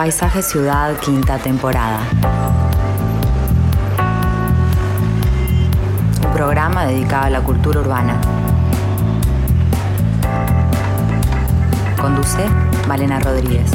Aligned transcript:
Paisaje 0.00 0.40
Ciudad, 0.40 0.96
quinta 0.96 1.36
temporada. 1.36 1.98
Un 6.24 6.32
programa 6.32 6.86
dedicado 6.86 7.26
a 7.26 7.28
la 7.28 7.42
cultura 7.42 7.80
urbana. 7.80 8.18
Conduce 12.00 12.48
Malena 12.88 13.20
Rodríguez. 13.20 13.70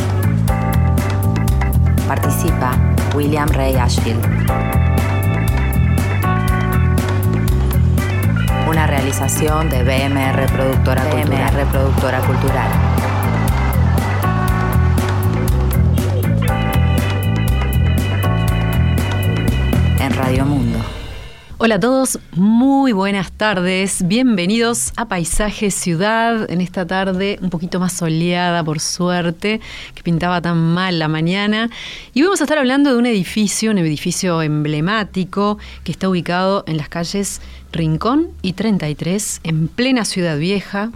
Participa 2.07 2.71
William 3.13 3.47
Ray 3.49 3.75
Ashfield. 3.75 4.25
Una 8.67 8.87
realización 8.87 9.69
de 9.69 9.83
BMR 9.83 10.51
Productora 10.51 11.03
Cultural. 11.03 11.67
Productora 11.71 12.19
Cultural. 12.21 12.84
Hola 21.65 21.75
a 21.77 21.79
todos, 21.79 22.19
muy 22.33 22.91
buenas 22.91 23.31
tardes. 23.31 24.07
Bienvenidos 24.07 24.93
a 24.97 25.07
Paisaje 25.07 25.71
Ciudad 25.71 26.47
en 26.51 26.61
esta 26.61 26.85
tarde 26.85 27.39
un 27.41 27.49
poquito 27.49 27.79
más 27.79 27.93
soleada, 27.93 28.63
por 28.63 28.79
suerte, 28.79 29.59
que 29.95 30.03
pintaba 30.03 30.39
tan 30.41 30.59
mal 30.59 30.99
la 30.99 31.07
mañana. 31.07 31.71
Y 32.13 32.21
vamos 32.21 32.39
a 32.39 32.43
estar 32.43 32.59
hablando 32.59 32.91
de 32.91 32.97
un 32.97 33.07
edificio, 33.07 33.71
un 33.71 33.79
edificio 33.79 34.43
emblemático 34.43 35.57
que 35.83 35.91
está 35.91 36.07
ubicado 36.07 36.63
en 36.67 36.77
las 36.77 36.87
calles 36.87 37.41
Rincón 37.71 38.27
y 38.43 38.53
33, 38.53 39.41
en 39.43 39.67
plena 39.67 40.05
Ciudad 40.05 40.37
Vieja. 40.37 40.91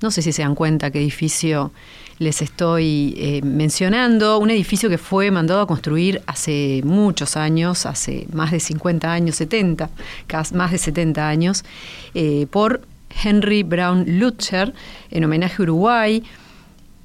No 0.00 0.10
sé 0.10 0.22
si 0.22 0.32
se 0.32 0.40
dan 0.40 0.54
cuenta 0.54 0.90
qué 0.90 1.00
edificio 1.00 1.70
les 2.18 2.42
estoy 2.42 3.14
eh, 3.16 3.40
mencionando, 3.42 4.38
un 4.38 4.50
edificio 4.50 4.88
que 4.88 4.98
fue 4.98 5.30
mandado 5.30 5.60
a 5.60 5.66
construir 5.66 6.20
hace 6.26 6.80
muchos 6.84 7.36
años, 7.36 7.86
hace 7.86 8.26
más 8.32 8.50
de 8.50 8.60
50 8.60 9.10
años, 9.10 9.36
70, 9.36 9.88
más 10.54 10.72
de 10.72 10.78
70 10.78 11.28
años, 11.28 11.64
eh, 12.14 12.46
por 12.50 12.82
Henry 13.22 13.62
Brown 13.62 14.04
Lutcher, 14.18 14.74
en 15.10 15.24
homenaje 15.24 15.56
a 15.58 15.62
Uruguay. 15.62 16.24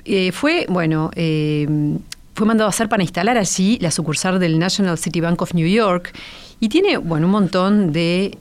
Eh, 0.06 0.32
fue, 0.32 0.66
bueno, 0.68 1.12
fue 1.14 2.48
mandado 2.48 2.68
a 2.68 2.70
hacer 2.70 2.90
para 2.90 3.04
instalar 3.04 3.38
allí 3.38 3.78
la 3.80 3.92
sucursal 3.92 4.40
del 4.40 4.58
National 4.58 4.98
City 4.98 5.22
Bank 5.22 5.42
of 5.42 5.54
New 5.54 5.68
York 5.68 6.12
y 6.60 6.70
tiene, 6.70 6.98
bueno, 6.98 7.28
un 7.28 7.32
montón 7.32 7.94
de, 7.94 8.36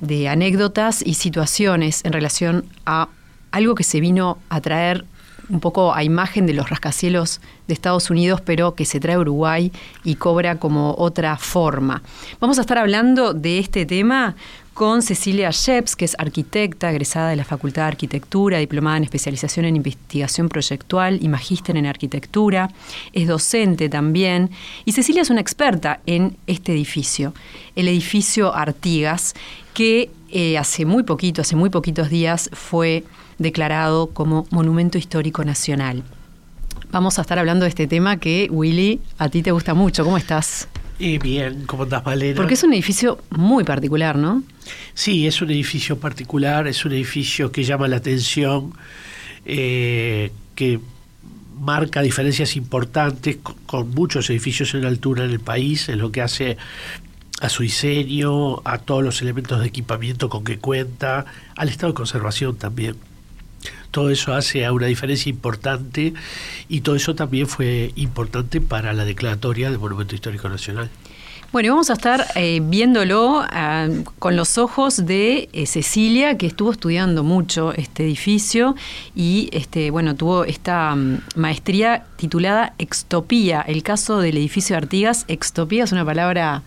de 0.00 0.28
anécdotas 0.28 1.02
y 1.04 1.14
situaciones 1.14 2.04
en 2.04 2.12
relación 2.12 2.64
a 2.86 3.08
algo 3.50 3.74
que 3.74 3.82
se 3.82 4.00
vino 4.00 4.38
a 4.48 4.60
traer 4.60 5.04
un 5.50 5.60
poco 5.60 5.94
a 5.94 6.04
imagen 6.04 6.46
de 6.46 6.54
los 6.54 6.70
rascacielos 6.70 7.40
de 7.66 7.74
Estados 7.74 8.10
Unidos, 8.10 8.40
pero 8.40 8.74
que 8.74 8.84
se 8.84 9.00
trae 9.00 9.16
a 9.16 9.18
Uruguay 9.18 9.72
y 10.04 10.14
cobra 10.14 10.56
como 10.56 10.94
otra 10.96 11.36
forma. 11.36 12.02
Vamos 12.40 12.58
a 12.58 12.62
estar 12.62 12.78
hablando 12.78 13.34
de 13.34 13.58
este 13.58 13.86
tema 13.86 14.36
con 14.80 15.02
Cecilia 15.02 15.50
Sheps, 15.50 15.94
que 15.94 16.06
es 16.06 16.16
arquitecta, 16.18 16.90
egresada 16.90 17.28
de 17.28 17.36
la 17.36 17.44
Facultad 17.44 17.82
de 17.82 17.88
Arquitectura, 17.88 18.58
diplomada 18.58 18.96
en 18.96 19.04
especialización 19.04 19.66
en 19.66 19.76
investigación 19.76 20.48
proyectual 20.48 21.18
y 21.20 21.28
magíster 21.28 21.76
en 21.76 21.86
arquitectura. 21.86 22.70
Es 23.12 23.28
docente 23.28 23.88
también. 23.88 24.50
Y 24.86 24.92
Cecilia 24.92 25.22
es 25.22 25.28
una 25.28 25.42
experta 25.42 26.00
en 26.06 26.38
este 26.46 26.72
edificio, 26.72 27.34
el 27.76 27.88
edificio 27.88 28.54
Artigas, 28.54 29.34
que 29.74 30.10
eh, 30.30 30.56
hace 30.56 30.86
muy 30.86 31.02
poquito, 31.02 31.42
hace 31.42 31.56
muy 31.56 31.68
poquitos 31.68 32.08
días, 32.08 32.48
fue 32.52 33.04
declarado 33.40 34.10
como 34.10 34.46
Monumento 34.50 34.98
Histórico 34.98 35.44
Nacional. 35.44 36.04
Vamos 36.92 37.18
a 37.18 37.22
estar 37.22 37.38
hablando 37.38 37.64
de 37.64 37.70
este 37.70 37.86
tema 37.86 38.18
que, 38.18 38.48
Willy, 38.50 39.00
a 39.18 39.28
ti 39.28 39.42
te 39.42 39.50
gusta 39.50 39.74
mucho. 39.74 40.04
¿Cómo 40.04 40.18
estás? 40.18 40.68
Y 40.98 41.18
bien, 41.18 41.64
¿cómo 41.66 41.84
estás, 41.84 42.04
Valera? 42.04 42.36
Porque 42.36 42.54
es 42.54 42.62
un 42.62 42.74
edificio 42.74 43.18
muy 43.30 43.64
particular, 43.64 44.16
¿no? 44.16 44.42
Sí, 44.92 45.26
es 45.26 45.40
un 45.40 45.50
edificio 45.50 45.98
particular, 45.98 46.68
es 46.68 46.84
un 46.84 46.92
edificio 46.92 47.50
que 47.50 47.64
llama 47.64 47.88
la 47.88 47.96
atención, 47.96 48.74
eh, 49.46 50.30
que 50.54 50.78
marca 51.58 52.02
diferencias 52.02 52.56
importantes 52.56 53.38
con, 53.66 53.90
muchos 53.90 54.28
edificios 54.28 54.74
en 54.74 54.84
altura 54.84 55.24
en 55.24 55.30
el 55.30 55.40
país, 55.40 55.88
en 55.88 55.98
lo 55.98 56.12
que 56.12 56.20
hace 56.20 56.58
a 57.40 57.48
su 57.48 57.62
diseño, 57.62 58.60
a 58.66 58.76
todos 58.76 59.02
los 59.02 59.22
elementos 59.22 59.60
de 59.60 59.66
equipamiento 59.66 60.28
con 60.28 60.44
que 60.44 60.58
cuenta, 60.58 61.24
al 61.56 61.70
estado 61.70 61.92
de 61.92 61.96
conservación 61.96 62.56
también. 62.56 62.96
Todo 63.90 64.10
eso 64.10 64.34
hace 64.34 64.64
a 64.64 64.72
una 64.72 64.86
diferencia 64.86 65.30
importante 65.30 66.14
y 66.68 66.80
todo 66.82 66.96
eso 66.96 67.14
también 67.14 67.46
fue 67.46 67.92
importante 67.96 68.60
para 68.60 68.92
la 68.92 69.04
declaratoria 69.04 69.70
de 69.70 69.78
Monumento 69.78 70.14
Histórico 70.14 70.48
Nacional. 70.48 70.90
Bueno, 71.52 71.70
vamos 71.70 71.90
a 71.90 71.94
estar 71.94 72.26
eh, 72.36 72.60
viéndolo 72.62 73.42
ah, 73.50 73.88
con 74.20 74.36
los 74.36 74.56
ojos 74.56 75.04
de 75.04 75.48
eh, 75.52 75.66
Cecilia, 75.66 76.38
que 76.38 76.46
estuvo 76.46 76.70
estudiando 76.70 77.24
mucho 77.24 77.72
este 77.72 78.04
edificio 78.04 78.76
y 79.16 79.48
este, 79.50 79.90
bueno, 79.90 80.14
tuvo 80.14 80.44
esta 80.44 80.94
mm, 80.94 81.22
maestría 81.34 82.04
titulada 82.14 82.74
Extopía, 82.78 83.62
el 83.62 83.82
caso 83.82 84.20
del 84.20 84.36
edificio 84.36 84.74
de 84.74 84.78
Artigas. 84.78 85.24
Extopía 85.26 85.82
es 85.82 85.90
una 85.90 86.04
palabra 86.04 86.62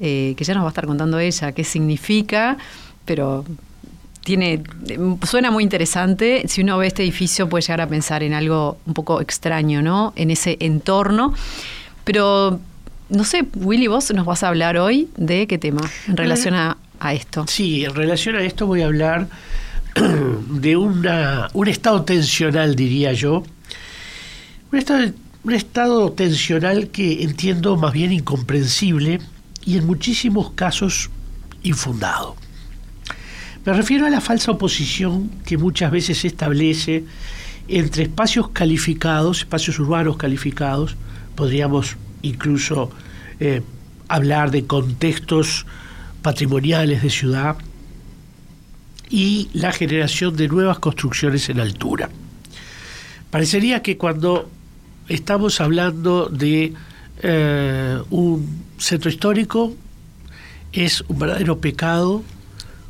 eh, 0.00 0.32
que 0.38 0.44
ya 0.44 0.54
nos 0.54 0.62
va 0.62 0.68
a 0.68 0.70
estar 0.70 0.86
contando 0.86 1.18
ella, 1.18 1.52
qué 1.52 1.62
significa, 1.62 2.56
pero 3.04 3.44
tiene, 4.26 4.64
suena 5.22 5.52
muy 5.52 5.62
interesante. 5.62 6.42
Si 6.48 6.60
uno 6.60 6.78
ve 6.78 6.88
este 6.88 7.04
edificio 7.04 7.48
puede 7.48 7.62
llegar 7.62 7.82
a 7.82 7.86
pensar 7.86 8.24
en 8.24 8.34
algo 8.34 8.76
un 8.84 8.92
poco 8.92 9.20
extraño, 9.20 9.82
¿no? 9.82 10.12
En 10.16 10.32
ese 10.32 10.56
entorno. 10.58 11.32
Pero, 12.02 12.58
no 13.08 13.22
sé, 13.22 13.46
Willy, 13.54 13.86
vos 13.86 14.12
nos 14.12 14.26
vas 14.26 14.42
a 14.42 14.48
hablar 14.48 14.78
hoy 14.78 15.08
de 15.16 15.46
qué 15.46 15.58
tema 15.58 15.88
en 16.08 16.16
relación 16.16 16.54
a, 16.54 16.76
esto. 17.12 17.44
Sí, 17.46 17.84
en 17.84 17.94
relación 17.94 18.34
a 18.34 18.42
esto 18.42 18.66
voy 18.66 18.82
a 18.82 18.86
hablar 18.86 19.28
de 20.50 20.76
una, 20.76 21.48
un 21.52 21.68
estado 21.68 22.02
tensional, 22.02 22.74
diría 22.74 23.12
yo. 23.12 23.44
Un 24.72 24.78
estado, 24.80 25.08
un 25.44 25.52
estado 25.52 26.10
tensional 26.10 26.88
que 26.88 27.22
entiendo 27.22 27.76
más 27.76 27.92
bien 27.92 28.10
incomprensible 28.10 29.20
y 29.64 29.76
en 29.76 29.86
muchísimos 29.86 30.50
casos 30.50 31.10
infundado. 31.62 32.34
Me 33.66 33.72
refiero 33.72 34.06
a 34.06 34.10
la 34.10 34.20
falsa 34.20 34.52
oposición 34.52 35.28
que 35.44 35.58
muchas 35.58 35.90
veces 35.90 36.18
se 36.18 36.28
establece 36.28 37.04
entre 37.66 38.04
espacios 38.04 38.50
calificados, 38.50 39.40
espacios 39.40 39.80
urbanos 39.80 40.16
calificados, 40.16 40.94
podríamos 41.34 41.96
incluso 42.22 42.92
eh, 43.40 43.62
hablar 44.06 44.52
de 44.52 44.66
contextos 44.66 45.66
patrimoniales 46.22 47.02
de 47.02 47.10
ciudad, 47.10 47.56
y 49.08 49.48
la 49.52 49.72
generación 49.72 50.36
de 50.36 50.48
nuevas 50.48 50.78
construcciones 50.78 51.48
en 51.48 51.60
altura. 51.60 52.08
Parecería 53.30 53.82
que 53.82 53.96
cuando 53.96 54.48
estamos 55.08 55.60
hablando 55.60 56.26
de 56.26 56.72
eh, 57.22 57.98
un 58.10 58.64
centro 58.78 59.10
histórico 59.10 59.74
es 60.72 61.02
un 61.08 61.18
verdadero 61.18 61.58
pecado 61.58 62.22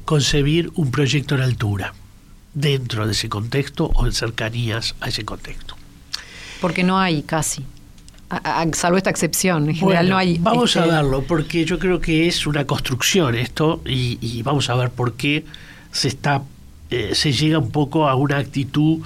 concebir 0.06 0.70
un 0.76 0.90
proyecto 0.90 1.34
en 1.34 1.42
altura 1.42 1.92
dentro 2.54 3.04
de 3.06 3.12
ese 3.12 3.28
contexto 3.28 3.90
o 3.94 4.06
en 4.06 4.12
cercanías 4.12 4.94
a 5.00 5.08
ese 5.08 5.26
contexto. 5.26 5.76
Porque 6.62 6.82
no 6.82 6.98
hay 6.98 7.22
casi, 7.22 7.66
salvo 8.72 8.96
esta 8.96 9.10
excepción, 9.10 9.68
en 9.68 9.76
general 9.76 10.08
no 10.08 10.16
hay. 10.16 10.38
Vamos 10.38 10.76
a 10.76 10.80
este, 10.80 10.90
verlo, 10.90 11.22
porque 11.22 11.64
yo 11.66 11.78
creo 11.78 12.00
que 12.00 12.26
es 12.26 12.46
una 12.46 12.64
construcción 12.64 13.34
esto 13.34 13.82
y, 13.84 14.42
vamos 14.42 14.70
a 14.70 14.74
ver 14.74 14.90
por 14.90 15.14
qué 15.14 15.44
se 15.92 16.08
está, 16.08 16.42
eh, 16.90 17.10
se 17.14 17.32
llega 17.32 17.58
un 17.58 17.70
poco 17.70 18.08
a 18.08 18.14
una 18.14 18.38
actitud 18.38 19.02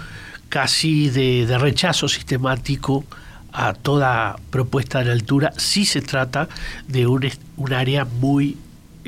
casi 0.49 1.09
de, 1.09 1.59
rechazo 1.59 2.09
sistemático 2.09 3.05
a 3.53 3.73
toda 3.73 4.38
propuesta 4.50 5.00
en 5.00 5.08
altura 5.08 5.53
si 5.56 5.85
se 5.85 6.03
trata 6.03 6.49
de 6.87 7.06
un, 7.06 7.29
un 7.56 7.73
área 7.73 8.05
muy 8.05 8.56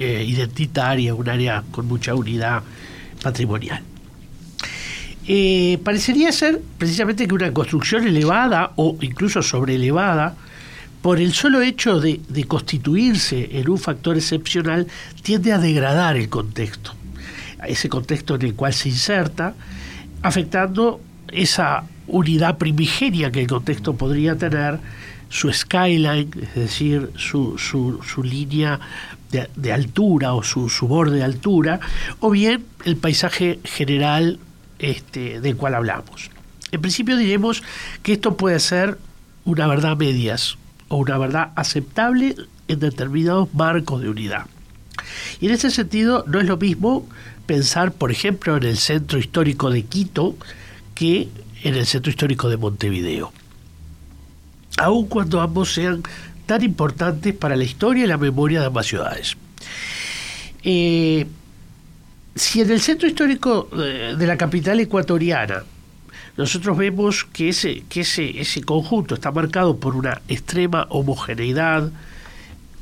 eh, 0.03 0.25
identitaria, 0.25 1.15
un 1.15 1.29
área 1.29 1.63
con 1.71 1.87
mucha 1.87 2.15
unidad 2.15 2.63
patrimonial. 3.23 3.83
Eh, 5.29 5.79
parecería 5.85 6.33
ser 6.33 6.61
precisamente 6.79 7.29
que 7.29 7.35
una 7.35 7.53
construcción 7.53 8.07
elevada 8.07 8.73
o 8.75 8.97
incluso 9.01 9.43
sobreelevada, 9.43 10.35
por 11.01 11.21
el 11.21 11.33
solo 11.33 11.63
hecho 11.63 12.01
de, 12.01 12.21
constituirse 12.47 13.59
en 13.59 13.69
un 13.69 13.79
factor 13.79 14.17
excepcional, 14.17 14.87
tiende 15.23 15.53
a 15.53 15.59
degradar 15.59 16.17
el 16.17 16.29
contexto, 16.29 16.95
ese 17.67 17.89
contexto 17.89 18.35
en 18.37 18.43
el 18.43 18.55
cual 18.55 18.73
se 18.73 18.89
inserta, 18.89 19.55
afectando 20.23 21.01
esa 21.29 21.85
unidad 22.07 22.59
primigenia 22.59 23.31
que 23.31 23.41
el 23.41 23.47
contexto 23.47 23.95
podría 23.95 24.37
tener, 24.37 24.79
su 25.29 25.51
skyline, 25.51 26.31
es 26.43 26.55
decir, 26.55 27.11
su, 27.17 27.57
su, 27.57 28.01
su 28.03 28.23
línea 28.23 28.79
de, 29.33 29.73
altura 29.73 30.35
o 30.35 30.43
su, 30.43 30.69
borde 30.83 31.17
de 31.17 31.25
altura, 31.25 31.81
o 32.21 32.31
bien 32.31 32.65
el 32.85 32.97
paisaje 32.97 33.59
general 33.65 34.39
este, 34.79 35.41
del 35.41 35.57
cual 35.57 35.75
hablamos. 35.75 36.31
En 36.71 36.81
principio 36.81 37.17
diremos 37.17 37.63
que 38.03 38.13
esto 38.13 38.37
puede 38.37 38.61
ser 38.61 38.99
una 39.45 39.67
verdad 39.67 39.97
medias 39.97 40.57
o 40.89 40.97
una 40.97 41.19
verdad 41.19 41.53
aceptable 41.57 42.37
en 42.69 42.81
determinados 42.81 43.53
marcos 43.55 44.03
de 44.03 44.09
unidad. 44.09 44.47
Y 45.41 45.47
en 45.47 45.53
ese 45.53 45.71
sentido 45.71 46.25
no 46.27 46.41
es 46.41 46.47
lo 46.47 46.57
mismo 46.57 47.09
pensar, 47.47 47.93
por 47.93 48.11
ejemplo, 48.11 48.57
en 48.57 48.65
el 48.65 48.77
centro 48.77 49.19
histórico 49.19 49.71
de 49.71 49.83
Quito 49.85 50.37
que 50.95 51.29
en 51.63 51.75
el 51.75 51.87
centro 51.87 52.11
histórico 52.11 52.49
de 52.49 52.57
Montevideo. 52.57 53.33
Aun 54.79 55.07
cuando 55.07 55.41
ambos 55.41 55.73
sean 55.75 56.03
tan 56.53 56.63
importantes 56.63 57.35
para 57.35 57.57
la 57.57 57.65
historia 57.65 58.05
y 58.05 58.07
la 58.07 58.19
memoria 58.19 58.61
de 58.61 58.67
ambas 58.67 58.85
ciudades. 58.87 59.39
Eh, 60.63 61.27
si 62.35 62.61
en 62.61 62.71
el 62.71 62.79
centro 62.79 63.09
histórico 63.09 63.71
eh, 63.73 64.15
de 64.19 64.27
la 64.27 64.37
capital 64.37 64.79
ecuatoriana 64.79 65.65
nosotros 66.37 66.77
vemos 66.77 67.25
que 67.25 67.49
ese, 67.49 67.85
que 67.89 68.03
ese, 68.03 68.39
ese 68.39 68.61
conjunto 68.61 69.15
está 69.15 69.31
marcado 69.31 69.79
por 69.79 69.97
una 69.97 70.21
extrema 70.29 70.87
homogeneidad 70.91 71.91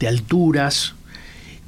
de 0.00 0.08
alturas, 0.08 0.94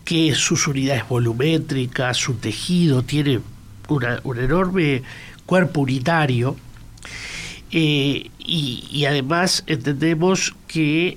que 0.04 0.34
sus 0.34 0.66
unidades 0.66 1.08
volumétricas, 1.08 2.16
su 2.16 2.34
tejido 2.34 3.04
tiene 3.04 3.40
un 3.88 4.38
enorme 4.38 5.02
cuerpo 5.46 5.82
unitario, 5.82 6.56
eh, 7.70 8.28
y, 8.38 9.04
además 9.06 9.62
entendemos 9.66 10.54
que 10.66 11.16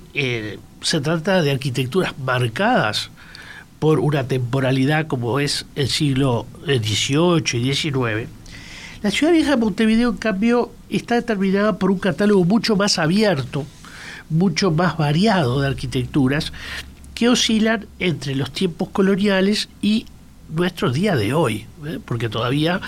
se 0.80 1.00
trata 1.00 1.42
de 1.42 1.50
arquitecturas 1.50 2.18
marcadas 2.18 3.10
por 3.78 4.00
una 4.00 4.24
temporalidad 4.24 5.06
como 5.06 5.40
es 5.40 5.66
el 5.74 5.88
siglo 5.88 6.46
XVIII 6.64 7.60
y 7.60 7.74
XIX. 7.74 8.28
La 9.02 9.10
ciudad 9.10 9.32
vieja 9.32 9.50
de 9.50 9.56
Montevideo, 9.58 10.10
en 10.10 10.16
cambio, 10.16 10.72
está 10.88 11.14
determinada 11.16 11.78
por 11.78 11.90
un 11.90 11.98
catálogo 11.98 12.44
mucho 12.44 12.76
más 12.76 12.98
abierto, 12.98 13.66
mucho 14.30 14.70
más 14.70 14.96
variado 14.96 15.60
de 15.60 15.68
arquitecturas 15.68 16.52
que 17.14 17.28
oscilan 17.28 17.86
entre 17.98 18.34
los 18.34 18.52
tiempos 18.52 18.88
coloniales 18.88 19.68
y 19.80 20.06
nuestro 20.48 20.90
día 20.90 21.16
de 21.16 21.34
hoy, 21.34 21.66
¿eh? 21.84 21.98
porque 22.04 22.28
todavía 22.28 22.80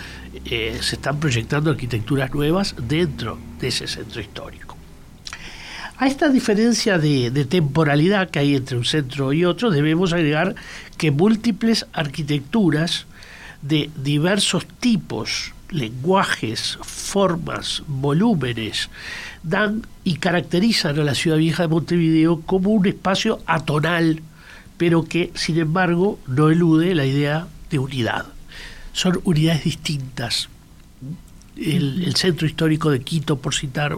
eh, 0.45 0.79
se 0.81 0.97
están 0.97 1.19
proyectando 1.19 1.71
arquitecturas 1.71 2.33
nuevas 2.33 2.75
dentro 2.81 3.39
de 3.61 3.69
ese 3.69 3.87
centro 3.87 4.21
histórico. 4.21 4.78
A 5.99 6.07
esta 6.07 6.29
diferencia 6.29 6.99
de, 6.99 7.31
temporalidad 7.45 8.31
que 8.31 8.39
hay 8.39 8.55
entre 8.55 8.77
un 8.77 8.85
centro 8.85 9.33
y 9.33 9.45
otro, 9.45 9.71
debemos 9.71 10.13
agregar 10.13 10.55
que 10.97 11.11
múltiples 11.11 11.87
arquitecturas 11.93 13.07
de 13.63 13.91
diversos 13.97 14.67
tipos, 14.67 15.53
lenguajes, 15.71 16.79
formas, 16.83 17.83
volúmenes, 17.89 18.91
dan 19.43 19.87
y 20.05 20.19
caracterizan 20.19 20.99
a 21.01 21.05
la 21.05 21.15
ciudad 21.15 21.39
vieja 21.39 21.65
de 21.65 21.69
Montevideo 21.69 22.43
como 22.43 22.71
un 22.71 22.87
espacio 22.87 23.41
atonal 23.47 24.23
pero 24.79 25.05
que 25.05 25.31
sin 25.35 25.59
embargo 25.59 26.19
no 26.27 26.49
elude 26.49 26.95
la 26.95 27.05
idea 27.05 27.49
de 27.69 27.79
unidad. 27.81 28.27
Son 28.93 29.21
unidades 29.25 29.65
distintas. 29.65 30.49
El, 31.59 32.15
centro 32.15 32.47
histórico 32.47 32.91
de 32.91 33.01
Quito, 33.01 33.39
por 33.39 33.55
citar 33.55 33.97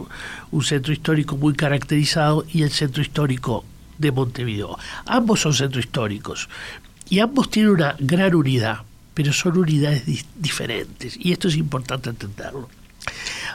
un 0.50 0.64
centro 0.64 0.92
histórico 0.92 1.36
muy 1.36 1.54
caracterizado, 1.54 2.44
y 2.52 2.62
el 2.62 2.70
centro 2.70 3.02
histórico 3.02 3.64
de 3.98 4.10
Montevideo. 4.12 4.78
Ambos 5.06 5.40
son 5.40 5.52
centros 5.52 5.84
históricos 5.84 6.48
y 7.08 7.18
ambos 7.18 7.50
tienen 7.50 7.72
una 7.72 7.96
gran 7.98 8.34
unidad, 8.34 8.78
pero 9.14 9.32
son 9.32 9.58
unidades 9.58 10.04
diferentes 10.36 11.16
y 11.18 11.32
esto 11.32 11.48
es 11.48 11.56
importante 11.56 12.08
entenderlo. 12.08 12.68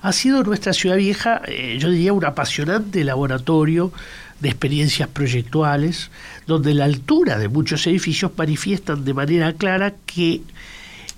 Ha 0.02 0.12
sido 0.12 0.44
nuestra 0.44 0.74
ciudad 0.74 0.98
vieja, 0.98 1.42
eh, 1.48 1.78
yo 1.80 1.90
diría, 1.90 2.13
un 2.13 2.25
apasionante 2.25 3.04
laboratorio 3.04 3.92
de 4.40 4.50
experiencias 4.50 5.07
proyectuales, 5.10 6.12
donde 6.46 6.74
la 6.74 6.86
altura 6.86 7.38
de 7.40 7.48
muchos 7.48 7.88
edificios 7.88 8.31
manifiestan 8.38 9.06
de 9.06 9.13
manera 9.13 9.54
clara 9.54 9.94
que 10.06 10.42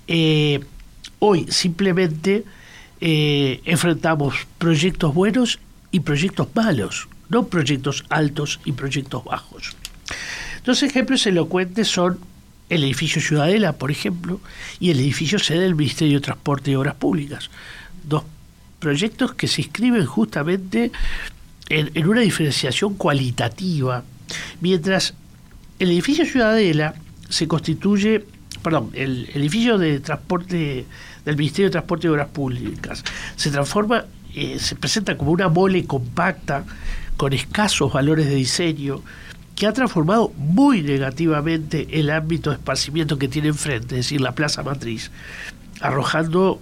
eh, 0.07 0.59
hoy 1.19 1.47
simplemente 1.49 2.45
eh, 3.01 3.61
enfrentamos 3.65 4.47
proyectos 4.57 5.13
buenos 5.13 5.59
y 5.91 6.01
proyectos 6.01 6.47
malos, 6.53 7.07
no 7.29 7.47
proyectos 7.47 8.05
altos 8.09 8.59
y 8.65 8.71
proyectos 8.73 9.23
bajos. 9.23 9.75
Dos 10.65 10.83
ejemplos 10.83 11.25
elocuentes 11.25 11.87
son 11.87 12.19
el 12.69 12.83
edificio 12.83 13.21
Ciudadela, 13.21 13.73
por 13.73 13.91
ejemplo, 13.91 14.41
y 14.79 14.91
el 14.91 14.99
edificio 14.99 15.39
sede 15.39 15.61
del 15.61 15.75
Ministerio 15.75 16.19
de 16.19 16.25
Transporte 16.25 16.71
y 16.71 16.75
Obras 16.75 16.95
Públicas. 16.95 17.49
Dos 18.03 18.23
proyectos 18.79 19.33
que 19.33 19.47
se 19.47 19.61
inscriben 19.61 20.05
justamente 20.05 20.91
en, 21.69 22.07
una 22.07 22.21
diferenciación 22.21 22.95
cualitativa, 22.95 24.03
mientras 24.61 25.13
el 25.79 25.91
edificio 25.91 26.25
Ciudadela 26.25 26.95
se 27.29 27.47
constituye, 27.47 28.25
perdón, 28.67 28.89
el, 28.95 29.29
edificio 29.33 29.77
de 29.77 30.01
transporte 30.01 30.85
del 31.23 31.37
Ministerio 31.37 31.67
de 31.67 31.71
Transporte 31.71 32.07
y 32.07 32.09
Obras 32.09 32.27
Públicas 32.27 33.01
se 33.37 33.49
transforma, 33.49 34.03
eh, 34.35 34.59
se 34.59 34.75
presenta 34.75 35.17
como 35.17 35.31
una 35.31 35.47
mole 35.47 35.85
compacta 35.85 36.65
con 37.15 37.31
escasos 37.31 37.93
valores 37.93 38.25
de 38.25 38.35
diseño 38.35 39.01
que 39.55 39.67
ha 39.67 39.71
transformado 39.71 40.33
muy 40.35 40.81
negativamente 40.81 41.87
el 41.97 42.09
ámbito 42.09 42.49
de 42.49 42.57
esparcimiento 42.57 43.17
que 43.17 43.29
tiene 43.29 43.47
enfrente, 43.47 43.95
es 43.95 44.05
decir, 44.05 44.19
la 44.19 44.33
Plaza 44.33 44.63
Matriz, 44.63 45.11
arrojando 45.79 46.59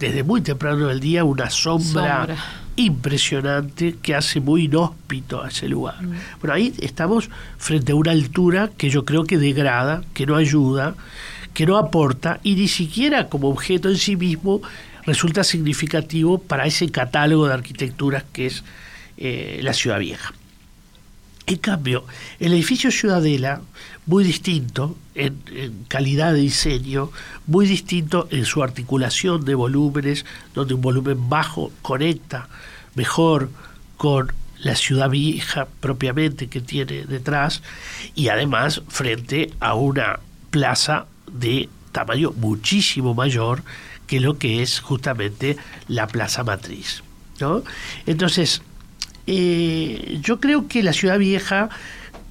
desde 0.00 0.24
muy 0.24 0.40
temprano 0.40 0.88
del 0.88 0.98
día 0.98 1.22
una 1.22 1.48
sombra, 1.48 2.26
impresionante 2.74 3.94
que 4.02 4.16
hace 4.16 4.40
muy 4.40 4.64
inhóspito 4.64 5.44
a 5.44 5.48
ese 5.48 5.68
lugar. 5.68 6.02
Mm. 6.02 6.14
Bueno, 6.40 6.54
ahí 6.54 6.74
estamos 6.80 7.30
frente 7.56 7.92
a 7.92 7.94
una 7.94 8.10
altura 8.10 8.70
que 8.76 8.90
yo 8.90 9.04
creo 9.04 9.24
que 9.24 9.38
degrada, 9.38 10.02
que 10.12 10.26
no 10.26 10.34
ayuda, 10.34 10.96
que 11.56 11.64
no 11.64 11.78
aporta 11.78 12.38
y 12.42 12.54
ni 12.54 12.68
siquiera 12.68 13.30
como 13.30 13.48
objeto 13.48 13.88
en 13.88 13.96
sí 13.96 14.14
mismo 14.14 14.60
resulta 15.06 15.42
significativo 15.42 16.36
para 16.36 16.66
ese 16.66 16.90
catálogo 16.90 17.46
de 17.46 17.54
arquitecturas 17.54 18.24
que 18.30 18.44
es 18.44 18.62
eh, 19.16 19.60
la 19.62 19.72
ciudad 19.72 19.98
vieja. 19.98 20.34
En 21.46 21.56
cambio, 21.56 22.04
el 22.40 22.52
edificio 22.52 22.90
Ciudadela, 22.90 23.62
muy 24.04 24.22
distinto 24.22 24.98
en, 25.14 25.40
calidad 25.88 26.34
de 26.34 26.40
diseño, 26.40 27.10
muy 27.46 27.64
distinto 27.64 28.28
en 28.30 28.44
su 28.44 28.62
articulación 28.62 29.46
de 29.46 29.54
volúmenes, 29.54 30.26
donde 30.52 30.74
un 30.74 30.82
volumen 30.82 31.30
bajo 31.30 31.72
conecta 31.80 32.50
mejor 32.94 33.48
con 33.96 34.30
la 34.58 34.76
ciudad 34.76 35.08
vieja 35.08 35.68
propiamente 35.80 36.48
que 36.48 36.60
tiene 36.60 37.06
detrás 37.06 37.62
y 38.14 38.28
además 38.28 38.82
frente 38.88 39.54
a 39.58 39.72
una 39.72 40.20
plaza 40.50 41.06
de 41.38 41.68
tamaño 41.92 42.32
muchísimo 42.36 43.14
mayor 43.14 43.62
que 44.06 44.20
lo 44.20 44.38
que 44.38 44.62
es 44.62 44.80
justamente 44.80 45.56
la 45.88 46.06
plaza 46.06 46.44
matriz. 46.44 47.02
¿no? 47.40 47.62
Entonces, 48.06 48.62
eh, 49.26 50.18
yo 50.22 50.40
creo 50.40 50.68
que 50.68 50.82
la 50.82 50.92
ciudad 50.92 51.18
vieja 51.18 51.68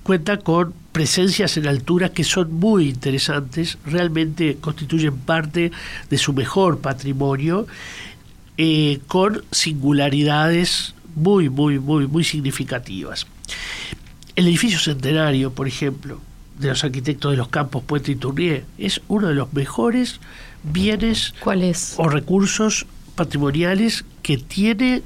cuenta 0.04 0.38
con 0.38 0.74
presencias 0.92 1.58
en 1.58 1.68
altura 1.68 2.10
que 2.10 2.24
son 2.24 2.54
muy 2.54 2.90
interesantes, 2.90 3.78
realmente 3.86 4.58
constituyen 4.62 5.18
parte 5.18 5.72
de 6.10 6.18
su 6.18 6.32
mejor 6.32 6.80
patrimonio, 6.80 7.68
eh, 8.58 9.00
con 9.08 9.44
singularidades 9.52 10.94
muy, 11.16 11.50
muy, 11.50 11.80
muy, 11.80 12.08
muy 12.08 12.24
significativas. 12.24 13.28
El 14.36 14.48
edificio 14.48 14.80
centenario, 14.80 15.52
por 15.52 15.68
ejemplo, 15.68 16.22
de 16.60 16.70
los 16.70 16.84
arquitectos 16.84 17.32
de 17.32 17.38
los 17.38 17.50
campos 17.50 17.84
Puente 17.84 18.12
y 18.12 18.16
Tournier, 18.16 18.66
es 18.78 19.02
uno 19.08 19.28
de 19.28 19.36
los 19.36 19.54
mejores 19.54 20.20
bienes 20.64 21.34
o 21.98 22.10
recursos 22.10 22.86
patrimoniales 23.16 24.06
que 24.22 24.38
tiene 24.38 25.04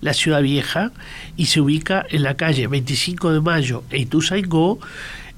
la 0.00 0.14
ciudad 0.14 0.42
vieja 0.42 0.92
y 1.36 1.46
se 1.46 1.60
ubica 1.60 2.06
en 2.08 2.22
la 2.22 2.34
calle 2.34 2.66
25 2.66 3.32
de 3.32 3.40
Mayo 3.40 3.84
e 3.90 3.98
Ituzaingó. 3.98 4.78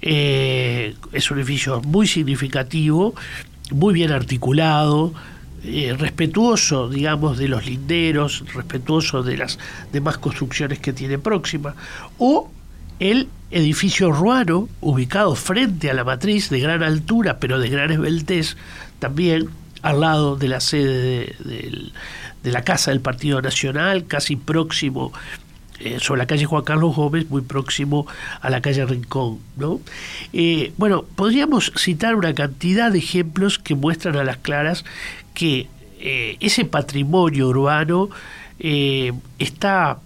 Eh, 0.02 0.95
es 1.12 1.31
un 1.31 1.38
edificio 1.38 1.81
muy 1.83 2.07
significativo, 2.07 3.14
muy 3.71 3.95
bien 3.95 4.12
articulado, 4.12 5.12
eh, 5.62 5.95
respetuoso, 5.99 6.88
digamos, 6.88 7.37
de 7.37 7.49
los 7.49 7.67
linderos, 7.67 8.45
respetuoso 8.55 9.23
de 9.23 9.37
las 9.37 9.59
demás 9.93 10.17
construcciones 10.19 10.79
que 10.79 10.95
tiene 10.95 11.19
próxima, 11.19 11.75
o 12.19 12.50
el 13.00 13.28
edificio 13.50 14.12
ruano, 14.12 14.69
ubicado 14.80 15.35
frente 15.35 15.90
a 15.90 15.95
la 15.95 16.04
matriz, 16.04 16.50
de 16.50 16.61
gran 16.61 16.83
altura, 16.83 17.38
pero 17.38 17.59
de 17.59 17.69
gran 17.69 17.90
esbeltez, 17.90 18.57
también 19.00 19.49
al 19.83 20.00
lado 20.00 20.37
de 20.37 20.49
la 20.49 20.61
sede 20.61 21.35
de 22.42 22.50
la 22.52 22.62
Casa 22.62 22.90
del 22.92 23.00
Partido 23.00 23.42
Nacional, 23.42 24.07
casi 24.07 24.37
próximo 24.37 25.12
eh, 25.80 25.99
sobre 25.99 26.19
la 26.19 26.26
calle 26.26 26.45
Juan 26.45 26.62
Carlos 26.62 26.95
Gómez, 26.95 27.30
muy 27.30 27.40
próximo 27.40 28.07
a 28.42 28.50
la 28.50 28.61
calle 28.61 28.85
Rincón. 28.85 29.38
¿no? 29.57 29.80
Eh, 30.35 30.73
bueno, 30.76 31.04
podríamos 31.16 31.73
citar 31.75 32.16
una 32.16 32.35
cantidad 32.35 32.92
de 32.92 32.99
ejemplos 32.99 33.59
que 33.59 33.75
muestran 33.75 34.16
a 34.16 34.25
las 34.25 34.37
claras 34.37 34.85
que 35.33 35.69
eh, 35.99 36.37
ese 36.40 36.66
patrimonio 36.66 37.49
urbano 37.49 38.11
está 39.38 40.00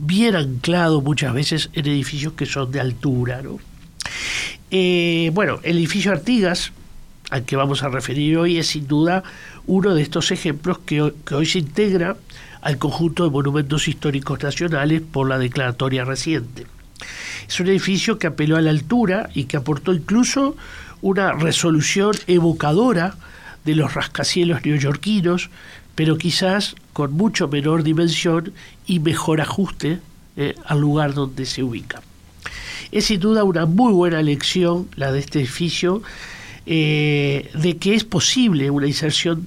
bien 0.00 0.34
anclado 0.34 1.00
muchas 1.00 1.34
veces 1.34 1.70
en 1.72 1.86
edificios 1.86 2.32
que 2.32 2.46
son 2.46 2.70
de 2.72 2.80
altura. 2.80 3.42
¿no? 3.42 3.58
Eh, 4.70 5.30
bueno, 5.34 5.60
el 5.62 5.76
edificio 5.76 6.12
Artigas, 6.12 6.72
al 7.30 7.44
que 7.44 7.56
vamos 7.56 7.82
a 7.82 7.88
referir 7.88 8.38
hoy, 8.38 8.58
es 8.58 8.68
sin 8.68 8.88
duda 8.88 9.22
uno 9.66 9.94
de 9.94 10.02
estos 10.02 10.30
ejemplos 10.30 10.78
que, 10.78 11.12
que 11.24 11.34
hoy 11.34 11.46
se 11.46 11.58
integra 11.58 12.16
al 12.62 12.78
conjunto 12.78 13.24
de 13.24 13.30
monumentos 13.30 13.88
históricos 13.88 14.42
nacionales 14.42 15.02
por 15.02 15.28
la 15.28 15.38
declaratoria 15.38 16.04
reciente. 16.04 16.66
Es 17.48 17.60
un 17.60 17.68
edificio 17.68 18.18
que 18.18 18.26
apeló 18.26 18.56
a 18.56 18.60
la 18.60 18.70
altura 18.70 19.30
y 19.34 19.44
que 19.44 19.56
aportó 19.56 19.92
incluso 19.92 20.56
una 21.02 21.32
resolución 21.32 22.12
evocadora 22.26 23.16
de 23.64 23.74
los 23.74 23.94
rascacielos 23.94 24.64
neoyorquinos, 24.64 25.50
pero 26.00 26.16
quizás 26.16 26.76
con 26.94 27.12
mucho 27.12 27.46
menor 27.46 27.82
dimensión 27.82 28.54
y 28.86 29.00
mejor 29.00 29.42
ajuste 29.42 29.98
eh, 30.34 30.54
al 30.64 30.80
lugar 30.80 31.12
donde 31.12 31.44
se 31.44 31.62
ubica. 31.62 32.00
Es 32.90 33.04
sin 33.04 33.20
duda 33.20 33.44
una 33.44 33.66
muy 33.66 33.92
buena 33.92 34.22
lección 34.22 34.88
la 34.96 35.12
de 35.12 35.18
este 35.18 35.40
edificio 35.40 36.02
eh, 36.64 37.50
de 37.52 37.76
que 37.76 37.94
es 37.94 38.04
posible 38.04 38.70
una 38.70 38.86
inserción 38.86 39.46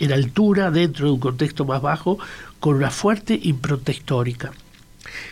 en 0.00 0.12
altura 0.12 0.72
dentro 0.72 1.06
de 1.06 1.12
un 1.12 1.20
contexto 1.20 1.64
más 1.64 1.80
bajo 1.80 2.18
con 2.58 2.74
una 2.74 2.90
fuerte 2.90 3.38
impronta 3.40 3.92
histórica. 3.92 4.50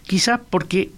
Quizás 0.07 0.39
porque 0.50 0.93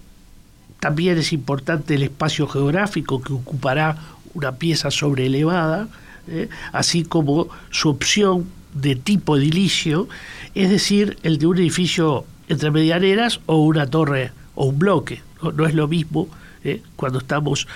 también 0.79 1.17
es 1.17 1.33
importante 1.33 1.95
el 1.95 2.03
espacio 2.03 2.47
geográfico 2.47 3.23
que 3.23 3.33
ocupará 3.33 3.97
una 4.35 4.51
pieza 4.51 4.91
sobreelevada, 4.91 5.87
¿eh? 6.27 6.47
así 6.73 7.05
como 7.05 7.47
su 7.71 7.89
opción 7.89 8.45
de 8.73 8.95
tipo 8.95 9.37
edilicio, 9.37 10.07
es 10.55 10.69
decir, 10.69 11.17
el 11.23 11.37
de 11.37 11.47
un 11.47 11.57
edificio 11.57 12.25
entre 12.47 12.71
medianeras 12.71 13.39
o 13.45 13.57
una 13.57 13.87
torre 13.87 14.31
o 14.55 14.65
un 14.65 14.79
bloque. 14.79 15.21
No, 15.41 15.65
es 15.65 15.73
lo 15.73 15.87
mismo 15.87 16.29
¿eh? 16.63 16.81
cuando 16.95 17.19
estamos 17.19 17.67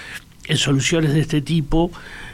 en 0.46 0.58
soluciones 0.58 1.14
de 1.14 1.20
este 1.20 1.42
tipo 1.42 1.92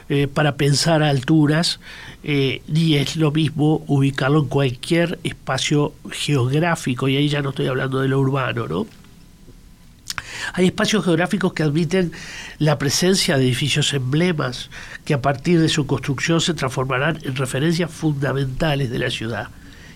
eh, 0.08 0.28
para 0.28 0.56
pensar 0.56 1.02
a 1.02 1.10
alturas, 1.10 1.80
ni 2.22 2.94
es 2.94 3.16
lo 3.16 3.32
mismo 3.32 3.82
ubicarlo 3.86 4.40
en 4.40 4.48
cualquier 4.48 5.18
espacio 5.24 5.92
geográfico, 6.10 7.08
y 7.08 7.16
ahí 7.16 7.28
ya 7.28 7.42
no 7.42 7.50
estoy 7.50 7.66
hablando 7.66 8.00
de 8.00 8.08
lo 8.08 8.18
urbano, 8.20 8.66
¿no? 8.66 8.86
Hay 10.52 10.66
espacios 10.66 11.04
geográficos 11.04 11.52
que 11.52 11.62
admiten 11.62 12.12
la 12.58 12.78
presencia 12.78 13.36
de 13.36 13.44
edificios 13.44 13.92
emblemas 13.94 14.70
que 15.04 15.14
a 15.14 15.22
partir 15.22 15.60
de 15.60 15.68
su 15.68 15.86
construcción 15.86 16.40
se 16.40 16.54
transformarán 16.54 17.18
en 17.22 17.36
referencias 17.36 17.90
fundamentales 17.90 18.90
de 18.90 18.98
la 18.98 19.10
ciudad 19.10 19.48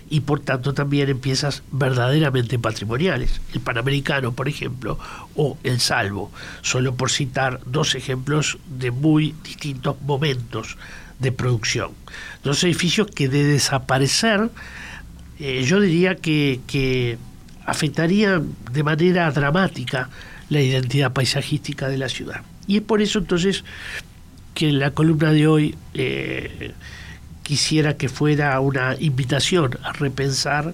y 0.09 0.21
por 0.21 0.39
tanto 0.39 0.73
también 0.73 1.09
en 1.09 1.19
piezas 1.19 1.61
verdaderamente 1.71 2.57
patrimoniales. 2.57 3.41
El 3.53 3.61
Panamericano, 3.61 4.31
por 4.31 4.49
ejemplo, 4.49 4.97
o 5.35 5.57
el 5.63 5.79
Salvo, 5.79 6.31
solo 6.61 6.95
por 6.95 7.11
citar 7.11 7.59
dos 7.65 7.95
ejemplos 7.95 8.57
de 8.67 8.91
muy 8.91 9.35
distintos 9.43 10.01
momentos 10.01 10.77
de 11.19 11.31
producción. 11.31 11.91
Dos 12.43 12.63
edificios 12.63 13.07
que 13.07 13.29
de 13.29 13.43
desaparecer, 13.43 14.49
eh, 15.39 15.63
yo 15.63 15.79
diría 15.79 16.15
que, 16.15 16.61
que 16.65 17.17
afectarían 17.65 18.55
de 18.71 18.83
manera 18.83 19.29
dramática 19.31 20.09
la 20.49 20.61
identidad 20.61 21.13
paisajística 21.13 21.87
de 21.87 21.97
la 21.97 22.09
ciudad. 22.09 22.41
Y 22.67 22.77
es 22.77 22.83
por 22.83 23.01
eso 23.01 23.19
entonces 23.19 23.63
que 24.53 24.71
la 24.71 24.91
columna 24.91 25.31
de 25.31 25.47
hoy 25.47 25.75
eh, 25.93 26.73
quisiera 27.43 27.97
que 27.97 28.09
fuera 28.09 28.59
una 28.59 28.95
invitación 28.99 29.77
a 29.83 29.93
repensar 29.93 30.73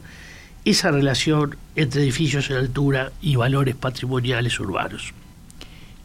esa 0.65 0.91
relación 0.91 1.55
entre 1.75 2.01
edificios 2.01 2.49
en 2.49 2.57
altura 2.57 3.11
y 3.21 3.35
valores 3.35 3.75
patrimoniales 3.75 4.59
urbanos. 4.59 5.13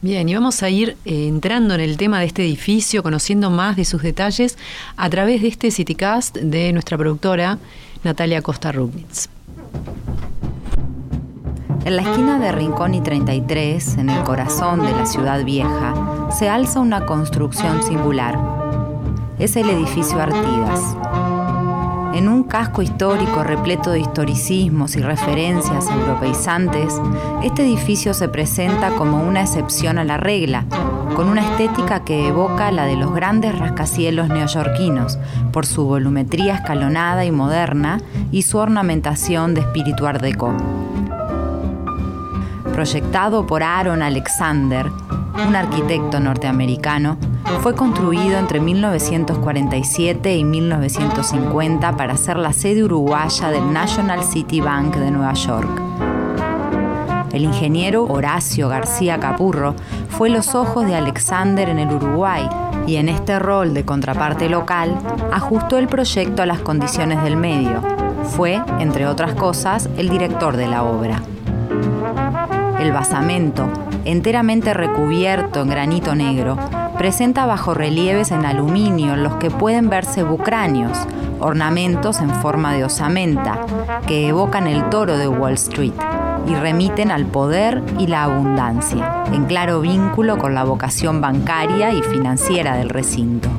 Bien, 0.03 0.29
y 0.29 0.35
vamos 0.35 0.63
a 0.63 0.71
ir 0.71 0.97
eh, 1.05 1.27
entrando 1.29 1.75
en 1.75 1.81
el 1.81 1.97
tema 1.97 2.21
de 2.21 2.27
este 2.27 2.43
edificio, 2.43 3.03
conociendo 3.03 3.51
más 3.51 3.77
de 3.77 3.85
sus 3.85 4.03
detalles 4.03 4.57
a 4.97 5.11
través 5.11 5.43
de 5.43 5.49
este 5.49 5.71
CityCast 5.71 6.39
de 6.39 6.73
nuestra 6.73 6.97
productora 6.97 7.59
Natalia 8.03 8.41
Costa 8.41 8.73
Rubnitz. 8.73 9.29
En 11.83 11.97
la 11.97 12.03
esquina 12.03 12.39
de 12.39 12.53
Rincón 12.53 12.95
y 12.95 13.01
33, 13.01 13.97
en 13.97 14.11
el 14.11 14.23
corazón 14.23 14.83
de 14.85 14.93
la 14.93 15.07
ciudad 15.07 15.43
vieja, 15.45 16.29
se 16.31 16.51
alza 16.51 16.79
una 16.79 17.07
construcción 17.07 17.83
singular. 17.83 18.39
Es 19.39 19.57
el 19.57 19.71
edificio 19.71 20.21
Artigas. 20.21 20.95
En 22.13 22.29
un 22.29 22.45
casco 22.45 22.83
histórico 22.83 23.45
repleto 23.45 23.93
de 23.93 24.01
historicismos 24.01 24.95
y 24.95 25.01
referencias 25.01 25.89
europeizantes, 25.89 27.01
este 27.43 27.63
edificio 27.63 28.13
se 28.13 28.29
presenta 28.29 28.91
como 28.91 29.23
una 29.23 29.41
excepción 29.41 29.97
a 29.99 30.05
la 30.05 30.19
regla, 30.19 30.67
con 31.17 31.29
una 31.29 31.41
estética 31.41 32.05
que 32.05 32.29
evoca 32.29 32.71
la 32.73 32.85
de 32.85 32.97
los 32.97 33.15
grandes 33.15 33.59
rascacielos 33.59 34.29
neoyorquinos, 34.29 35.19
por 35.51 35.65
su 35.65 35.87
volumetría 35.87 36.57
escalonada 36.57 37.25
y 37.25 37.31
moderna 37.33 38.03
y 38.31 38.43
su 38.43 38.59
ornamentación 38.59 39.55
de 39.55 39.63
espíritu 39.63 40.07
art 40.07 40.21
déco 40.21 40.55
proyectado 42.81 43.47
por 43.47 43.63
Aaron 43.63 44.01
Alexander, 44.01 44.91
un 45.47 45.55
arquitecto 45.55 46.19
norteamericano, 46.19 47.19
fue 47.61 47.75
construido 47.75 48.39
entre 48.39 48.59
1947 48.59 50.35
y 50.35 50.45
1950 50.45 51.95
para 51.99 52.17
ser 52.17 52.39
la 52.39 52.55
sede 52.55 52.83
uruguaya 52.83 53.51
del 53.51 53.71
National 53.71 54.25
City 54.25 54.63
Bank 54.63 54.97
de 54.97 55.11
Nueva 55.11 55.35
York. 55.35 55.69
El 57.35 57.45
ingeniero 57.45 58.05
Horacio 58.05 58.71
García 58.71 59.21
Capurro 59.21 59.75
fue 60.09 60.31
los 60.31 60.55
ojos 60.55 60.87
de 60.87 60.95
Alexander 60.95 61.69
en 61.69 61.81
el 61.81 61.93
Uruguay 61.93 62.49
y 62.87 62.97
en 62.97 63.11
este 63.11 63.39
rol 63.39 63.75
de 63.75 63.85
contraparte 63.85 64.49
local 64.49 64.97
ajustó 65.31 65.77
el 65.77 65.87
proyecto 65.87 66.41
a 66.41 66.47
las 66.47 66.61
condiciones 66.61 67.23
del 67.23 67.37
medio. 67.37 67.83
Fue, 68.25 68.59
entre 68.79 69.07
otras 69.07 69.35
cosas, 69.35 69.91
el 69.99 70.09
director 70.09 70.57
de 70.57 70.67
la 70.67 70.83
obra. 70.83 71.21
El 72.81 72.93
basamento, 72.93 73.69
enteramente 74.07 74.73
recubierto 74.73 75.61
en 75.61 75.69
granito 75.69 76.15
negro, 76.15 76.57
presenta 76.97 77.45
bajorrelieves 77.45 78.31
en 78.31 78.47
aluminio 78.47 79.13
en 79.13 79.23
los 79.23 79.35
que 79.35 79.51
pueden 79.51 79.91
verse 79.91 80.23
bucráneos, 80.23 80.97
ornamentos 81.41 82.23
en 82.23 82.31
forma 82.31 82.73
de 82.73 82.85
osamenta, 82.85 83.59
que 84.07 84.29
evocan 84.29 84.67
el 84.67 84.89
toro 84.89 85.19
de 85.19 85.29
Wall 85.29 85.53
Street 85.53 85.93
y 86.47 86.55
remiten 86.55 87.11
al 87.11 87.27
poder 87.27 87.83
y 87.99 88.07
la 88.07 88.25
abundancia, 88.25 89.25
en 89.31 89.45
claro 89.45 89.83
vínculo 89.83 90.39
con 90.39 90.55
la 90.55 90.65
vocación 90.65 91.21
bancaria 91.21 91.93
y 91.93 92.03
financiera 92.03 92.79
del 92.79 92.89
recinto. 92.89 93.51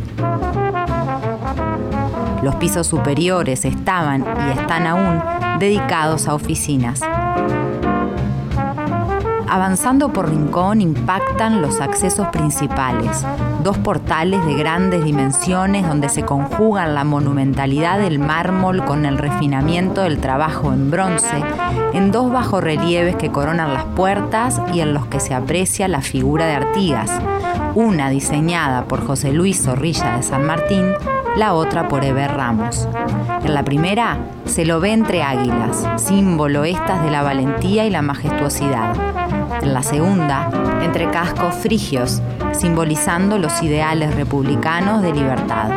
Los 2.42 2.56
pisos 2.56 2.88
superiores 2.88 3.66
estaban 3.66 4.26
y 4.48 4.60
están 4.60 4.88
aún 4.88 5.22
dedicados 5.60 6.28
a 6.28 6.34
oficinas. 6.34 7.02
Avanzando 9.52 10.14
por 10.14 10.30
Rincón 10.30 10.80
impactan 10.80 11.62
los 11.62 11.82
accesos 11.82 12.26
principales, 12.30 13.26
dos 13.62 13.78
portales 13.78 14.46
de 14.46 14.54
grandes 14.54 15.04
dimensiones 15.04 15.86
donde 15.86 16.08
se 16.08 16.24
conjugan 16.24 16.96
la 16.96 17.04
monumentalidad 17.04 18.00
del 18.00 18.18
mármol 18.18 18.86
con 18.86 19.06
el 19.06 19.18
refinamiento 19.18 20.04
del 20.04 20.20
trabajo 20.20 20.72
en 20.72 20.90
bronce, 20.90 21.44
en 21.92 22.14
dos 22.14 22.32
bajorrelieves 22.32 23.18
que 23.18 23.30
coronan 23.30 23.74
las 23.74 23.84
puertas 23.84 24.62
y 24.74 24.80
en 24.80 24.94
los 24.94 25.08
que 25.08 25.20
se 25.20 25.34
aprecia 25.34 25.90
la 25.90 26.00
figura 26.00 26.46
de 26.46 26.56
Artigas, 26.56 27.12
una 27.76 28.10
diseñada 28.10 28.86
por 28.86 29.06
José 29.06 29.34
Luis 29.34 29.62
Zorrilla 29.64 30.16
de 30.16 30.24
San 30.24 30.46
Martín, 30.46 30.94
la 31.36 31.54
otra 31.54 31.90
por 31.90 32.06
Eber 32.06 32.32
Ramos. 32.32 32.88
En 33.44 33.54
la 33.54 33.66
primera 33.66 34.18
se 34.46 34.64
lo 34.64 34.80
ve 34.80 34.94
entre 34.94 35.24
águilas, 35.24 35.86
símbolo 35.98 36.64
estas 36.64 37.04
de 37.04 37.12
la 37.12 37.22
valentía 37.22 37.86
y 37.86 37.90
la 37.90 38.02
majestuosidad 38.02 38.94
la 39.68 39.84
segunda, 39.84 40.50
entre 40.84 41.10
cascos 41.10 41.56
frigios, 41.56 42.22
simbolizando 42.54 43.38
los 43.38 43.62
ideales 43.62 44.16
republicanos 44.16 45.02
de 45.02 45.14
libertad. 45.14 45.70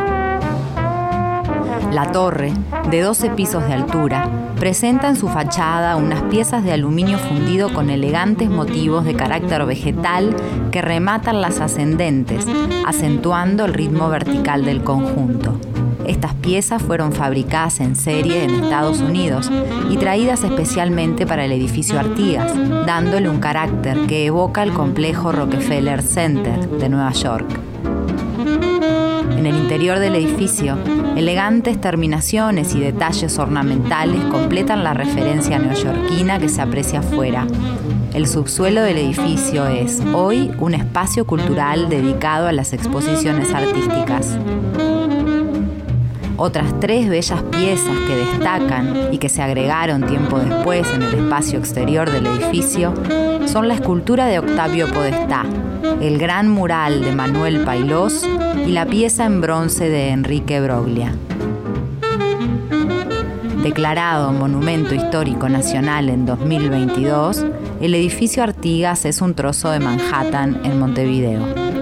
La 1.91 2.11
torre, 2.11 2.53
de 2.89 3.01
12 3.01 3.29
pisos 3.31 3.65
de 3.67 3.73
altura, 3.73 4.29
presenta 4.59 5.07
en 5.07 5.15
su 5.15 5.27
fachada 5.27 5.95
unas 5.95 6.23
piezas 6.23 6.63
de 6.63 6.73
aluminio 6.73 7.17
fundido 7.17 7.73
con 7.73 7.89
elegantes 7.89 8.49
motivos 8.49 9.05
de 9.05 9.15
carácter 9.15 9.65
vegetal 9.65 10.35
que 10.71 10.81
rematan 10.81 11.41
las 11.41 11.59
ascendentes, 11.61 12.45
acentuando 12.85 13.65
el 13.65 13.73
ritmo 13.73 14.09
vertical 14.09 14.65
del 14.65 14.83
conjunto. 14.83 15.59
Estas 16.07 16.33
piezas 16.35 16.81
fueron 16.81 17.11
fabricadas 17.11 17.79
en 17.79 17.95
serie 17.95 18.43
en 18.43 18.51
Estados 18.51 18.99
Unidos 18.99 19.51
y 19.89 19.97
traídas 19.97 20.43
especialmente 20.43 21.25
para 21.25 21.45
el 21.45 21.51
edificio 21.51 21.99
Artigas, 21.99 22.51
dándole 22.85 23.29
un 23.29 23.39
carácter 23.39 23.97
que 24.07 24.25
evoca 24.25 24.63
el 24.63 24.73
complejo 24.73 25.31
Rockefeller 25.31 26.01
Center 26.01 26.69
de 26.69 26.89
Nueva 26.89 27.11
York. 27.11 27.47
En 29.37 29.45
el 29.45 29.55
interior 29.55 29.99
del 29.99 30.15
edificio, 30.15 30.77
elegantes 31.15 31.79
terminaciones 31.79 32.73
y 32.73 32.79
detalles 32.79 33.37
ornamentales 33.37 34.23
completan 34.25 34.83
la 34.83 34.93
referencia 34.93 35.59
neoyorquina 35.59 36.39
que 36.39 36.49
se 36.49 36.61
aprecia 36.61 36.99
afuera. 36.99 37.45
El 38.13 38.27
subsuelo 38.27 38.81
del 38.81 38.97
edificio 38.97 39.67
es 39.67 40.01
hoy 40.13 40.51
un 40.59 40.73
espacio 40.73 41.27
cultural 41.27 41.89
dedicado 41.89 42.47
a 42.47 42.51
las 42.53 42.73
exposiciones 42.73 43.53
artísticas. 43.53 44.37
Otras 46.37 46.79
tres 46.81 47.07
bellas 47.09 47.41
piezas 47.43 47.97
que 48.07 48.15
destacan 48.15 49.13
y 49.13 49.17
que 49.19 49.29
se 49.29 49.41
agregaron 49.41 50.05
tiempo 50.05 50.37
después 50.37 50.85
en 50.93 51.01
el 51.01 51.13
espacio 51.13 51.59
exterior 51.59 52.11
del 52.11 52.27
edificio 52.27 52.93
son 53.47 53.69
la 53.69 53.75
escultura 53.75 54.25
de 54.25 54.39
Octavio 54.39 54.87
Podestá, 54.91 55.45
el 56.01 56.17
gran 56.17 56.49
mural 56.49 57.01
de 57.05 57.13
Manuel 57.13 57.63
Pailós 57.63 58.27
y 58.65 58.71
la 58.71 58.85
pieza 58.85 59.25
en 59.25 59.39
bronce 59.39 59.87
de 59.87 60.09
Enrique 60.09 60.59
Broglia. 60.59 61.15
Declarado 63.63 64.33
Monumento 64.33 64.93
Histórico 64.93 65.47
Nacional 65.47 66.09
en 66.09 66.25
2022, 66.25 67.45
el 67.79 67.95
edificio 67.95 68.43
Artigas 68.43 69.05
es 69.05 69.21
un 69.21 69.35
trozo 69.35 69.71
de 69.71 69.79
Manhattan 69.79 70.59
en 70.65 70.79
Montevideo. 70.79 71.74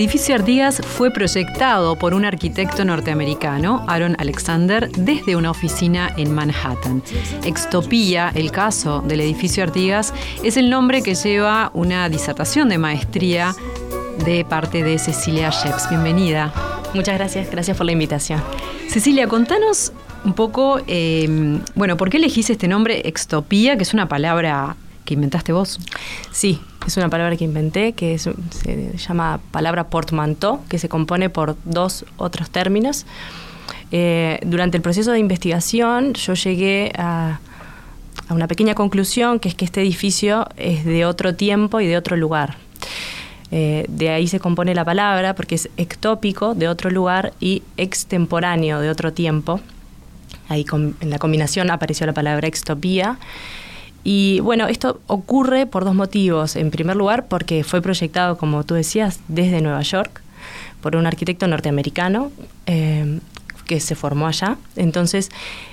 Edificio 0.00 0.34
Artigas 0.34 0.80
fue 0.80 1.10
proyectado 1.10 1.94
por 1.94 2.14
un 2.14 2.24
arquitecto 2.24 2.86
norteamericano, 2.86 3.84
Aaron 3.86 4.16
Alexander, 4.18 4.90
desde 4.92 5.36
una 5.36 5.50
oficina 5.50 6.10
en 6.16 6.32
Manhattan. 6.32 7.02
Extopía, 7.44 8.32
el 8.34 8.50
caso 8.50 9.02
del 9.02 9.20
edificio 9.20 9.62
Artigas, 9.62 10.14
es 10.42 10.56
el 10.56 10.70
nombre 10.70 11.02
que 11.02 11.14
lleva 11.14 11.70
una 11.74 12.08
disertación 12.08 12.70
de 12.70 12.78
maestría 12.78 13.54
de 14.24 14.42
parte 14.46 14.82
de 14.82 14.98
Cecilia 14.98 15.50
Sheps. 15.50 15.90
Bienvenida. 15.90 16.50
Muchas 16.94 17.18
gracias, 17.18 17.50
gracias 17.50 17.76
por 17.76 17.84
la 17.84 17.92
invitación. 17.92 18.42
Cecilia, 18.88 19.28
contanos 19.28 19.92
un 20.24 20.32
poco, 20.32 20.80
em, 20.86 21.60
bueno, 21.74 21.98
¿por 21.98 22.08
qué 22.08 22.16
elegís 22.16 22.48
este 22.48 22.68
nombre 22.68 23.02
Extopía, 23.04 23.76
que 23.76 23.82
es 23.82 23.92
una 23.92 24.08
palabra 24.08 24.76
que 25.10 25.14
inventaste 25.14 25.52
vos? 25.52 25.80
Sí, 26.30 26.60
es 26.86 26.96
una 26.96 27.08
palabra 27.08 27.36
que 27.36 27.44
inventé, 27.44 27.94
que 27.94 28.16
se 28.16 28.32
llama 28.96 29.40
palabra 29.50 29.88
portmanteau, 29.88 30.60
que 30.68 30.78
se 30.78 30.88
compone 30.88 31.28
por 31.30 31.56
dos 31.64 32.04
otros 32.16 32.48
términos. 32.50 33.06
Eh, 33.90 34.38
durante 34.46 34.76
el 34.76 34.84
proceso 34.84 35.10
de 35.10 35.18
investigación 35.18 36.14
yo 36.14 36.34
llegué 36.34 36.92
a, 36.96 37.40
una 38.28 38.46
pequeña 38.46 38.76
conclusión, 38.76 39.40
que 39.40 39.48
es 39.48 39.56
que 39.56 39.64
este 39.64 39.80
edificio 39.80 40.46
es 40.56 40.84
de 40.84 41.04
otro 41.04 41.34
tiempo 41.34 41.80
y 41.80 41.88
de 41.88 41.96
otro 41.96 42.16
lugar. 42.16 42.56
Eh, 43.50 43.84
de 43.88 44.10
ahí 44.10 44.28
se 44.28 44.38
compone 44.38 44.76
la 44.76 44.84
palabra, 44.84 45.34
porque 45.34 45.56
es 45.56 45.68
ectópico, 45.76 46.54
de 46.54 46.68
otro 46.68 46.90
lugar, 46.90 47.32
y 47.40 47.64
extemporáneo, 47.76 48.78
de 48.78 48.90
otro 48.90 49.12
tiempo. 49.12 49.60
Ahí 50.48 50.64
en 51.00 51.10
la 51.10 51.18
combinación 51.18 51.68
apareció 51.72 52.06
la 52.06 52.12
palabra 52.12 52.46
extopía. 52.46 53.18
Y 54.02 54.40
bueno, 54.40 54.66
esto 54.66 55.00
ocurre 55.06 55.66
por 55.66 55.84
dos 55.84 55.94
motivos. 55.94 56.56
En 56.56 56.70
primer 56.70 56.96
lugar, 56.96 57.26
porque 57.26 57.64
fue 57.64 57.82
proyectado, 57.82 58.38
como 58.38 58.64
tú 58.64 58.74
decías, 58.74 59.20
desde 59.28 59.60
Nueva 59.60 59.82
York 59.82 60.22
por 60.80 60.96
un 60.96 61.06
arquitecto 61.06 61.46
norteamericano 61.46 62.30
eh, 62.66 63.20
que 63.66 63.80
se 63.80 63.94
formó 63.94 64.26
allá. 64.26 64.56
Entonces, 64.76 65.30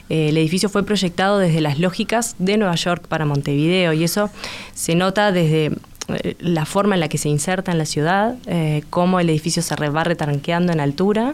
eh, 0.09 0.29
el 0.29 0.37
edificio 0.37 0.69
fue 0.69 0.83
proyectado 0.83 1.39
desde 1.39 1.61
las 1.61 1.79
lógicas 1.79 2.35
de 2.39 2.57
Nueva 2.57 2.75
York 2.75 3.07
para 3.07 3.25
Montevideo 3.25 3.93
y 3.93 4.03
eso 4.03 4.29
se 4.73 4.95
nota 4.95 5.31
desde 5.31 5.71
eh, 6.09 6.35
la 6.39 6.65
forma 6.65 6.95
en 6.95 6.99
la 6.99 7.07
que 7.07 7.17
se 7.17 7.29
inserta 7.29 7.71
en 7.71 7.77
la 7.77 7.85
ciudad, 7.85 8.35
cómo 8.89 9.19
el 9.19 9.29
edificio 9.29 9.61
se 9.61 9.75
va 9.75 10.03
retranqueando 10.03 10.73
en 10.73 10.79
altura 10.79 11.33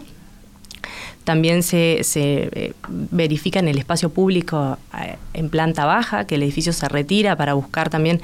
también 1.24 1.62
se, 1.62 2.02
eh, 2.14 2.72
verifica 2.88 3.58
en 3.58 3.68
el 3.68 3.78
espacio 3.78 4.10
público 4.10 4.78
eh, 5.02 5.16
en 5.32 5.48
planta 5.48 5.86
baja, 5.86 6.26
que 6.26 6.34
el 6.36 6.42
edificio 6.42 6.72
se 6.72 6.86
retira 6.88 7.34
para 7.36 7.54
buscar 7.54 7.88
también 7.88 8.20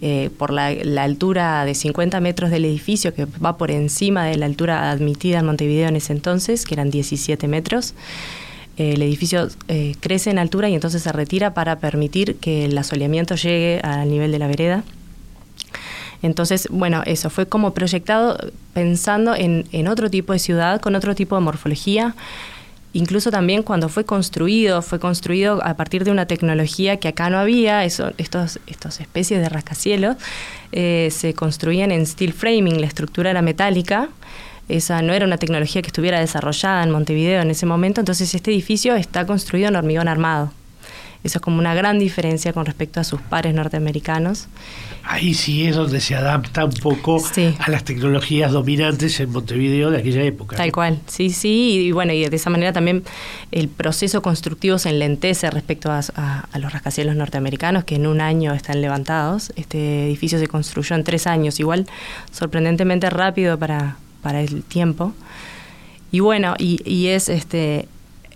eh, 0.00 0.30
por 0.38 0.52
la, 0.52 0.68
altura 1.02 1.64
de 1.64 1.74
50 1.74 2.20
metros 2.20 2.50
del 2.50 2.64
edificio, 2.64 3.12
que 3.12 3.26
va 3.44 3.58
por 3.58 3.70
encima 3.70 4.24
de 4.24 4.36
la 4.36 4.46
altura 4.46 4.90
admitida 4.90 5.40
en 5.40 5.46
Montevideo 5.46 5.88
en 5.88 5.96
ese 5.96 6.12
entonces, 6.12 6.64
que 6.64 6.74
eran 6.74 6.90
17 6.90 7.48
metros. 7.48 7.94
el 8.76 9.02
edificio 9.02 9.48
crece 10.00 10.30
en 10.30 10.38
altura 10.38 10.68
y 10.68 10.74
entonces 10.74 11.02
se 11.02 11.12
retira 11.12 11.54
para 11.54 11.78
permitir 11.78 12.36
que 12.36 12.64
el 12.64 12.76
asoleamiento 12.78 13.34
llegue 13.34 13.80
al 13.82 14.08
nivel 14.08 14.32
de 14.32 14.38
la 14.38 14.46
vereda. 14.46 14.84
Entonces, 16.24 16.68
bueno, 16.70 17.02
eso 17.04 17.28
fue 17.28 17.44
como 17.44 17.74
proyectado 17.74 18.38
pensando 18.72 19.34
en, 19.34 19.88
otro 19.88 20.08
tipo 20.08 20.32
de 20.32 20.38
ciudad, 20.38 20.80
con 20.80 20.94
otro 20.94 21.14
tipo 21.14 21.34
de 21.34 21.42
morfología. 21.42 22.14
Incluso 22.94 23.30
también 23.30 23.62
cuando 23.62 23.90
fue 23.90 24.06
construido, 24.06 24.80
fue 24.80 24.98
construido 24.98 25.62
a 25.62 25.74
partir 25.74 26.02
de 26.02 26.10
una 26.10 26.24
tecnología 26.24 26.96
que 26.96 27.08
acá 27.08 27.28
no 27.28 27.38
había, 27.38 27.84
eso, 27.84 28.12
estos, 28.16 28.58
especies 29.00 29.42
de 29.42 29.50
rascacielos 29.50 30.16
eh, 30.72 31.10
se 31.10 31.34
construían 31.34 31.92
en 31.92 32.06
steel 32.06 32.32
framing, 32.32 32.80
la 32.80 32.86
estructura 32.86 33.28
era 33.28 33.42
metálica, 33.42 34.08
esa 34.70 35.02
no 35.02 35.12
era 35.12 35.26
una 35.26 35.36
tecnología 35.36 35.82
que 35.82 35.88
estuviera 35.88 36.20
desarrollada 36.20 36.82
en 36.84 36.90
Montevideo 36.90 37.42
en 37.42 37.50
ese 37.50 37.66
momento, 37.66 38.00
entonces 38.00 38.34
este 38.34 38.50
edificio 38.50 38.94
está 38.94 39.26
construido 39.26 39.68
en 39.68 39.76
hormigón 39.76 40.08
armado. 40.08 40.52
Eso 41.24 41.38
es 41.38 41.42
como 41.42 41.58
una 41.58 41.74
gran 41.74 41.98
diferencia 41.98 42.52
con 42.52 42.66
respecto 42.66 43.00
a 43.00 43.04
sus 43.04 43.18
pares 43.18 43.54
norteamericanos. 43.54 44.46
Ahí 45.02 45.32
sí 45.32 45.66
es 45.66 45.74
donde 45.74 46.00
se 46.00 46.14
adapta 46.14 46.66
un 46.66 46.72
poco 46.74 47.22
a 47.58 47.70
las 47.70 47.82
tecnologías 47.82 48.52
dominantes 48.52 49.18
en 49.20 49.30
Montevideo 49.30 49.90
de 49.90 49.98
aquella 49.98 50.22
época. 50.22 50.56
Tal 50.56 50.70
cual, 50.70 51.00
sí, 51.06 51.30
sí, 51.30 51.86
y, 51.86 51.92
bueno, 51.92 52.12
y 52.12 52.28
de 52.28 52.36
esa 52.36 52.50
manera 52.50 52.74
también 52.74 53.04
el 53.52 53.68
proceso 53.68 54.20
constructivo 54.20 54.78
se 54.78 54.90
enlentece 54.90 55.50
respecto 55.50 55.90
a, 55.90 56.02
los 56.58 56.72
rascacielos 56.72 57.16
norteamericanos 57.16 57.84
que 57.84 57.94
en 57.94 58.06
un 58.06 58.20
año 58.20 58.52
están 58.52 58.82
levantados. 58.82 59.50
Este 59.56 60.04
edificio 60.04 60.38
se 60.38 60.46
construyó 60.46 60.94
en 60.94 61.04
tres 61.04 61.26
años, 61.26 61.58
igual 61.58 61.86
sorprendentemente 62.32 63.08
rápido 63.08 63.58
para, 63.58 63.96
para 64.22 64.42
el 64.42 64.62
tiempo. 64.62 65.14
Y 66.12 66.20
bueno, 66.20 66.54
y, 66.58 66.80
y 66.84 67.08
es 67.08 67.30
este 67.30 67.88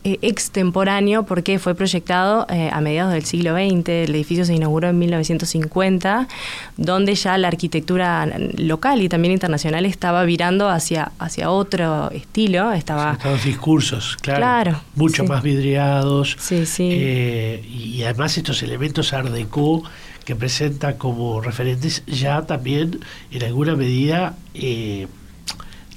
eh, 0.08 0.18
extemporáneo 0.22 1.24
porque 1.24 1.58
fue 1.58 1.74
proyectado 1.74 2.46
eh, 2.48 2.70
a 2.72 2.80
mediados 2.80 3.12
del 3.12 3.24
siglo 3.24 3.54
XX, 3.54 3.88
el 3.88 4.14
edificio 4.14 4.44
se 4.44 4.54
inauguró 4.54 4.88
en 4.88 4.98
1950, 4.98 6.28
donde 6.76 7.14
ya 7.14 7.36
la 7.38 7.48
arquitectura 7.48 8.26
local 8.56 9.02
y 9.02 9.08
también 9.08 9.32
internacional 9.32 9.84
estaba 9.86 10.24
virando 10.24 10.68
hacia, 10.68 11.12
hacia 11.18 11.50
otro 11.50 12.10
estilo. 12.10 12.72
Estaba, 12.72 13.18
los 13.24 13.44
discursos, 13.44 14.16
claro. 14.20 14.80
mucho 14.94 15.24
más 15.24 15.42
vidriados. 15.42 16.36
Sí, 16.38 16.66
sí. 16.66 16.88
Eh, 16.92 17.64
y 17.68 18.02
además 18.02 18.36
estos 18.36 18.62
elementos 18.62 19.12
art 19.12 19.28
déco 19.28 19.82
que 20.24 20.36
presenta 20.36 20.98
como 20.98 21.40
referentes 21.40 22.02
ya 22.06 22.42
también 22.42 23.00
en 23.30 23.44
alguna 23.44 23.76
medida 23.76 24.36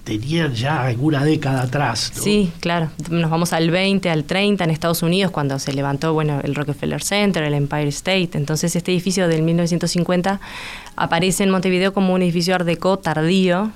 tenían 0.04 0.54
ya 0.54 0.84
alguna 0.84 1.24
década 1.24 1.62
atrás. 1.62 2.12
Sí, 2.14 2.52
claro. 2.60 2.90
Nos 3.10 3.30
vamos 3.30 3.54
al 3.54 3.70
20, 3.70 4.10
al 4.10 4.24
30 4.24 4.64
en 4.64 4.70
Estados 4.70 5.04
Unidos 5.04 5.32
cuando 5.32 5.60
se 5.60 5.74
levantó 5.74 6.14
bueno, 6.14 6.40
el 6.44 6.56
Rockefeller 6.56 7.04
Center, 7.04 7.44
el 7.44 7.54
Empire 7.54 7.88
State. 7.90 8.32
Entonces 8.34 8.76
este 8.76 8.92
edificio 8.92 9.28
del 9.28 9.44
1950 9.44 10.40
aparece 10.96 11.44
en 11.44 11.52
Montevideo 11.52 11.94
como 11.94 12.14
un 12.14 12.22
edificio 12.22 12.56
art 12.56 12.68
tardío. 13.02 13.72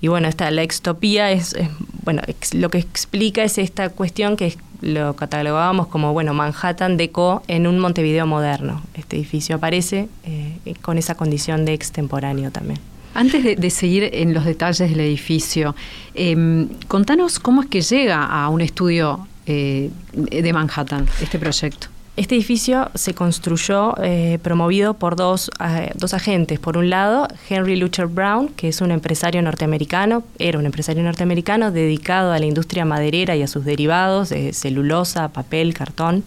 Y 0.00 0.08
bueno, 0.08 0.28
esta, 0.28 0.50
la 0.50 0.62
extopía 0.62 1.30
es, 1.30 1.56
bueno, 2.02 2.22
lo 2.52 2.68
que 2.68 2.78
explica 2.78 3.42
es 3.42 3.56
esta 3.58 3.88
cuestión 3.88 4.36
que 4.36 4.56
lo 4.82 5.16
catalogábamos 5.16 5.86
como 5.86 6.12
bueno 6.12 6.34
Manhattan 6.34 6.98
Deco 6.98 7.42
en 7.48 7.66
un 7.66 7.78
Montevideo 7.78 8.26
moderno. 8.26 8.82
Este 8.94 9.16
edificio 9.16 9.56
aparece 9.56 10.08
eh, 10.24 10.74
con 10.82 10.98
esa 10.98 11.14
condición 11.14 11.64
de 11.64 11.72
extemporáneo 11.72 12.50
también. 12.50 12.78
Antes 13.14 13.44
de, 13.44 13.70
seguir 13.70 14.10
en 14.12 14.34
los 14.34 14.44
detalles 14.44 14.90
del 14.90 14.98
edificio, 14.98 15.76
em, 16.14 16.68
contanos 16.88 17.38
cómo 17.38 17.62
es 17.62 17.68
que 17.68 17.80
llega 17.80 18.24
a 18.24 18.48
un 18.48 18.60
estudio 18.60 19.26
eh, 19.46 19.90
de 20.12 20.52
Manhattan 20.52 21.06
este 21.20 21.38
proyecto. 21.38 21.86
Este 22.16 22.34
edificio 22.34 22.90
se 22.94 23.14
construyó 23.14 23.94
eh, 24.02 24.38
promovido 24.42 24.94
por 24.94 25.16
dos, 25.16 25.50
eh, 25.60 25.92
dos, 25.94 26.14
agentes. 26.14 26.58
Por 26.58 26.76
un 26.76 26.90
lado, 26.90 27.28
Henry 27.48 27.76
Lucher 27.76 28.06
Brown, 28.06 28.48
que 28.48 28.68
es 28.68 28.80
un 28.80 28.90
empresario 28.90 29.42
norteamericano, 29.42 30.24
era 30.38 30.58
un 30.58 30.66
empresario 30.66 31.02
norteamericano 31.02 31.70
dedicado 31.70 32.32
a 32.32 32.38
la 32.38 32.46
industria 32.46 32.84
maderera 32.84 33.36
y 33.36 33.42
a 33.42 33.48
sus 33.48 33.64
derivados, 33.64 34.32
celulosa, 34.52 35.28
papel, 35.28 35.74
cartón. 35.74 36.24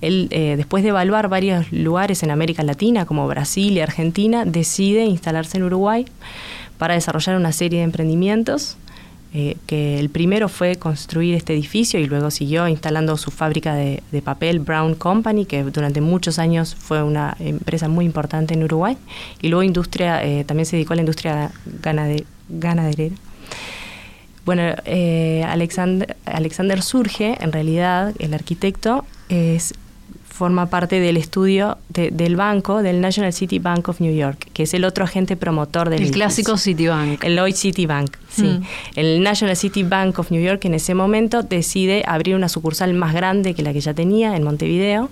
Él, 0.00 0.28
eh, 0.30 0.54
después 0.56 0.82
de 0.82 0.90
evaluar 0.90 1.28
varios 1.28 1.70
lugares 1.72 2.22
en 2.22 2.30
América 2.30 2.62
Latina, 2.62 3.04
como 3.04 3.26
Brasil 3.28 3.76
y 3.76 3.80
Argentina, 3.80 4.44
decide 4.44 5.04
instalarse 5.04 5.58
en 5.58 5.64
Uruguay 5.64 6.06
para 6.78 6.94
desarrollar 6.94 7.36
una 7.36 7.52
serie 7.52 7.80
de 7.80 7.84
emprendimientos. 7.84 8.76
Eh, 9.32 9.56
que 9.68 10.00
el 10.00 10.10
primero 10.10 10.48
fue 10.48 10.74
construir 10.74 11.36
este 11.36 11.52
edificio 11.52 12.00
y 12.00 12.06
luego 12.06 12.32
siguió 12.32 12.66
instalando 12.66 13.16
su 13.16 13.30
fábrica 13.30 13.76
de, 13.76 14.02
papel 14.24 14.58
Brown 14.58 14.96
Company, 14.96 15.44
que 15.44 15.62
durante 15.62 16.00
muchos 16.00 16.40
años 16.40 16.74
fue 16.74 17.04
una 17.04 17.36
empresa 17.38 17.86
muy 17.86 18.06
importante 18.06 18.54
en 18.54 18.64
Uruguay. 18.64 18.96
Y 19.40 19.48
luego 19.48 19.62
industria, 19.62 20.24
eh, 20.24 20.42
también 20.44 20.66
se 20.66 20.74
dedicó 20.74 20.94
a 20.94 20.96
la 20.96 21.02
industria 21.02 21.52
ganaderera. 22.48 23.14
Bueno, 24.44 24.62
Alexander, 25.46 26.16
Alexander 26.24 26.82
surge, 26.82 27.36
en 27.40 27.52
realidad, 27.52 28.14
el 28.18 28.34
arquitecto, 28.34 29.04
es 29.28 29.74
forma 30.40 30.70
parte 30.70 31.00
del 31.00 31.18
estudio 31.18 31.76
del 31.90 32.34
banco, 32.34 32.82
del 32.82 33.02
National 33.02 33.34
City 33.34 33.58
Bank 33.58 33.90
of 33.90 34.00
New 34.00 34.14
York, 34.14 34.48
que 34.54 34.62
es 34.62 34.72
el 34.72 34.86
otro 34.86 35.04
agente 35.04 35.36
promotor 35.36 35.90
del 35.90 36.00
El 36.00 36.10
clásico 36.12 36.56
Citibank. 36.56 37.22
El 37.22 37.36
Lloyd 37.36 37.54
Citibank, 37.54 38.16
sí. 38.30 38.44
Mm. 38.44 38.62
El 38.96 39.22
National 39.22 39.54
City 39.54 39.82
Bank 39.82 40.18
of 40.18 40.30
New 40.30 40.42
York 40.42 40.64
en 40.64 40.72
ese 40.72 40.94
momento 40.94 41.42
decide 41.42 42.04
abrir 42.06 42.36
una 42.36 42.48
sucursal 42.48 42.94
más 42.94 43.12
grande 43.12 43.52
que 43.52 43.62
la 43.62 43.74
que 43.74 43.82
ya 43.82 43.92
tenía 43.92 44.34
en 44.34 44.42
Montevideo. 44.42 45.10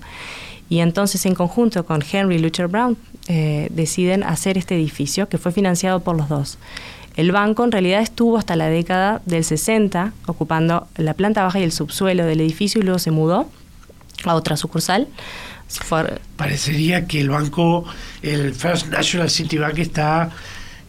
Y 0.67 0.79
entonces, 0.79 1.23
en 1.27 1.35
conjunto 1.35 1.85
con 1.85 2.03
Henry 2.11 2.39
Lucher 2.39 2.67
Brown, 2.67 2.97
eh, 3.27 3.67
deciden 3.69 4.23
hacer 4.23 4.57
este 4.57 4.73
edificio 4.73 5.29
que 5.29 5.37
fue 5.37 5.51
financiado 5.51 5.99
por 5.99 6.17
los 6.17 6.27
dos. 6.27 6.57
El 7.15 7.31
banco 7.31 7.63
en 7.63 7.71
realidad 7.71 8.01
estuvo 8.01 8.39
hasta 8.39 8.55
la 8.55 8.67
década 8.67 9.21
del 9.27 9.43
60 9.43 10.11
ocupando 10.25 10.87
la 10.97 11.13
planta 11.13 11.43
baja 11.43 11.59
y 11.59 11.63
el 11.63 11.71
subsuelo 11.71 12.25
del 12.25 12.41
edificio 12.41 12.81
y 12.81 12.83
luego 12.83 12.97
se 12.97 13.11
mudó 13.11 13.47
a 14.25 14.35
otra 14.35 14.57
sucursal. 14.57 15.07
Parecería 16.35 17.05
que 17.05 17.21
el 17.21 17.29
banco, 17.29 17.85
el 18.21 18.53
First 18.55 18.87
National 18.87 19.29
City 19.29 19.57
Bank 19.57 19.77
está 19.77 20.31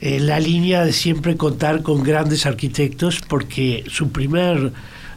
en 0.00 0.26
la 0.26 0.40
línea 0.40 0.84
de 0.84 0.92
siempre 0.92 1.36
contar 1.36 1.82
con 1.82 2.02
grandes 2.02 2.46
arquitectos 2.46 3.20
porque 3.20 3.84
su 3.88 4.10
primer 4.10 4.72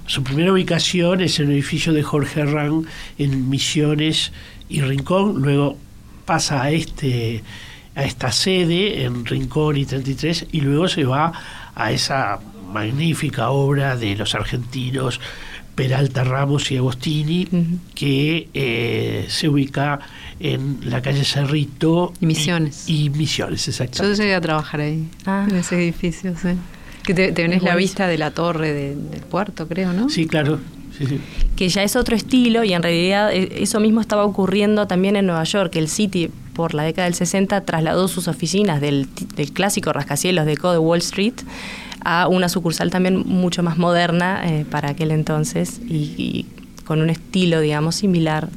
su 0.06 0.22
primera 0.22 0.52
ubicación 0.52 1.22
es 1.22 1.40
en 1.40 1.46
el 1.46 1.54
edificio 1.54 1.94
de 1.94 2.04
Jorge 2.04 2.42
Herrán 2.42 2.86
en 3.18 3.50
Misiones 3.50 4.34
y 4.68 4.82
Rincón, 4.82 5.42
luego 5.42 5.78
pasa 6.26 6.62
a 6.62 6.72
este 6.72 7.42
a 7.96 8.04
esta 8.04 8.32
sede 8.34 9.06
en 9.06 9.26
Rincón 9.26 9.78
y 9.78 9.86
33 9.86 10.48
y 10.52 10.60
luego 10.60 10.90
se 10.90 11.06
va 11.06 11.32
a 11.76 11.92
esa 11.92 12.40
magnífica 12.74 13.50
obra 13.52 13.96
de 13.96 14.16
los 14.16 14.36
argentinos 14.36 15.22
Peralta 15.76 16.24
Ramos 16.24 16.72
y 16.72 16.78
Agostini, 16.78 17.48
que 17.96 18.48
eh, 18.54 19.26
se 19.28 19.50
ubica 19.50 20.00
en 20.40 20.80
la 20.84 21.02
calle 21.02 21.24
Cerrito. 21.24 22.14
Y 22.22 22.28
Misiones. 22.28 22.88
Y, 22.88 23.10
Misiones, 23.10 23.68
exacto. 23.68 24.04
Yo 24.04 24.14
llegué 24.14 24.36
a 24.36 24.42
trabajar 24.42 24.82
ahí, 24.82 25.08
ah. 25.26 25.48
en 25.50 25.56
ese 25.56 25.76
edificio, 25.76 26.36
sí. 26.40 26.50
Que 27.04 27.14
te, 27.14 27.32
tenés 27.32 27.64
la 27.64 27.76
vista 27.76 28.08
de 28.08 28.18
la 28.18 28.32
torre 28.32 28.72
del 28.72 29.22
puerto, 29.30 29.68
creo, 29.68 29.94
¿no? 29.94 30.10
Sí, 30.10 30.28
claro. 30.28 30.60
Que 31.56 31.70
ya 31.70 31.84
es 31.84 31.96
otro 31.96 32.16
estilo 32.16 32.64
y 32.64 32.74
en 32.74 32.84
realidad 32.84 33.34
eh, 33.34 33.50
eso 33.58 33.80
mismo 33.80 34.00
estaba 34.00 34.24
ocurriendo 34.26 34.88
también 34.88 35.16
en 35.16 35.26
Nueva 35.26 35.44
York. 35.44 35.76
El 35.76 35.90
City, 35.90 36.30
por 36.54 36.76
la 36.76 36.84
década 36.84 37.06
del 37.06 37.16
60, 37.16 37.62
trasladó 37.62 38.08
sus 38.08 38.28
oficinas 38.28 38.80
del, 38.80 39.08
del 39.36 39.52
clásico 39.52 39.92
rascacielos 39.92 40.46
de 40.46 40.56
Code 40.56 40.78
Wall 40.78 41.00
Street 41.00 41.34
a 42.04 42.28
una 42.28 42.50
sucursal 42.50 42.90
también 42.90 43.24
mucho 43.26 43.64
más 43.64 43.78
moderna 43.78 44.44
eh, 44.46 44.66
para 44.70 44.92
aquel 44.92 45.12
entonces 45.12 45.80
y, 45.80 46.46
con 46.84 47.02
un 47.02 47.10
estilo, 47.10 47.62
digamos, 47.62 47.96
similar 47.96 48.50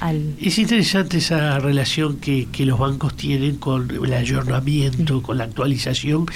al... 0.00 0.34
Es 0.40 0.58
interesante 0.58 1.18
esa 1.18 1.58
relación 1.58 2.18
que, 2.18 2.46
los 2.60 2.78
bancos 2.78 3.16
tienen 3.16 3.56
con 3.56 3.90
el 3.90 4.12
ayornamiento, 4.12 5.22
con 5.22 5.38
la 5.38 5.44
actualización 5.44 6.26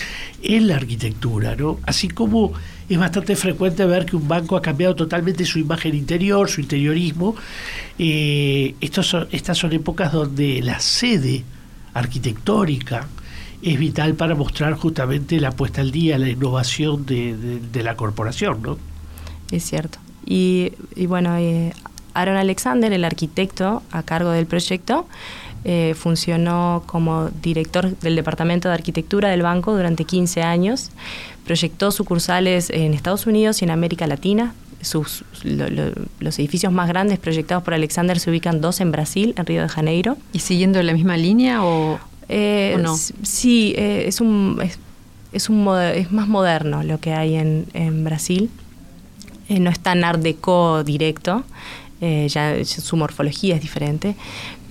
en 0.42 0.66
la 0.66 0.76
arquitectura, 0.76 1.54
¿no? 1.54 1.78
Así 1.86 2.08
como 2.08 2.52
es 2.88 2.98
bastante 2.98 3.36
frecuente 3.36 3.84
ver 3.84 4.06
que 4.06 4.16
un 4.16 4.26
banco 4.26 4.56
ha 4.56 4.62
cambiado 4.62 4.96
totalmente 4.96 5.44
su 5.44 5.58
imagen 5.58 5.94
interior, 5.94 6.48
su 6.48 6.60
interiorismo. 6.60 7.36
Eh, 7.98 8.74
estos 8.80 9.16
estas 9.30 9.58
son 9.58 9.72
épocas 9.72 10.12
donde 10.12 10.60
la 10.62 10.80
sede 10.80 11.44
arquitectónica, 11.94 13.06
es 13.62 13.78
vital 13.78 14.14
para 14.14 14.34
mostrar 14.34 14.74
justamente 14.74 15.40
la 15.40 15.50
puesta 15.52 15.80
al 15.80 15.90
día, 15.90 16.18
la 16.18 16.28
innovación 16.28 17.06
de, 17.06 17.82
la 17.82 17.96
corporación, 17.96 18.62
¿no? 18.62 18.78
Es 19.50 19.64
cierto. 19.64 19.98
Y, 20.24 20.72
bueno, 21.06 21.36
eh, 21.36 21.72
Aaron 22.14 22.36
Alexander, 22.36 22.92
el 22.92 23.04
arquitecto 23.04 23.82
a 23.90 24.02
cargo 24.02 24.30
del 24.30 24.46
proyecto, 24.46 25.06
eh, 25.64 25.94
funcionó 25.96 26.84
como 26.86 27.30
director 27.42 27.96
del 27.98 28.14
Departamento 28.14 28.68
de 28.68 28.74
Arquitectura 28.74 29.30
del 29.30 29.42
banco 29.42 29.74
durante 29.74 30.04
15 30.04 30.42
años, 30.42 30.90
proyectó 31.44 31.90
sucursales 31.90 32.70
en 32.70 32.94
Estados 32.94 33.26
Unidos 33.26 33.60
y 33.62 33.64
en 33.64 33.70
América 33.70 34.06
Latina. 34.06 34.54
Sus, 34.80 35.24
los 35.42 36.38
edificios 36.38 36.72
más 36.72 36.86
grandes 36.86 37.18
proyectados 37.18 37.64
por 37.64 37.74
Alexander 37.74 38.20
se 38.20 38.30
ubican 38.30 38.60
dos 38.60 38.80
en 38.80 38.92
Brasil, 38.92 39.34
en 39.36 39.44
Río 39.44 39.62
de 39.62 39.68
Janeiro. 39.68 40.16
¿Y 40.32 40.38
siguiendo 40.38 40.80
la 40.84 40.92
misma 40.92 41.16
línea 41.16 41.64
o, 41.64 41.98
eh, 42.28 42.76
no? 42.80 42.96
Sí, 42.96 43.74
eh, 43.76 44.04
es, 44.06 44.20
un, 44.20 44.60
es, 45.32 45.48
un 45.48 45.68
es 45.94 46.12
más 46.12 46.28
moderno 46.28 46.82
lo 46.82 47.00
que 47.00 47.12
hay 47.12 47.36
en, 47.36 47.66
en 47.72 48.04
Brasil. 48.04 48.50
Eh, 49.48 49.60
no 49.60 49.70
es 49.70 49.80
tan 49.80 50.04
art 50.04 50.20
deco 50.20 50.84
directo, 50.84 51.42
eh, 52.02 52.28
ya 52.28 52.62
su 52.64 52.96
morfología 52.96 53.56
es 53.56 53.62
diferente, 53.62 54.14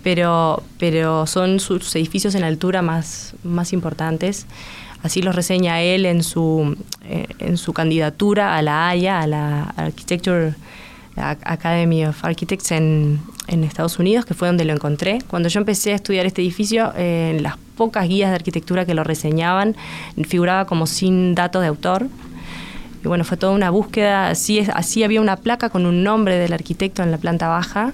pero, 0.03 0.61
pero 0.77 1.25
son 1.25 1.59
sus 1.59 1.95
edificios 1.95 2.35
en 2.35 2.43
altura 2.43 2.83
más, 2.83 3.33
más 3.43 3.73
importantes. 3.73 4.45
Así 5.01 5.21
lo 5.21 5.31
reseña 5.31 5.81
él 5.81 6.05
en 6.05 6.23
su, 6.23 6.75
en 7.07 7.57
su 7.57 7.73
candidatura 7.73 8.57
a 8.57 8.61
la 8.61 8.89
Haya, 8.89 9.21
a 9.21 9.27
la 9.27 9.63
Architecture 9.77 10.53
Academy 11.17 12.06
of 12.06 12.23
Architects 12.23 12.71
en, 12.71 13.19
en, 13.47 13.63
Estados 13.63 13.99
Unidos, 13.99 14.25
que 14.25 14.34
fue 14.34 14.47
donde 14.47 14.65
lo 14.65 14.73
encontré. 14.73 15.19
Cuando 15.27 15.49
yo 15.49 15.60
empecé 15.60 15.91
a 15.91 15.95
estudiar 15.95 16.25
este 16.25 16.41
edificio, 16.41 16.93
en 16.95 17.43
las 17.43 17.58
pocas 17.75 18.08
guías 18.08 18.30
de 18.30 18.36
arquitectura 18.36 18.86
que 18.86 18.93
lo 18.93 19.03
reseñaban, 19.03 19.75
figuraba 20.27 20.65
como 20.65 20.88
sin 20.88 21.36
datos 21.36 21.62
de 21.62 21.67
autor. 21.67 22.08
Y 23.03 23.08
bueno, 23.08 23.23
fue 23.23 23.38
toda 23.38 23.53
una 23.53 23.69
búsqueda. 23.69 24.30
Así, 24.30 24.65
así 24.73 25.03
había 25.03 25.21
una 25.21 25.38
placa 25.38 25.69
con 25.69 25.86
un 25.86 26.03
nombre 26.03 26.38
del 26.38 26.53
arquitecto 26.53 27.03
en 27.03 27.12
la 27.12 27.17
planta 27.17 27.47
baja. 27.47 27.93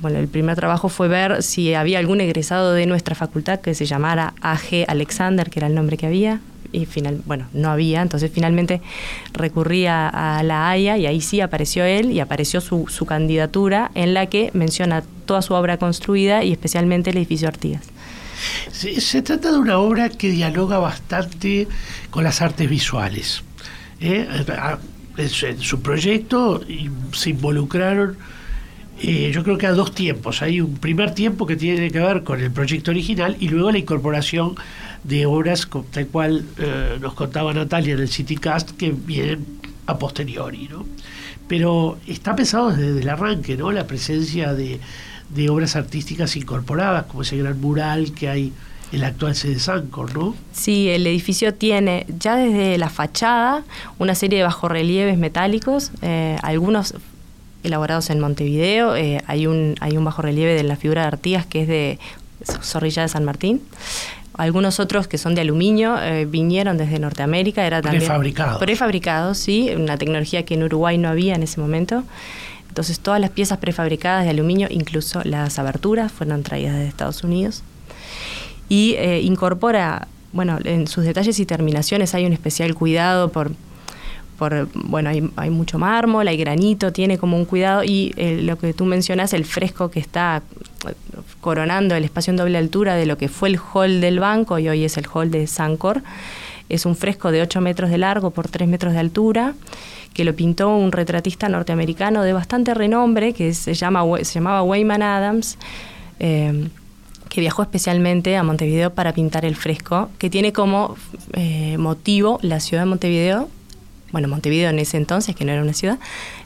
Bueno, 0.00 0.18
el 0.18 0.28
primer 0.28 0.56
trabajo 0.56 0.88
fue 0.88 1.08
ver 1.08 1.42
si 1.42 1.74
había 1.74 1.98
algún 1.98 2.20
egresado 2.20 2.72
de 2.72 2.86
nuestra 2.86 3.14
facultad 3.14 3.60
que 3.60 3.74
se 3.74 3.86
llamara 3.86 4.34
A.G. 4.40 4.84
Alexander, 4.88 5.50
que 5.50 5.60
era 5.60 5.66
el 5.66 5.74
nombre 5.74 5.96
que 5.96 6.06
había 6.06 6.40
y 6.70 6.86
final, 6.86 7.22
bueno, 7.24 7.46
no 7.54 7.70
había, 7.70 8.02
entonces 8.02 8.30
finalmente 8.32 8.82
recurrí 9.32 9.86
a, 9.86 10.42
la 10.44 10.68
Haya 10.68 10.96
y 10.96 11.06
ahí 11.06 11.20
sí 11.20 11.40
apareció 11.40 11.84
él 11.84 12.12
y 12.12 12.20
apareció 12.20 12.60
su, 12.60 12.86
su, 12.88 13.06
candidatura 13.06 13.90
en 13.94 14.12
la 14.12 14.26
que 14.26 14.50
menciona 14.52 15.02
toda 15.24 15.40
su 15.40 15.54
obra 15.54 15.78
construida 15.78 16.44
y 16.44 16.52
especialmente 16.52 17.10
el 17.10 17.16
edificio 17.16 17.48
Artigas. 17.48 17.88
Se, 18.72 19.22
trata 19.22 19.50
de 19.52 19.58
una 19.58 19.78
obra 19.78 20.08
que 20.08 20.30
dialoga 20.30 20.78
bastante 20.78 21.66
con 22.10 22.24
las 22.24 22.40
artes 22.40 22.68
visuales. 22.68 23.42
¿eh? 24.00 24.28
En, 25.16 25.58
su, 25.58 25.82
proyecto 25.82 26.62
se 27.12 27.30
involucraron 27.30 28.16
eh, 29.00 29.30
yo 29.32 29.44
creo 29.44 29.58
que 29.58 29.66
a 29.66 29.72
dos 29.72 29.94
tiempos. 29.94 30.42
Hay 30.42 30.60
un 30.60 30.74
primer 30.76 31.14
tiempo 31.14 31.46
que 31.46 31.56
tiene 31.56 31.90
que 31.90 32.00
ver 32.00 32.24
con 32.24 32.40
el 32.40 32.50
proyecto 32.50 32.90
original 32.90 33.36
y 33.38 33.48
luego 33.48 33.70
la 33.70 33.78
incorporación 33.78 34.54
de 35.04 35.26
obras 35.26 35.68
tal 35.90 36.06
cual 36.08 36.44
eh, 36.58 36.98
nos 37.00 37.14
contaba 37.14 37.52
Natalia 37.54 37.94
en 37.94 38.00
el 38.00 38.08
CityCast 38.08 38.72
que 38.72 38.90
vienen 38.90 39.46
a 39.86 39.98
posteriori, 39.98 40.68
¿no? 40.68 40.84
Pero 41.46 41.98
está 42.06 42.36
pensado 42.36 42.70
desde 42.70 43.00
el 43.00 43.08
arranque, 43.08 43.56
¿no? 43.56 43.72
La 43.72 43.86
presencia 43.86 44.52
de, 44.52 44.80
de 45.30 45.48
obras 45.48 45.76
artísticas 45.76 46.36
incorporadas, 46.36 47.06
como 47.06 47.22
ese 47.22 47.38
gran 47.38 47.60
mural 47.60 48.12
que 48.12 48.28
hay 48.28 48.52
en 48.92 49.00
la 49.00 49.08
actual 49.08 49.34
sede 49.34 49.54
de 49.54 49.60
Sancor, 49.60 50.14
¿no? 50.14 50.34
Sí, 50.52 50.88
el 50.88 51.06
edificio 51.06 51.54
tiene 51.54 52.06
ya 52.18 52.36
desde 52.36 52.78
la 52.78 52.88
fachada 52.88 53.64
una 53.98 54.14
serie 54.14 54.38
de 54.38 54.44
bajorrelieves 54.44 55.18
metálicos, 55.18 55.92
eh, 56.02 56.36
algunos 56.42 56.94
elaborados 57.62 58.10
en 58.10 58.20
Montevideo. 58.20 58.96
Eh, 58.96 59.22
hay 59.26 59.46
un 59.46 59.74
hay 59.80 59.96
un 59.96 60.04
bajorrelieve 60.04 60.54
de 60.54 60.62
la 60.62 60.76
figura 60.76 61.02
de 61.02 61.08
Artigas 61.08 61.46
que 61.46 61.62
es 61.62 61.68
de 61.68 61.98
Zorrilla 62.62 63.02
de 63.02 63.08
San 63.08 63.24
Martín. 63.24 63.62
Algunos 64.34 64.78
otros 64.78 65.08
que 65.08 65.18
son 65.18 65.34
de 65.34 65.40
aluminio 65.40 66.00
eh, 66.00 66.24
vinieron 66.24 66.78
desde 66.78 67.00
Norteamérica, 67.00 67.66
era 67.66 67.82
también 67.82 68.02
prefabricados. 68.02 68.58
Prefabricados, 68.58 69.38
sí, 69.38 69.70
una 69.74 69.96
tecnología 69.98 70.44
que 70.44 70.54
en 70.54 70.62
Uruguay 70.62 70.96
no 70.96 71.08
había 71.08 71.34
en 71.34 71.42
ese 71.42 71.60
momento. 71.60 72.04
Entonces 72.68 73.00
todas 73.00 73.20
las 73.20 73.30
piezas 73.30 73.58
prefabricadas 73.58 74.22
de 74.24 74.30
aluminio, 74.30 74.68
incluso 74.70 75.22
las 75.24 75.58
aberturas, 75.58 76.12
fueron 76.12 76.44
traídas 76.44 76.76
de 76.76 76.86
Estados 76.86 77.24
Unidos. 77.24 77.64
Y 78.68 78.94
eh, 78.98 79.20
incorpora, 79.22 80.06
bueno, 80.32 80.58
en 80.62 80.86
sus 80.86 81.04
detalles 81.04 81.40
y 81.40 81.46
terminaciones 81.46 82.14
hay 82.14 82.24
un 82.24 82.32
especial 82.32 82.76
cuidado 82.76 83.32
por, 83.32 83.50
bueno, 84.74 85.10
hay, 85.36 85.50
mucho 85.50 85.78
mármol, 85.78 86.28
hay 86.28 86.36
granito, 86.36 86.92
tiene 86.92 87.18
como 87.18 87.36
un 87.36 87.44
cuidado 87.44 87.82
y 87.84 88.12
eh, 88.16 88.40
lo 88.42 88.56
que 88.56 88.72
tú 88.72 88.84
mencionas, 88.84 89.32
el 89.32 89.44
fresco 89.44 89.90
que 89.90 90.00
está 90.00 90.42
coronando 91.40 91.94
el 91.96 92.04
espacio 92.04 92.30
en 92.30 92.36
doble 92.36 92.58
altura 92.58 92.94
de 92.94 93.06
lo 93.06 93.18
que 93.18 93.28
fue 93.28 93.48
el 93.48 93.58
hall 93.58 94.00
del 94.00 94.20
banco 94.20 94.58
y 94.58 94.68
hoy 94.68 94.84
es 94.84 94.96
el 94.96 95.06
hall 95.12 95.30
de 95.30 95.46
Sancor. 95.46 96.02
Es 96.68 96.86
un 96.86 96.96
fresco 96.96 97.32
de 97.32 97.42
8 97.42 97.60
metros 97.60 97.90
de 97.90 97.98
largo 97.98 98.30
por 98.30 98.48
3 98.48 98.68
metros 98.68 98.92
de 98.92 99.00
altura 99.00 99.54
que 100.14 100.24
lo 100.24 100.34
pintó 100.34 100.74
un 100.74 100.92
retratista 100.92 101.48
norteamericano 101.48 102.22
de 102.22 102.32
bastante 102.32 102.74
renombre 102.74 103.32
que 103.32 103.54
se, 103.54 103.74
llama, 103.74 104.02
se 104.22 104.34
llamaba 104.34 104.62
Wayman 104.62 105.02
Adams. 105.02 105.58
Eh, 106.20 106.68
que 107.28 107.40
viajó 107.40 107.62
especialmente 107.62 108.36
a 108.36 108.42
Montevideo 108.42 108.94
para 108.94 109.12
pintar 109.12 109.44
el 109.44 109.54
fresco, 109.54 110.08
que 110.18 110.30
tiene 110.30 110.52
como 110.52 110.96
eh, 111.34 111.76
motivo 111.78 112.38
la 112.42 112.58
ciudad 112.58 112.84
de 112.84 112.86
Montevideo, 112.86 113.48
bueno, 114.12 114.28
Montevideo 114.28 114.70
en 114.70 114.78
ese 114.78 114.96
entonces, 114.96 115.36
que 115.36 115.44
no 115.44 115.52
era 115.52 115.62
una 115.62 115.74
ciudad, 115.74 115.98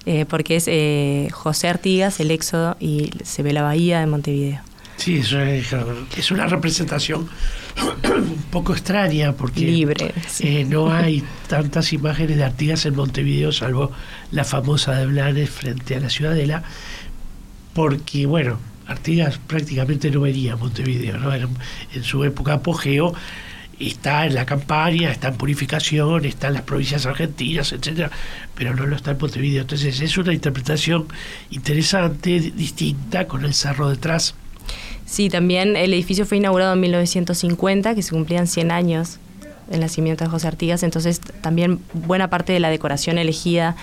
eh, 0.06 0.24
porque 0.28 0.56
es 0.56 0.64
eh, 0.68 1.28
José 1.32 1.68
Artigas, 1.68 2.20
el 2.20 2.30
éxodo, 2.30 2.76
y 2.80 3.10
se 3.22 3.42
ve 3.42 3.52
la 3.52 3.62
bahía 3.62 4.00
de 4.00 4.06
Montevideo. 4.06 4.60
Sí, 4.96 5.16
eso 5.16 5.40
es, 5.40 6.30
una 6.30 6.46
representación 6.46 7.28
un 8.04 8.44
poco 8.50 8.72
extraña 8.72 9.32
porque 9.32 9.62
Libre, 9.62 10.14
eh, 10.40 10.64
no 10.64 10.92
hay 10.92 11.24
tantas 11.48 11.92
imágenes 11.92 12.36
de 12.36 12.44
Artigas 12.44 12.86
en 12.86 12.94
Montevideo, 12.94 13.50
salvo 13.50 13.90
la 14.30 14.44
famosa 14.44 14.92
de 14.92 15.06
Blanes 15.06 15.50
frente 15.50 15.96
a 15.96 16.00
la 16.00 16.10
ciudadela, 16.10 16.62
porque, 17.74 18.26
bueno, 18.26 18.58
Artigas 18.86 19.38
prácticamente 19.38 20.10
no 20.10 20.20
venía 20.20 20.52
a 20.52 20.56
Montevideo, 20.56 21.16
¿no? 21.18 21.32
en 21.34 22.04
su 22.04 22.22
época 22.24 22.54
apogeo 22.54 23.14
está 23.88 24.26
en 24.26 24.34
la 24.34 24.46
campaña, 24.46 25.10
está 25.10 25.28
en 25.28 25.34
purificación, 25.34 26.24
está 26.24 26.48
en 26.48 26.54
las 26.54 26.62
provincias 26.62 27.06
argentinas, 27.06 27.72
etcétera, 27.72 28.10
pero 28.54 28.74
no 28.74 28.86
lo 28.86 28.96
está 28.96 29.12
en 29.12 29.18
Montevideo. 29.18 29.62
Entonces 29.62 30.00
es 30.00 30.16
una 30.18 30.32
interpretación 30.32 31.06
interesante, 31.50 32.40
distinta, 32.40 33.26
con 33.26 33.44
el 33.44 33.54
cerro 33.54 33.88
detrás. 33.88 34.34
Sí, 35.06 35.28
también 35.28 35.76
el 35.76 35.92
edificio 35.92 36.24
fue 36.24 36.38
inaugurado 36.38 36.74
en 36.74 36.80
1950, 36.80 37.94
que 37.94 38.02
se 38.02 38.10
cumplían 38.10 38.46
100 38.46 38.70
años 38.70 39.18
del 39.68 39.80
nacimiento 39.80 40.24
de 40.24 40.30
José 40.30 40.48
Artigas, 40.48 40.82
entonces 40.82 41.20
también 41.20 41.80
buena 41.92 42.28
parte 42.28 42.52
de 42.52 42.60
la 42.60 42.70
decoración 42.70 43.18
elegida 43.18 43.76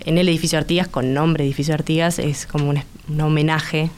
en 0.00 0.18
el 0.18 0.28
edificio 0.28 0.58
Artigas, 0.58 0.88
con 0.88 1.14
nombre 1.14 1.44
edificio 1.44 1.74
Artigas, 1.74 2.18
es 2.18 2.46
como 2.46 2.70
un, 2.70 3.20
homenaje 3.20 3.90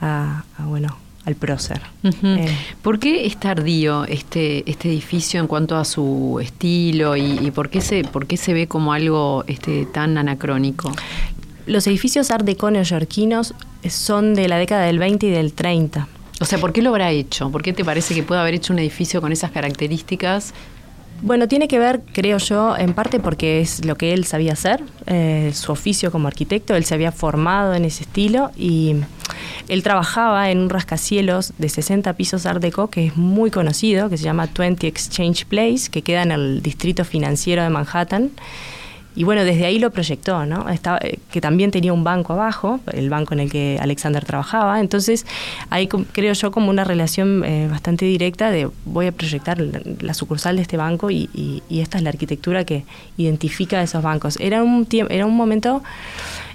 a 0.00 0.44
bueno, 0.64 0.96
al 1.26 1.34
prócer. 1.34 1.80
Eh, 2.02 2.48
¿Por 2.82 2.98
qué 2.98 3.26
es 3.26 3.38
tardío 3.38 4.04
este, 4.04 4.68
este 4.70 4.88
edificio 4.88 5.40
en 5.40 5.46
cuanto 5.46 5.76
a 5.76 5.84
su 5.84 6.38
estilo 6.42 7.16
y, 7.16 7.50
por, 7.50 7.68
qué 7.68 7.80
se, 7.80 8.04
por 8.04 8.26
qué 8.26 8.36
se 8.36 8.54
ve 8.54 8.66
como 8.66 8.92
algo 8.92 9.44
este, 9.46 9.86
tan 9.86 10.16
anacrónico? 10.18 10.92
Los 11.66 11.86
edificios 11.86 12.30
art 12.30 12.44
deco 12.44 12.70
neoyorquinos 12.70 13.54
son 13.88 14.34
de 14.34 14.48
la 14.48 14.56
década 14.58 14.86
del 14.86 14.98
20 14.98 15.26
y 15.26 15.30
del 15.30 15.52
30. 15.52 16.08
O 16.40 16.44
sea, 16.46 16.58
¿por 16.58 16.72
qué 16.72 16.80
lo 16.80 16.90
habrá 16.90 17.10
hecho? 17.10 17.50
¿Por 17.50 17.62
qué 17.62 17.72
te 17.72 17.84
parece 17.84 18.14
que 18.14 18.22
puede 18.22 18.40
haber 18.40 18.54
hecho 18.54 18.72
un 18.72 18.78
edificio 18.78 19.20
con 19.20 19.30
esas 19.30 19.50
características 19.50 20.54
bueno, 21.22 21.48
tiene 21.48 21.68
que 21.68 21.78
ver, 21.78 22.00
creo 22.12 22.38
yo, 22.38 22.76
en 22.76 22.94
parte 22.94 23.20
porque 23.20 23.60
es 23.60 23.84
lo 23.84 23.96
que 23.96 24.14
él 24.14 24.24
sabía 24.24 24.54
hacer, 24.54 24.82
eh, 25.06 25.52
su 25.54 25.70
oficio 25.70 26.10
como 26.10 26.28
arquitecto, 26.28 26.74
él 26.74 26.84
se 26.84 26.94
había 26.94 27.12
formado 27.12 27.74
en 27.74 27.84
ese 27.84 28.04
estilo 28.04 28.50
y 28.56 28.96
él 29.70 29.82
trabajaba 29.82 30.50
en 30.50 30.58
un 30.58 30.70
rascacielos 30.70 31.52
de 31.58 31.68
60 31.68 32.12
pisos 32.14 32.46
Art 32.46 32.60
Deco 32.60 32.90
que 32.90 33.06
es 33.06 33.16
muy 33.16 33.50
conocido, 33.50 34.10
que 34.10 34.18
se 34.18 34.24
llama 34.24 34.48
20 34.56 34.86
Exchange 34.86 35.46
Place, 35.46 35.90
que 35.90 36.02
queda 36.02 36.22
en 36.22 36.32
el 36.32 36.62
distrito 36.62 37.04
financiero 37.04 37.62
de 37.62 37.70
Manhattan 37.70 38.30
y 39.16 39.24
bueno, 39.24 39.44
desde 39.44 39.66
ahí 39.66 39.78
lo 39.78 39.90
proyectó, 39.90 40.46
¿no? 40.46 40.66
Eh, 40.70 41.18
que 41.32 41.40
también 41.40 41.72
tenía 41.72 41.92
un 41.92 42.04
banco 42.04 42.34
abajo, 42.34 42.80
el 42.92 43.10
banco 43.10 43.34
en 43.34 43.40
el 43.40 43.50
que 43.50 43.78
Alexander 43.80 44.24
trabajaba. 44.24 44.80
Entonces, 44.80 45.26
ahí 45.68 45.88
creo 45.88 46.32
yo 46.32 46.52
como 46.52 46.70
una 46.70 46.84
relación 46.84 47.44
eh, 47.44 47.66
bastante 47.68 48.04
directa 48.04 48.50
de 48.50 48.70
voy 48.84 49.08
a 49.08 49.12
proyectar 49.12 49.58
la, 49.58 50.14
sucursal 50.14 50.56
de 50.56 50.62
este 50.62 50.76
banco 50.76 51.10
y, 51.10 51.62
esta 51.70 51.98
es 51.98 52.04
la 52.04 52.10
arquitectura 52.10 52.64
que 52.64 52.84
identifica 53.16 53.82
esos 53.82 54.02
bancos. 54.02 54.36
Era 54.38 54.62
un, 54.62 54.86
era 54.90 55.26
un 55.26 55.36
momento 55.36 55.82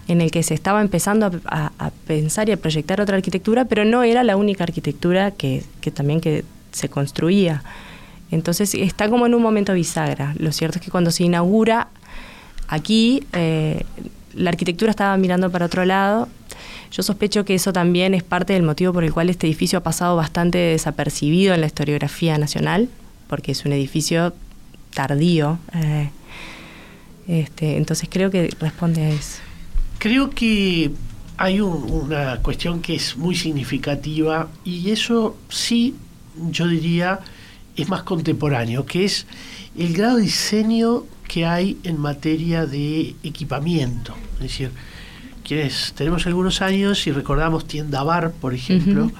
en 0.07 0.21
el 0.21 0.31
que 0.31 0.43
se 0.43 0.53
estaba 0.53 0.81
empezando 0.81 1.31
a, 1.45 1.91
pensar 2.05 2.49
y 2.49 2.51
a 2.51 2.57
proyectar 2.57 3.01
otra 3.01 3.17
arquitectura, 3.17 3.65
pero 3.65 3.85
no 3.85 4.03
era 4.03 4.23
la 4.23 4.37
única 4.37 4.63
arquitectura 4.63 5.31
que, 5.31 5.63
también 5.93 6.21
que 6.21 6.45
se 6.71 6.89
construía. 6.89 7.63
Entonces 8.31 8.73
está 8.75 9.09
como 9.09 9.25
en 9.25 9.33
un 9.33 9.41
momento 9.41 9.73
bisagra. 9.73 10.35
Lo 10.37 10.51
cierto 10.51 10.79
es 10.79 10.85
que 10.85 10.91
cuando 10.91 11.11
se 11.11 11.23
inaugura 11.23 11.87
Aquí 12.67 13.23
eh, 13.33 13.83
la 14.33 14.49
arquitectura 14.49 14.91
estaba 14.91 15.15
mirando 15.17 15.51
para 15.51 15.65
otro 15.65 15.85
lado. 15.85 16.27
Yo 16.91 17.03
sospecho 17.03 17.45
que 17.45 17.55
eso 17.55 17.73
también 17.73 18.13
es 18.13 18.23
parte 18.23 18.53
del 18.53 18.63
motivo 18.63 18.93
por 18.93 19.03
el 19.03 19.13
cual 19.13 19.29
este 19.29 19.47
edificio 19.47 19.79
ha 19.79 19.83
pasado 19.83 20.15
bastante 20.15 20.57
desapercibido 20.57 21.53
en 21.53 21.61
la 21.61 21.67
historiografía 21.67 22.37
nacional, 22.37 22.89
porque 23.27 23.51
es 23.51 23.65
un 23.65 23.73
edificio 23.73 24.33
tardío. 24.93 25.57
Eh, 25.73 26.09
este, 27.27 27.77
entonces 27.77 28.07
creo 28.11 28.31
que 28.31 28.49
responde 28.59 29.03
a 29.03 29.09
eso. 29.09 29.44
Creo 30.05 30.29
que 30.29 30.91
hay 31.35 31.59
una 31.61 32.37
cuestión 32.43 32.79
que 32.79 32.93
es 32.93 33.17
muy 33.17 33.35
significativa 33.35 34.49
y 34.63 34.91
eso 34.91 35.35
sí, 35.49 35.95
yo 36.51 36.67
diría, 36.67 37.21
es 37.75 37.89
más 37.89 38.03
contemporáneo, 38.03 38.85
que 38.85 39.05
es 39.05 39.25
el 39.75 39.93
grado 39.93 40.17
de 40.17 40.21
diseño 40.21 41.05
que 41.27 41.47
hay 41.47 41.79
en 41.81 41.99
materia 41.99 42.67
de 42.67 43.15
equipamiento. 43.23 44.13
Es 44.35 44.41
decir, 44.41 44.69
quienes 45.43 45.93
tenemos 45.93 46.27
algunos 46.27 46.61
años 46.61 47.07
y 47.07 47.11
recordamos 47.11 47.65
Tienda 47.65 48.03
Bar, 48.03 48.31
por 48.33 48.53
ejemplo, 48.53 49.11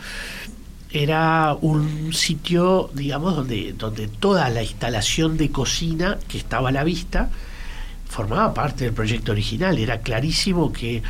era 0.92 1.58
un 1.62 2.14
sitio, 2.14 2.92
digamos, 2.94 3.36
donde, 3.36 3.74
donde 3.74 4.08
toda 4.08 4.52
la 4.52 4.62
instalación 4.62 5.36
de 5.38 5.50
cocina 5.50 6.20
que 6.28 6.38
estaba 6.38 6.70
a 6.70 6.72
la 6.72 6.84
vista 6.84 7.32
formaba 8.16 8.54
parte 8.54 8.86
del 8.86 8.94
proyecto 8.94 9.34
original. 9.34 9.78
Era 9.78 10.00
clarísimo 10.00 10.72
que 10.72 11.04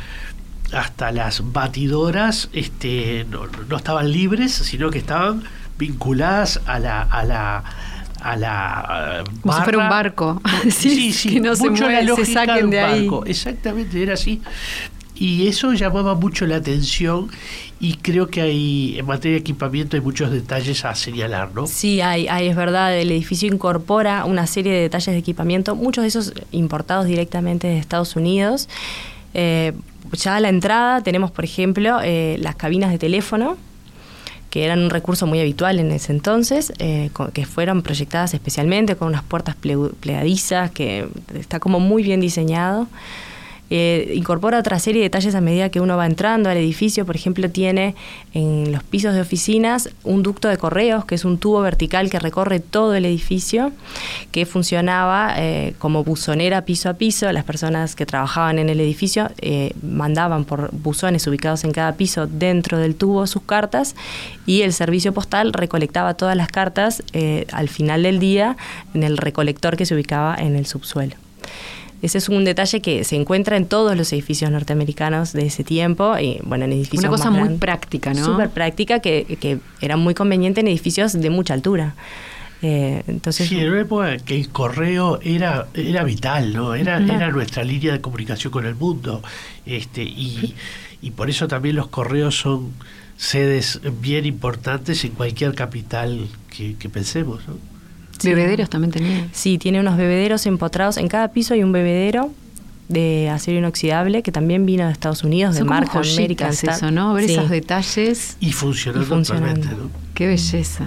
hasta 0.72 1.12
las 1.12 1.52
batidoras 1.52 2.48
este, 2.52 3.24
no, 3.30 3.46
no 3.68 3.76
estaban 3.76 4.10
libres, 4.10 4.52
sino 4.52 4.90
que 4.90 4.98
estaban 4.98 5.44
vinculadas 5.78 6.60
a 6.66 6.80
la, 6.80 7.02
a 7.02 7.24
la 7.24 7.64
a 8.20 8.34
la 8.34 9.24
Como 9.40 9.54
si 9.54 9.62
fuera 9.62 9.78
un 9.78 9.88
barco. 9.88 10.42
sí, 10.70 11.12
sí, 11.12 11.34
que 11.34 11.40
no 11.40 11.54
se, 11.54 11.70
mueve, 11.70 12.08
se 12.16 12.24
saquen 12.24 12.70
de 12.70 12.80
ahí. 12.80 13.08
Exactamente, 13.26 14.02
era 14.02 14.14
así. 14.14 14.42
Y 15.18 15.48
eso 15.48 15.72
llamaba 15.72 16.14
mucho 16.14 16.46
la 16.46 16.56
atención 16.56 17.30
y 17.80 17.94
creo 17.94 18.28
que 18.28 18.42
hay 18.42 18.98
en 18.98 19.06
materia 19.06 19.36
de 19.36 19.40
equipamiento 19.40 19.96
hay 19.96 20.02
muchos 20.02 20.30
detalles 20.30 20.84
a 20.84 20.94
señalar, 20.94 21.54
¿no? 21.54 21.66
Sí, 21.66 22.00
hay, 22.00 22.28
hay, 22.28 22.48
es 22.48 22.56
verdad, 22.56 22.96
el 22.98 23.10
edificio 23.10 23.52
incorpora 23.52 24.24
una 24.24 24.46
serie 24.46 24.72
de 24.72 24.80
detalles 24.82 25.06
de 25.06 25.18
equipamiento, 25.18 25.74
muchos 25.74 26.02
de 26.02 26.08
esos 26.08 26.32
importados 26.52 27.06
directamente 27.06 27.66
de 27.66 27.78
Estados 27.78 28.16
Unidos. 28.16 28.68
Eh, 29.34 29.72
ya 30.12 30.36
a 30.36 30.40
la 30.40 30.48
entrada 30.48 31.02
tenemos, 31.02 31.30
por 31.30 31.44
ejemplo, 31.44 31.98
eh, 32.02 32.36
las 32.40 32.56
cabinas 32.56 32.90
de 32.90 32.98
teléfono, 32.98 33.56
que 34.50 34.64
eran 34.64 34.80
un 34.80 34.90
recurso 34.90 35.26
muy 35.26 35.40
habitual 35.40 35.78
en 35.78 35.92
ese 35.92 36.12
entonces, 36.12 36.72
eh, 36.78 37.10
que 37.34 37.44
fueron 37.44 37.82
proyectadas 37.82 38.32
especialmente 38.32 38.96
con 38.96 39.08
unas 39.08 39.22
puertas 39.22 39.56
plegadizas, 39.56 40.70
que 40.70 41.08
está 41.34 41.60
como 41.60 41.80
muy 41.80 42.02
bien 42.02 42.20
diseñado. 42.20 42.86
Eh, 43.68 44.12
incorpora 44.14 44.60
otra 44.60 44.78
serie 44.78 45.00
de 45.00 45.06
detalles 45.06 45.34
a 45.34 45.40
medida 45.40 45.70
que 45.70 45.80
uno 45.80 45.96
va 45.96 46.06
entrando 46.06 46.48
al 46.48 46.56
edificio. 46.56 47.04
Por 47.04 47.16
ejemplo, 47.16 47.50
tiene 47.50 47.94
en 48.32 48.70
los 48.72 48.82
pisos 48.84 49.14
de 49.14 49.20
oficinas 49.20 49.90
un 50.04 50.22
ducto 50.22 50.48
de 50.48 50.56
correos, 50.56 51.04
que 51.04 51.16
es 51.16 51.24
un 51.24 51.38
tubo 51.38 51.60
vertical 51.60 52.08
que 52.08 52.18
recorre 52.18 52.60
todo 52.60 52.94
el 52.94 53.04
edificio, 53.04 53.72
que 54.30 54.46
funcionaba 54.46 55.34
eh, 55.36 55.74
como 55.78 56.04
buzonera 56.04 56.64
piso 56.64 56.88
a 56.88 56.94
piso. 56.94 57.30
Las 57.32 57.44
personas 57.44 57.96
que 57.96 58.06
trabajaban 58.06 58.58
en 58.58 58.68
el 58.68 58.80
edificio 58.80 59.30
eh, 59.38 59.72
mandaban 59.82 60.44
por 60.44 60.70
buzones 60.72 61.26
ubicados 61.26 61.64
en 61.64 61.72
cada 61.72 61.96
piso 61.96 62.26
dentro 62.26 62.78
del 62.78 62.94
tubo 62.94 63.26
sus 63.26 63.42
cartas 63.42 63.96
y 64.46 64.62
el 64.62 64.72
servicio 64.72 65.12
postal 65.12 65.52
recolectaba 65.52 66.14
todas 66.14 66.36
las 66.36 66.48
cartas 66.48 67.02
al 67.52 67.68
final 67.68 68.02
del 68.04 68.18
día 68.18 68.56
en 68.94 69.02
el 69.02 69.16
recolector 69.16 69.76
que 69.76 69.86
se 69.86 69.94
ubicaba 69.94 70.36
en 70.36 70.56
el 70.56 70.66
subsuelo. 70.66 71.16
Ese 72.02 72.18
es 72.18 72.28
un 72.28 72.44
detalle 72.44 72.80
que 72.80 73.04
se 73.04 73.16
encuentra 73.16 73.56
en 73.56 73.66
todos 73.66 73.96
los 73.96 74.12
edificios 74.12 74.50
norteamericanos 74.50 75.32
de 75.32 75.46
ese 75.46 75.64
tiempo 75.64 76.16
y 76.18 76.38
bueno, 76.44 76.66
en 76.66 76.72
edificios 76.72 77.04
Una 77.04 77.10
cosa 77.10 77.30
muy 77.30 77.56
práctica, 77.56 78.12
¿no? 78.12 78.24
Súper 78.24 78.50
práctica 78.50 79.00
que, 79.00 79.24
que 79.40 79.58
era 79.80 79.96
muy 79.96 80.14
conveniente 80.14 80.60
en 80.60 80.68
edificios 80.68 81.14
de 81.14 81.30
mucha 81.30 81.54
altura. 81.54 81.94
Eh, 82.62 83.02
entonces, 83.06 83.48
sí, 83.48 83.60
en 83.60 83.70
una 83.70 83.80
época 83.80 84.16
que 84.18 84.34
el 84.34 84.48
correo 84.48 85.20
era, 85.22 85.68
era 85.74 86.04
vital, 86.04 86.52
¿no? 86.54 86.74
Era, 86.74 86.98
era 86.98 87.30
nuestra 87.30 87.64
línea 87.64 87.92
de 87.92 88.00
comunicación 88.00 88.52
con 88.52 88.66
el 88.66 88.74
mundo. 88.74 89.22
Este, 89.66 90.02
y, 90.02 90.54
y 91.02 91.10
por 91.10 91.30
eso 91.30 91.48
también 91.48 91.76
los 91.76 91.88
correos 91.88 92.36
son 92.36 92.72
sedes 93.16 93.80
bien 94.00 94.26
importantes 94.26 95.04
en 95.04 95.12
cualquier 95.12 95.54
capital 95.54 96.28
que, 96.54 96.76
que 96.76 96.88
pensemos, 96.88 97.46
¿no? 97.46 97.75
¿Bebederos 98.22 98.70
también 98.70 98.92
tenía? 98.92 99.28
Sí, 99.32 99.58
tiene 99.58 99.80
unos 99.80 99.96
bebederos 99.96 100.46
empotrados. 100.46 100.96
En 100.96 101.08
cada 101.08 101.28
piso 101.28 101.54
hay 101.54 101.62
un 101.62 101.72
bebedero 101.72 102.30
de 102.88 103.28
acero 103.30 103.58
inoxidable 103.58 104.22
que 104.22 104.32
también 104.32 104.64
vino 104.64 104.86
de 104.86 104.92
Estados 104.92 105.24
Unidos, 105.24 105.56
de 105.56 105.64
marca 105.64 105.98
American 106.00 106.50
eso, 106.50 106.90
¿no? 106.90 107.14
Ver 107.14 107.30
esos 107.30 107.50
detalles. 107.50 108.36
Y 108.40 108.52
funcionando, 108.52 109.06
totalmente, 109.08 109.68
¿no? 109.68 109.90
Qué 110.14 110.26
belleza. 110.26 110.86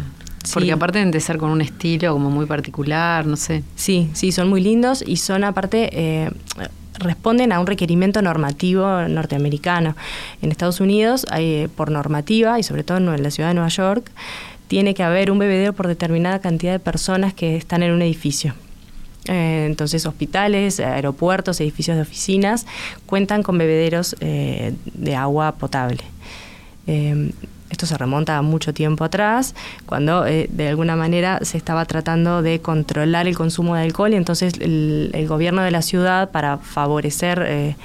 Porque 0.54 0.72
aparte 0.72 1.04
de 1.04 1.20
ser 1.20 1.38
con 1.38 1.52
un 1.52 1.62
estilo 1.62 2.14
como 2.14 2.30
muy 2.30 2.46
particular, 2.46 3.26
no 3.26 3.36
sé. 3.36 3.64
Sí, 3.76 4.10
sí, 4.14 4.32
son 4.32 4.50
muy 4.50 4.62
lindos 4.62 5.04
y 5.06 5.18
son 5.18 5.44
aparte... 5.44 5.90
Eh, 5.92 6.32
responden 7.00 7.54
a 7.54 7.62
un 7.62 7.66
requerimiento 7.66 8.22
normativo 8.22 8.86
norteamericano. 9.08 9.96
En 10.42 10.52
Estados 10.52 10.82
Unidos, 10.82 11.26
hay, 11.30 11.70
por 11.74 11.92
normativa, 11.92 12.60
y 12.60 12.64
sobre 12.64 12.84
todo 12.84 12.98
en 12.98 13.24
la 13.24 13.32
ciudad 13.32 13.50
de 13.50 13.54
Nueva 13.56 13.70
York, 13.70 14.12
tiene 14.70 14.94
que 14.94 15.02
haber 15.02 15.32
un 15.32 15.40
bebedero 15.40 15.74
por 15.74 15.88
determinada 15.88 16.40
cantidad 16.40 16.72
de 16.72 16.80
personas 16.80 17.34
que 17.34 17.58
están 17.58 17.82
en 17.82 17.92
un 17.92 18.04
edificio. 18.04 18.54
Eh, 19.26 19.66
entonces, 19.66 20.06
hospitales, 20.06 20.80
aeropuertos, 20.80 21.60
edificios 21.60 21.98
de 21.98 22.04
oficinas 22.04 22.68
cuentan 23.08 23.42
con 23.42 23.58
bebederos 23.58 24.16
eh, 24.20 24.76
de 24.86 25.16
agua 25.16 25.54
potable. 25.54 26.04
Eh, 26.86 27.32
esto 27.72 27.88
se 27.88 27.98
remonta 27.98 28.38
a 28.38 28.44
mucho 28.44 28.72
tiempo 28.72 29.04
atrás, 29.04 29.56
cuando 29.88 30.24
de 30.24 30.68
alguna 30.68 30.96
manera 30.96 31.40
se 31.44 31.58
estaba 31.58 31.86
tratando 31.86 32.42
de 32.42 32.62
controlar 32.62 33.28
el 33.28 33.36
consumo 33.36 33.76
de 33.76 33.84
alcohol 33.84 34.14
y 34.14 34.16
entonces 34.16 34.54
el, 34.60 35.12
el 35.14 35.28
gobierno 35.28 35.62
de 35.62 35.70
la 35.70 35.84
ciudad, 35.84 36.32
para 36.32 36.58
favorecer 36.58 37.76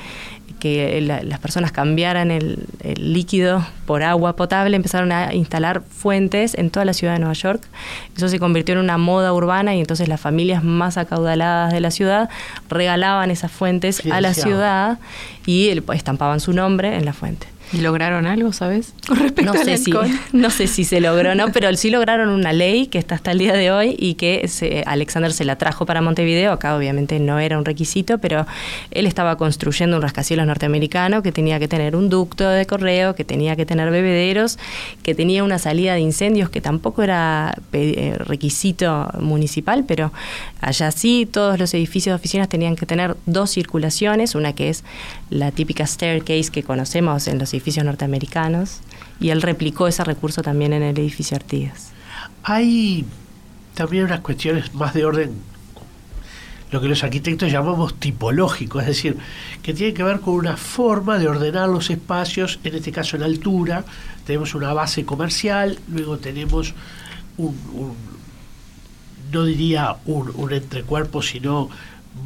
que 0.65 0.99
las 1.03 1.39
personas 1.41 1.73
cambiaran 1.73 2.31
el, 2.31 2.59
líquido 2.97 3.67
por 3.85 4.03
agua 4.03 4.35
potable, 4.35 4.75
empezaron 4.77 5.13
a 5.13 5.35
instalar 5.35 5.83
fuentes 5.83 6.55
en 6.55 6.71
toda 6.71 6.87
la 6.87 6.95
ciudad 6.95 7.13
de 7.13 7.19
Nueva 7.19 7.35
York. 7.35 7.69
Eso 8.17 8.29
se 8.29 8.39
convirtió 8.39 8.73
en 8.73 8.79
una 8.79 8.97
moda 8.97 9.35
urbana 9.35 9.75
y 9.75 9.81
entonces 9.81 10.09
las 10.09 10.23
familias 10.23 10.65
más 10.65 10.97
acaudaladas 10.97 11.71
de 11.71 11.81
la 11.81 11.91
ciudad 11.91 12.31
regalaban 12.71 13.31
esas 13.31 13.53
fuentes 13.53 14.07
a 14.11 14.23
la 14.23 14.33
ciudad 14.33 14.99
y 15.45 15.69
estampaban 15.93 16.41
su 16.41 16.55
nombre 16.55 16.97
en 16.97 17.05
la 17.05 17.13
fuente. 17.13 17.54
¿Y 17.75 17.81
lograron 17.81 18.27
algo, 18.27 18.53
sabes? 18.53 18.95
Con 19.07 19.19
respecto 19.19 19.53
no 19.53 19.65
sé 19.65 19.79
Si, 19.79 19.93
no 20.33 20.51
sé 20.51 20.67
si 20.69 20.85
se 20.85 21.01
logró, 21.01 21.35
¿no? 21.35 21.51
Pero 21.53 21.75
sí 21.75 21.91
lograron 21.91 22.29
una 22.29 22.53
ley 22.53 22.87
que 22.87 22.99
está 22.99 23.17
hasta 23.17 23.33
el 23.33 23.39
día 23.39 23.55
de 23.55 23.73
hoy 23.73 23.97
y 23.99 24.15
que 24.15 24.47
se, 24.47 24.85
Alexander 24.87 25.33
se 25.33 25.45
la 25.45 25.57
trajo 25.57 25.85
para 25.85 26.01
Montevideo. 26.01 26.53
Acá 26.53 26.77
obviamente 26.77 27.19
no 27.19 27.41
era 27.41 27.59
un 27.59 27.65
requisito, 27.65 28.19
pero 28.19 28.47
él 28.93 29.07
estaba 29.07 29.37
construyendo 29.37 29.97
un 29.97 30.03
rascacielos 30.03 30.47
norteamericano 30.47 31.23
que 31.23 31.33
tenía 31.33 31.59
que 31.59 31.67
tener 31.67 31.97
un 31.97 32.09
ducto 32.09 32.49
de 32.49 32.65
correo, 32.67 33.17
que 33.17 33.25
tenía 33.25 33.57
que 33.57 33.67
tener 33.67 33.91
bebederos, 33.91 34.59
que 35.03 35.15
tenía 35.15 35.43
una 35.43 35.59
salida 35.59 35.95
de 35.95 36.01
incendios 36.01 36.51
que 36.51 36.61
tampoco 36.61 37.03
era 37.03 37.57
eh, 37.73 38.15
requisito 38.19 39.09
municipal, 39.19 39.85
pero 39.87 40.13
allá 40.61 40.93
sí 40.93 41.29
todos 41.31 41.59
los 41.59 41.75
edificios 41.75 42.13
de 42.13 42.17
oficinas 42.17 42.49
tenían 42.49 42.77
que 42.77 42.87
tener 42.87 43.17
dos 43.27 43.51
circulaciones, 43.51 44.37
una 44.37 44.55
que 44.55 44.69
es 44.69 44.85
la 45.31 45.51
típica 45.51 45.87
staircase 45.87 46.51
que 46.53 46.63
conocemos 46.63 47.27
en 47.27 47.39
los 47.39 47.53
edificios 47.53 47.64
norteamericanos 47.85 48.81
y 49.21 49.31
él 49.31 49.43
replicó 49.43 49.89
ese 49.89 50.05
recurso 50.05 50.43
también 50.43 50.73
en 50.73 50.83
el 50.83 50.99
edificio 50.99 51.37
Artigas. 51.37 51.93
Hay 52.43 53.05
también 53.75 54.05
unas 54.05 54.21
cuestiones 54.21 54.75
más 54.75 54.95
de 54.95 55.05
orden, 55.05 55.33
lo 56.71 56.81
que 56.81 56.89
los 56.89 57.03
arquitectos 57.05 57.51
llamamos 57.51 57.95
tipológico, 57.95 58.81
es 58.81 58.87
decir, 58.87 59.17
que 59.63 59.75
tiene 59.75 59.95
que 59.95 60.03
ver 60.03 60.21
con 60.21 60.35
una 60.35 60.57
forma 60.57 61.19
de 61.19 61.29
ordenar 61.29 61.69
los 61.69 61.91
espacios, 61.91 62.59
en 62.65 62.75
este 62.75 62.93
caso 62.93 63.17
en 63.17 63.23
altura, 63.23 63.85
tenemos 64.27 64.55
una 64.55 64.73
base 64.73 65.05
comercial, 65.05 65.79
luego 65.89 66.19
tenemos 66.19 66.75
un, 67.37 67.57
no 69.33 69.45
diría 69.45 69.97
un, 70.07 70.33
un 70.35 70.53
entrecuerpo, 70.53 71.23
sino 71.23 71.69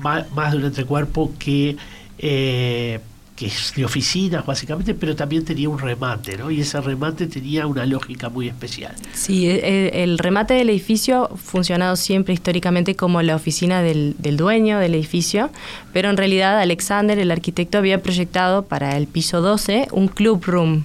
más, 0.03 0.31
más, 0.33 0.53
de 0.53 0.59
un 0.59 0.64
entrecuerpo 0.64 1.33
que 1.38 1.77
eh, 2.18 3.01
que 3.38 3.46
es 3.46 3.72
de 3.77 3.85
oficinas 3.85 4.44
básicamente, 4.44 4.94
pero 4.94 5.14
también 5.14 5.44
tenía 5.44 5.68
un 5.68 5.79
remate, 5.79 6.37
¿no? 6.37 6.51
Y 6.51 6.61
ese 6.61 6.81
remate 6.81 7.29
tenía 7.29 7.68
una 7.68 7.87
lógica 7.87 8.29
muy 8.29 8.48
especial. 8.48 8.96
Sí, 9.12 9.48
e, 9.48 10.03
el, 10.03 10.18
remate 10.18 10.55
del 10.55 10.70
edificio 10.70 11.31
funcionado 11.37 11.94
siempre 11.94 12.35
históricamente 12.35 12.96
como 12.96 13.22
la 13.22 13.37
oficina 13.37 13.81
del, 13.81 14.16
del, 14.18 14.37
dueño 14.37 14.81
del 14.81 14.96
edificio, 14.96 15.51
pero 15.92 16.11
en 16.11 16.16
realidad 16.16 16.59
Alexander, 16.59 17.16
el 17.16 17.31
arquitecto, 17.31 17.79
había 17.79 18.03
proyectado 18.03 18.64
para 18.64 18.96
el 18.96 19.07
piso 19.07 19.40
12 19.40 19.87
un 19.92 20.09
club 20.09 20.42
room. 20.44 20.83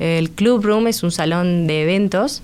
El 0.00 0.30
club 0.30 0.64
room 0.64 0.88
es 0.88 1.04
un 1.04 1.12
salón 1.12 1.68
de 1.68 1.82
eventos 1.82 2.42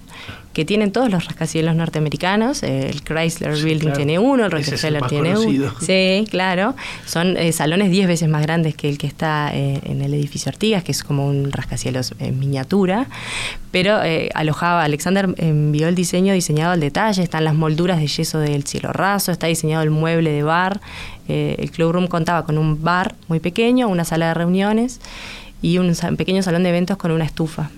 que 0.52 0.64
tienen 0.64 0.90
todos 0.90 1.10
los 1.10 1.26
rascacielos 1.26 1.76
norteamericanos. 1.76 2.62
El 2.62 3.02
Chrysler 3.02 3.62
Building 3.62 3.92
tiene 3.92 4.18
uno, 4.18 4.46
el 4.46 4.50
Rockefeller 4.50 5.02
tiene 5.02 5.38
uno. 5.38 5.72
Sí, 5.80 6.26
claro. 6.28 6.74
Son 7.06 7.36
eh, 7.36 7.52
salones 7.52 7.90
10 7.90 8.08
veces 8.08 8.28
más 8.28 8.42
grandes 8.42 8.74
que 8.74 8.88
el 8.88 8.98
que 8.98 9.06
está 9.06 9.50
eh, 9.54 9.80
en 9.84 10.02
el 10.02 10.12
edificio 10.12 10.50
Artigas, 10.50 10.82
que 10.82 10.92
es 10.92 11.04
como 11.04 11.26
un 11.26 11.52
rascacielos 11.52 12.14
en 12.18 12.38
miniatura. 12.38 13.06
Pero 13.70 14.02
eh, 14.02 14.30
alojaba, 14.34 14.82
Alexander 14.82 15.32
envió 15.36 15.86
el 15.86 15.94
diseño 15.94 16.34
diseñado 16.34 16.72
al 16.72 16.80
detalle, 16.80 17.22
están 17.22 17.44
las 17.44 17.54
molduras 17.54 18.00
de 18.00 18.08
yeso 18.08 18.40
del 18.40 18.64
cielo 18.64 18.92
raso, 18.92 19.30
está 19.30 19.46
diseñado 19.46 19.84
el 19.84 19.90
mueble 19.90 20.32
de 20.32 20.42
bar. 20.42 20.80
el 21.28 21.70
Club 21.70 21.92
Room 21.92 22.08
contaba 22.08 22.44
con 22.44 22.58
un 22.58 22.82
bar 22.82 23.14
muy 23.28 23.38
pequeño, 23.38 23.86
una 23.86 24.04
sala 24.04 24.28
de 24.28 24.34
reuniones 24.34 25.00
y 25.62 25.78
un 25.78 25.94
pequeño 26.16 26.42
salón 26.42 26.64
de 26.64 26.70
eventos 26.70 26.96
con 26.96 27.12
una 27.12 27.24
estufa. 27.24 27.70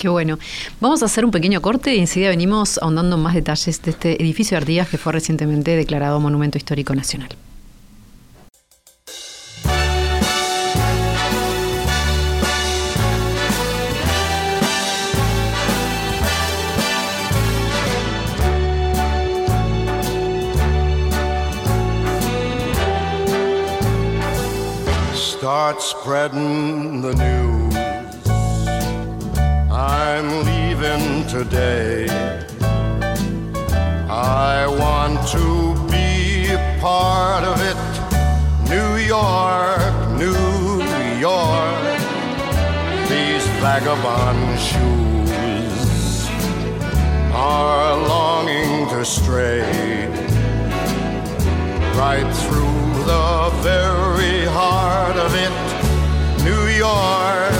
Qué 0.00 0.08
bueno. 0.08 0.38
Vamos 0.80 1.02
a 1.02 1.04
hacer 1.04 1.26
un 1.26 1.30
pequeño 1.30 1.60
corte 1.60 1.94
y 1.94 1.98
enseguida 1.98 2.30
venimos 2.30 2.78
ahondando 2.78 3.18
más 3.18 3.34
detalles 3.34 3.82
de 3.82 3.90
este 3.90 4.22
edificio 4.22 4.54
de 4.54 4.62
Artigas 4.62 4.88
que 4.88 4.96
fue 4.96 5.12
recientemente 5.12 5.76
declarado 5.76 6.18
Monumento 6.18 6.56
Histórico 6.56 6.94
Nacional. 6.94 7.28
Start 25.12 25.82
spreading 25.82 27.02
the 27.02 27.14
news. 27.16 27.49
I'm 30.22 30.44
leaving 30.44 31.26
today. 31.28 32.06
I 34.06 34.66
want 34.68 35.26
to 35.28 35.74
be 35.90 36.46
part 36.78 37.42
of 37.42 37.58
it. 37.70 37.80
New 38.68 38.96
York, 38.96 39.80
New 40.18 40.84
York. 41.18 41.96
These 43.08 43.46
vagabond 43.64 44.60
shoes 44.60 46.28
are 47.32 47.96
longing 47.96 48.90
to 48.90 49.02
stray 49.06 50.06
right 51.96 52.30
through 52.42 53.04
the 53.06 53.50
very 53.62 54.44
heart 54.44 55.16
of 55.16 55.34
it, 55.34 55.54
New 56.44 56.66
York, 56.76 57.59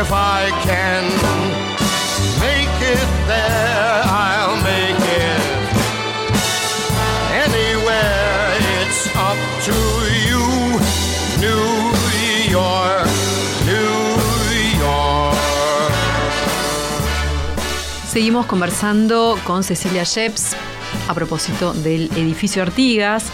if 0.00 0.12
I 0.12 0.50
can 0.64 1.02
make 2.38 2.70
it 2.80 3.08
there, 3.26 4.02
I'll 4.04 4.56
make 4.62 4.94
it 4.94 5.42
anywhere. 7.34 8.54
It's 8.78 9.08
up 9.16 9.38
to 9.66 9.74
you, 10.28 10.44
New 11.40 11.90
York, 12.48 13.08
New 13.66 14.78
York. 14.78 15.34
Seguimos 18.06 18.46
conversando 18.46 19.36
con 19.42 19.64
Cecilia 19.64 20.04
Sheps 20.04 20.54
a 21.08 21.14
propósito 21.14 21.72
del 21.72 22.08
edificio 22.16 22.62
Artigas 22.62 23.24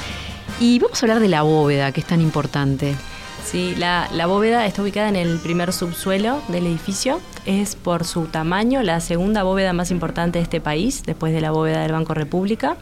y 0.61 0.79
vamos 0.79 1.03
a 1.03 1.05
hablar 1.05 1.21
de 1.21 1.29
la 1.29 1.43
bóveda, 1.43 1.93
que 1.93 2.01
es 2.01 2.07
tan 2.07 2.23
importante. 2.23 2.97
Sí, 3.45 3.75
la, 3.77 4.09
bóveda 4.27 4.67
está 4.67 4.83
ubicada 4.83 5.09
en 5.09 5.17
el 5.17 5.39
primer 5.39 5.73
subsuelo 5.73 6.43
del 6.49 6.67
edificio. 6.67 7.21
Es 7.45 7.77
por 7.77 8.05
su 8.05 8.25
tamaño 8.27 8.83
la 8.83 9.01
segunda 9.01 9.43
bóveda 9.43 9.73
más 9.73 9.91
importante 9.91 10.39
de 10.39 10.43
este 10.43 10.61
país, 10.61 11.03
después 11.05 11.33
de 11.33 11.41
la 11.41 11.51
bóveda 11.51 11.83
del 11.83 11.93
Banco 11.93 12.15
República. 12.15 12.77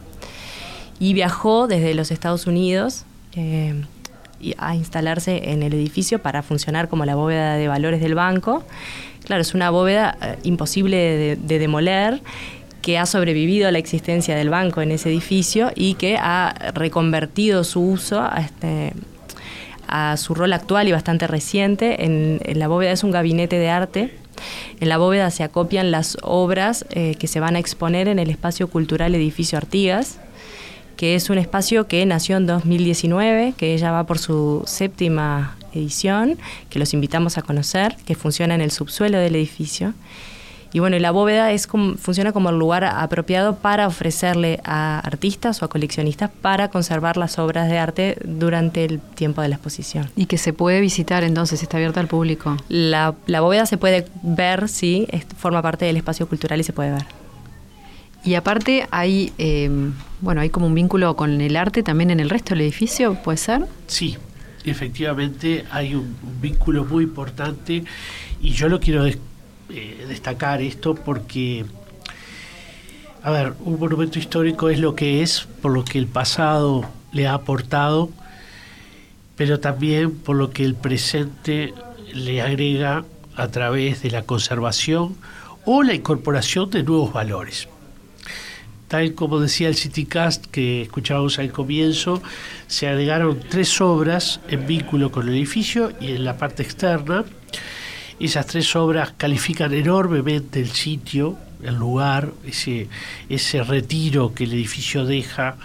Y 0.99 1.13
viajó 1.13 1.67
desde 1.67 1.93
los 1.93 2.11
Estados 2.11 2.47
Unidos 2.47 3.03
eh, 3.35 3.83
a 4.57 4.75
instalarse 4.75 5.51
en 5.51 5.63
el 5.63 5.73
edificio 5.73 6.19
para 6.19 6.41
funcionar 6.41 6.87
como 6.87 7.05
la 7.05 7.15
bóveda 7.15 7.55
de 7.55 7.67
valores 7.67 7.99
del 7.99 8.15
banco. 8.15 8.63
Claro, 9.25 9.41
es 9.41 9.53
una 9.53 9.69
bóveda 9.69 10.17
eh, 10.21 10.37
imposible 10.43 10.97
de, 10.97 11.35
de 11.35 11.59
demoler 11.59 12.21
que 12.81 12.97
ha 12.97 13.05
sobrevivido 13.05 13.67
a 13.67 13.71
la 13.71 13.79
existencia 13.79 14.35
del 14.35 14.49
banco 14.49 14.81
en 14.81 14.91
ese 14.91 15.09
edificio 15.09 15.71
y 15.75 15.95
que 15.95 16.17
ha 16.17 16.53
reconvertido 16.73 17.63
su 17.63 17.81
uso 17.81 18.21
a, 18.21 18.39
este, 18.39 18.93
a 19.93 20.17
su 20.17 20.33
rol 20.33 20.51
actual 20.53 20.87
y 20.87 20.91
bastante 20.91 21.27
reciente. 21.27 22.03
En, 22.03 22.39
la 22.57 22.67
bóveda 22.67 22.91
es 22.91 23.03
un 23.03 23.11
gabinete 23.11 23.59
de 23.59 23.69
arte. 23.69 24.11
En 24.79 24.89
la 24.89 24.97
bóveda 24.97 25.29
se 25.29 25.43
acopian 25.43 25.91
las 25.91 26.17
obras 26.23 26.83
eh, 26.89 27.13
que 27.19 27.27
se 27.27 27.39
van 27.39 27.55
a 27.55 27.59
exponer 27.59 28.07
en 28.07 28.17
el 28.17 28.31
espacio 28.31 28.67
cultural 28.67 29.13
Edificio 29.13 29.55
Artigas, 29.55 30.17
que 30.97 31.13
es 31.13 31.29
un 31.29 31.37
espacio 31.37 31.87
que 31.87 32.03
nació 32.07 32.37
en 32.37 32.47
2019, 32.47 33.53
que 33.55 33.77
ya 33.77 33.91
va 33.91 34.05
por 34.05 34.17
su 34.17 34.63
séptima 34.65 35.57
edición, 35.73 36.39
que 36.71 36.79
los 36.79 36.95
invitamos 36.95 37.37
a 37.37 37.43
conocer, 37.43 37.95
que 38.03 38.15
funciona 38.15 38.55
en 38.55 38.61
el 38.61 38.71
subsuelo 38.71 39.19
del 39.19 39.35
edificio. 39.35 39.93
Y 40.73 40.79
bueno, 40.79 40.95
y 40.95 40.99
la 40.99 41.11
bóveda 41.11 41.51
es 41.51 41.67
como- 41.67 41.95
funciona 41.97 42.31
como 42.33 42.49
el 42.49 42.57
lugar 42.57 42.83
apropiado 42.83 43.57
para 43.57 43.85
ofrecerle 43.87 44.59
a 44.65 44.99
artistas 44.99 45.61
o 45.61 45.65
a 45.65 45.69
coleccionistas 45.69 46.31
para 46.41 46.69
conservar 46.69 47.15
las 47.15 47.37
obras 47.37 47.69
de 47.69 47.77
arte 47.77 48.17
durante 48.25 48.83
el 48.83 48.99
tiempo 48.99 49.43
de 49.43 49.49
la 49.49 49.55
exposición. 49.55 50.09
Y 50.15 50.25
que 50.25 50.39
se 50.39 50.51
puede 50.51 50.81
visitar 50.81 51.23
entonces, 51.23 51.61
está 51.61 51.77
abierta 51.77 51.99
al 51.99 52.07
público. 52.07 52.57
La, 52.69 53.13
la 53.27 53.41
bóveda 53.41 53.67
se 53.67 53.77
puede 53.77 54.07
ver, 54.23 54.67
sí, 54.67 55.05
es- 55.11 55.25
forma 55.37 55.61
parte 55.61 55.85
del 55.85 55.97
espacio 55.97 56.27
cultural 56.27 56.59
y 56.59 56.63
se 56.63 56.73
puede 56.73 56.91
ver. 56.91 57.05
Y 58.25 58.33
aparte 58.33 58.87
hay, 58.89 59.31
eh, 59.37 59.69
bueno, 60.21 60.41
hay 60.41 60.49
como 60.49 60.65
un 60.65 60.73
vínculo 60.73 61.15
con 61.15 61.39
el 61.39 61.55
arte 61.55 61.83
también 61.83 62.09
en 62.09 62.19
el 62.19 62.29
resto 62.31 62.55
del 62.55 62.61
edificio, 62.61 63.13
¿puede 63.15 63.37
ser? 63.37 63.65
Sí, 63.85 64.17
efectivamente 64.65 65.65
hay 65.71 65.93
un, 65.93 66.15
un 66.23 66.41
vínculo 66.41 66.83
muy 66.85 67.03
importante 67.03 67.83
y 68.41 68.51
yo 68.51 68.69
lo 68.69 68.79
quiero 68.79 69.03
eh, 69.73 70.05
destacar 70.07 70.61
esto 70.61 70.95
porque, 70.95 71.65
a 73.23 73.31
ver, 73.31 73.53
un 73.59 73.79
monumento 73.79 74.19
histórico 74.19 74.69
es 74.69 74.79
lo 74.79 74.95
que 74.95 75.21
es 75.21 75.47
por 75.61 75.71
lo 75.71 75.83
que 75.83 75.97
el 75.97 76.07
pasado 76.07 76.85
le 77.11 77.27
ha 77.27 77.33
aportado, 77.33 78.09
pero 79.35 79.59
también 79.59 80.11
por 80.11 80.35
lo 80.35 80.51
que 80.51 80.63
el 80.63 80.75
presente 80.75 81.73
le 82.13 82.41
agrega 82.41 83.03
a 83.35 83.47
través 83.47 84.03
de 84.03 84.11
la 84.11 84.21
conservación 84.21 85.15
o 85.65 85.83
la 85.83 85.93
incorporación 85.93 86.69
de 86.69 86.83
nuevos 86.83 87.11
valores 87.11 87.67
tal 88.93 89.15
como 89.15 89.39
decía 89.39 89.69
el 89.69 89.75
CityCast 89.75 90.45
que 90.51 90.83
escuchábamos 90.83 91.39
al 91.39 91.51
comienzo, 91.51 92.21
se 92.67 92.87
agregaron 92.87 93.39
tres 93.49 93.81
obras 93.81 94.39
en 94.47 94.67
vínculo 94.67 95.11
con 95.11 95.27
el 95.27 95.33
edificio 95.33 95.93
y 95.99 96.11
en 96.11 96.23
la 96.23 96.37
parte 96.37 96.61
externa. 96.61 97.25
Esas 98.23 98.47
tres 98.47 98.73
obras 98.77 99.13
califican 99.17 99.73
enormemente 99.73 100.61
el 100.61 100.69
sitio, 100.69 101.37
el 101.61 101.75
lugar, 101.75 102.31
ese, 102.45 102.87
ese 103.27 103.61
retiro 103.63 104.33
que 104.33 104.45
el 104.45 104.53
edificio 104.53 105.05
deja 105.05 105.57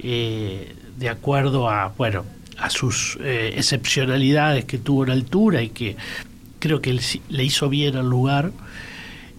eh, 0.00 0.74
de 0.96 1.08
acuerdo 1.08 1.70
a, 1.70 1.92
bueno, 1.96 2.24
a 2.58 2.68
sus 2.68 3.16
eh, 3.20 3.52
excepcionalidades 3.56 4.64
que 4.64 4.78
tuvo 4.78 5.04
en 5.04 5.10
altura 5.10 5.62
y 5.62 5.68
que 5.68 5.96
creo 6.58 6.82
que 6.82 6.98
le, 7.28 7.44
hizo 7.44 7.68
bien 7.68 7.94
al 7.94 8.10
lugar. 8.10 8.50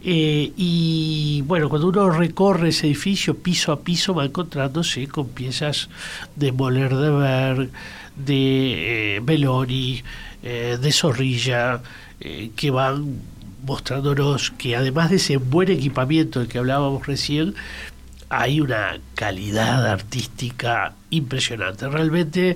Eh, 0.05 0.53
y 0.55 1.43
bueno, 1.45 1.67
cuando 1.67 1.89
uno 1.89 2.09
recorre 2.09 2.69
ese 2.69 2.87
edificio 2.87 3.37
piso 3.37 3.73
a 3.73 3.81
piso 3.81 4.15
va 4.15 4.23
encontrándose 4.23 5.07
con 5.07 5.27
piezas 5.27 5.89
de 6.37 6.53
Moller 6.53 6.95
de 6.95 7.09
Berg, 7.09 7.69
de 8.15 9.21
eh, 10.43 10.79
de 10.81 10.91
Zorrilla, 10.91 11.81
eh, 12.21 12.51
que 12.55 12.71
van 12.71 13.19
mostrándonos 13.65 14.51
que 14.51 14.75
además 14.75 15.09
de 15.09 15.17
ese 15.17 15.37
buen 15.37 15.69
equipamiento 15.69 16.39
del 16.39 16.47
que 16.47 16.57
hablábamos 16.57 17.05
recién, 17.07 17.55
hay 18.29 18.61
una 18.61 18.99
calidad 19.15 19.85
artística 19.85 20.93
impresionante. 21.09 21.89
Realmente 21.89 22.51
eh, 22.51 22.55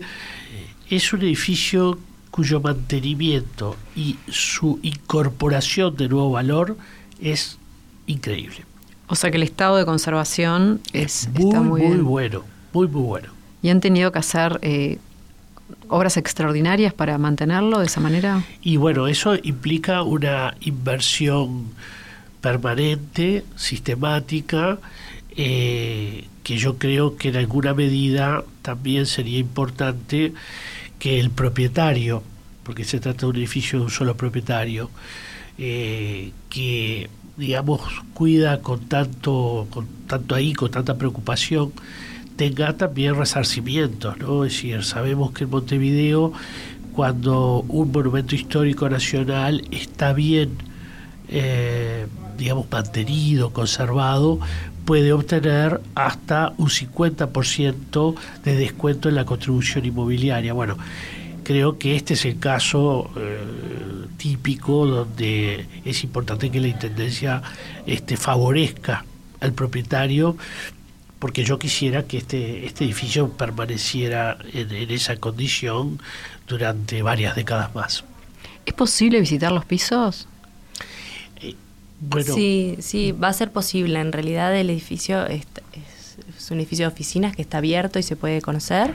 es 0.89 1.11
un 1.13 1.21
edificio 1.21 1.99
cuyo 2.31 2.59
mantenimiento 2.59 3.75
y 3.95 4.17
su 4.29 4.79
incorporación 4.83 5.95
de 5.95 6.09
nuevo 6.09 6.31
valor 6.31 6.77
es 7.19 7.57
increíble. 8.07 8.65
O 9.07 9.15
sea 9.15 9.31
que 9.31 9.37
el 9.37 9.43
estado 9.43 9.77
de 9.77 9.85
conservación 9.85 10.81
es, 10.93 11.29
muy, 11.33 11.43
está 11.43 11.61
muy, 11.61 11.81
muy 11.81 11.91
bien. 11.91 12.05
bueno, 12.05 12.43
muy, 12.73 12.87
muy 12.87 13.01
bueno. 13.01 13.29
¿Y 13.61 13.69
han 13.69 13.81
tenido 13.81 14.11
que 14.11 14.19
hacer 14.19 14.59
eh, 14.61 14.99
obras 15.89 16.17
extraordinarias 16.17 16.93
para 16.93 17.17
mantenerlo 17.17 17.79
de 17.79 17.85
esa 17.85 18.01
manera? 18.01 18.43
Y 18.61 18.77
bueno, 18.77 19.07
eso 19.07 19.35
implica 19.41 20.03
una 20.03 20.55
inversión 20.61 21.71
permanente, 22.41 23.43
sistemática, 23.55 24.77
eh, 25.35 26.27
que 26.43 26.57
yo 26.57 26.77
creo 26.77 27.17
que 27.17 27.29
en 27.29 27.37
alguna 27.37 27.73
medida 27.73 28.43
también 28.61 29.05
sería 29.05 29.39
importante 29.39 30.33
que 30.99 31.19
el 31.19 31.31
propietario, 31.31 32.23
porque 32.63 32.83
se 32.83 32.99
trata 32.99 33.21
de 33.21 33.25
un 33.27 33.35
edificio 33.37 33.79
de 33.79 33.85
un 33.85 33.91
solo 33.91 34.15
propietario, 34.15 34.89
eh, 35.57 36.31
que 36.49 37.09
digamos 37.37 37.81
cuida 38.13 38.61
con 38.61 38.81
tanto, 38.81 39.67
con 39.69 39.87
tanto 40.07 40.35
ahí, 40.35 40.53
con 40.53 40.71
tanta 40.71 40.97
preocupación, 40.97 41.73
tenga 42.35 42.75
también 42.75 43.15
resarcimientos, 43.15 44.17
¿no? 44.17 44.45
Es 44.45 44.53
decir, 44.53 44.83
sabemos 44.83 45.31
que 45.31 45.45
en 45.45 45.49
Montevideo 45.49 46.33
cuando 46.95 47.65
un 47.67 47.91
monumento 47.91 48.35
histórico 48.35 48.89
nacional 48.89 49.61
está 49.69 50.13
bien, 50.13 50.51
eh, 51.27 52.07
digamos, 52.37 52.67
mantenido, 52.71 53.51
conservado, 53.51 54.39
puede 54.85 55.11
obtener 55.11 55.81
hasta 55.93 56.53
un 56.57 56.69
50% 56.69 58.15
de 58.45 58.55
descuento 58.55 59.09
en 59.09 59.15
la 59.15 59.25
contribución 59.25 59.85
inmobiliaria. 59.85 60.53
Bueno, 60.53 60.77
creo 61.43 61.77
que 61.77 61.97
este 61.97 62.13
es 62.13 62.23
el 62.23 62.39
caso 62.39 63.09
eh, 63.17 63.39
típico 64.17 64.85
donde 64.85 65.65
es 65.83 66.03
importante 66.03 66.49
que 66.49 66.61
la 66.61 66.67
Intendencia 66.67 67.41
este, 67.85 68.15
favorezca 68.15 69.03
al 69.41 69.51
propietario 69.51 70.37
porque 71.25 71.43
yo 71.43 71.57
quisiera 71.57 72.03
que 72.03 72.17
este, 72.17 72.67
este 72.67 72.83
edificio 72.85 73.29
permaneciera 73.29 74.37
en, 74.53 74.71
en 74.71 74.91
esa 74.91 75.15
condición 75.15 75.99
durante 76.47 77.01
varias 77.01 77.35
décadas 77.35 77.73
más. 77.73 78.03
¿Es 78.63 78.75
posible 78.75 79.19
visitar 79.21 79.51
los 79.51 79.65
pisos? 79.65 80.27
Bueno, 81.99 82.31
Sí, 82.35 82.75
sí, 82.79 83.11
va 83.11 83.29
a 83.29 83.33
ser 83.33 83.51
posible. 83.51 83.99
En 83.99 84.11
realidad 84.11 84.55
el 84.55 84.69
edificio 84.69 85.25
es, 85.25 85.47
es- 85.73 86.17
es 86.37 86.51
un 86.51 86.59
edificio 86.59 86.85
de 86.87 86.93
oficinas 86.93 87.35
que 87.35 87.41
está 87.41 87.57
abierto 87.57 87.97
y 87.97 88.03
se 88.03 88.15
puede 88.15 88.39
conocer. 88.43 88.93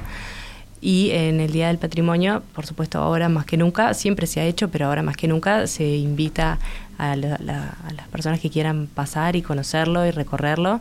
Y 0.81 1.11
en 1.11 1.41
el 1.41 1.51
Día 1.51 1.66
del 1.66 1.78
Patrimonio, 1.78 2.45
por 2.55 2.64
supuesto, 2.64 2.99
ahora 3.01 3.28
más 3.28 3.45
que 3.45 3.57
nunca, 3.57 3.93
siempre 3.95 4.28
se 4.28 4.39
ha 4.41 4.45
hecho, 4.45 4.68
pero 4.70 4.87
ahora 4.87 5.03
más 5.03 5.16
que 5.16 5.26
nunca 5.26 5.66
se 5.66 5.97
invita 5.97 6.61
a, 6.97 7.16
la- 7.16 7.39
la- 7.43 7.76
a 7.89 7.93
las 7.93 8.07
personas 8.07 8.39
que 8.39 8.51
quieran 8.51 8.87
pasar 8.87 9.35
y 9.35 9.43
conocerlo 9.43 10.07
y 10.07 10.12
recorrerlo 10.12 10.81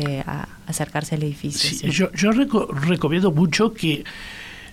eh, 0.00 0.22
a 0.26 0.48
acercarse 0.66 1.14
al 1.14 1.22
edificio. 1.22 1.70
Sí, 1.70 1.76
sí. 1.76 1.90
Yo, 1.90 2.10
yo 2.12 2.30
reco- 2.30 2.68
recomiendo 2.68 3.30
mucho 3.30 3.72
que 3.74 4.04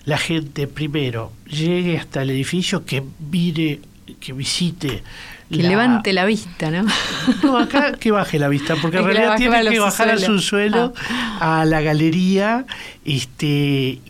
la 0.04 0.18
gente 0.18 0.66
primero 0.66 1.32
llegue 1.46 1.98
hasta 1.98 2.22
el 2.22 2.30
edificio, 2.30 2.84
que 2.84 3.02
mire, 3.30 3.80
que 4.20 4.32
visite. 4.32 5.02
Que 5.50 5.62
levante 5.62 6.12
la 6.12 6.24
vista, 6.26 6.70
¿no? 6.70 6.86
No, 7.42 7.58
acá 7.58 7.92
que 7.92 8.10
baje 8.10 8.38
la 8.38 8.48
vista, 8.48 8.76
porque 8.80 8.98
en 8.98 9.04
realidad 9.04 9.36
tiene 9.36 9.70
que 9.70 9.78
bajar 9.78 10.08
al 10.10 10.18
subsuelo, 10.20 10.92
a 11.40 11.64
la 11.64 11.80
galería, 11.80 12.66
este 13.04 14.00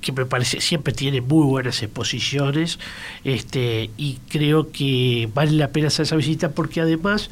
que 0.00 0.12
me 0.12 0.24
parece 0.26 0.60
siempre 0.60 0.92
tiene 0.92 1.20
muy 1.20 1.44
buenas 1.44 1.82
exposiciones 1.82 2.78
este 3.24 3.90
y 3.98 4.18
creo 4.28 4.70
que 4.70 5.28
vale 5.34 5.50
la 5.52 5.68
pena 5.68 5.88
hacer 5.88 6.04
esa 6.04 6.14
visita 6.14 6.50
porque 6.50 6.80
además 6.80 7.30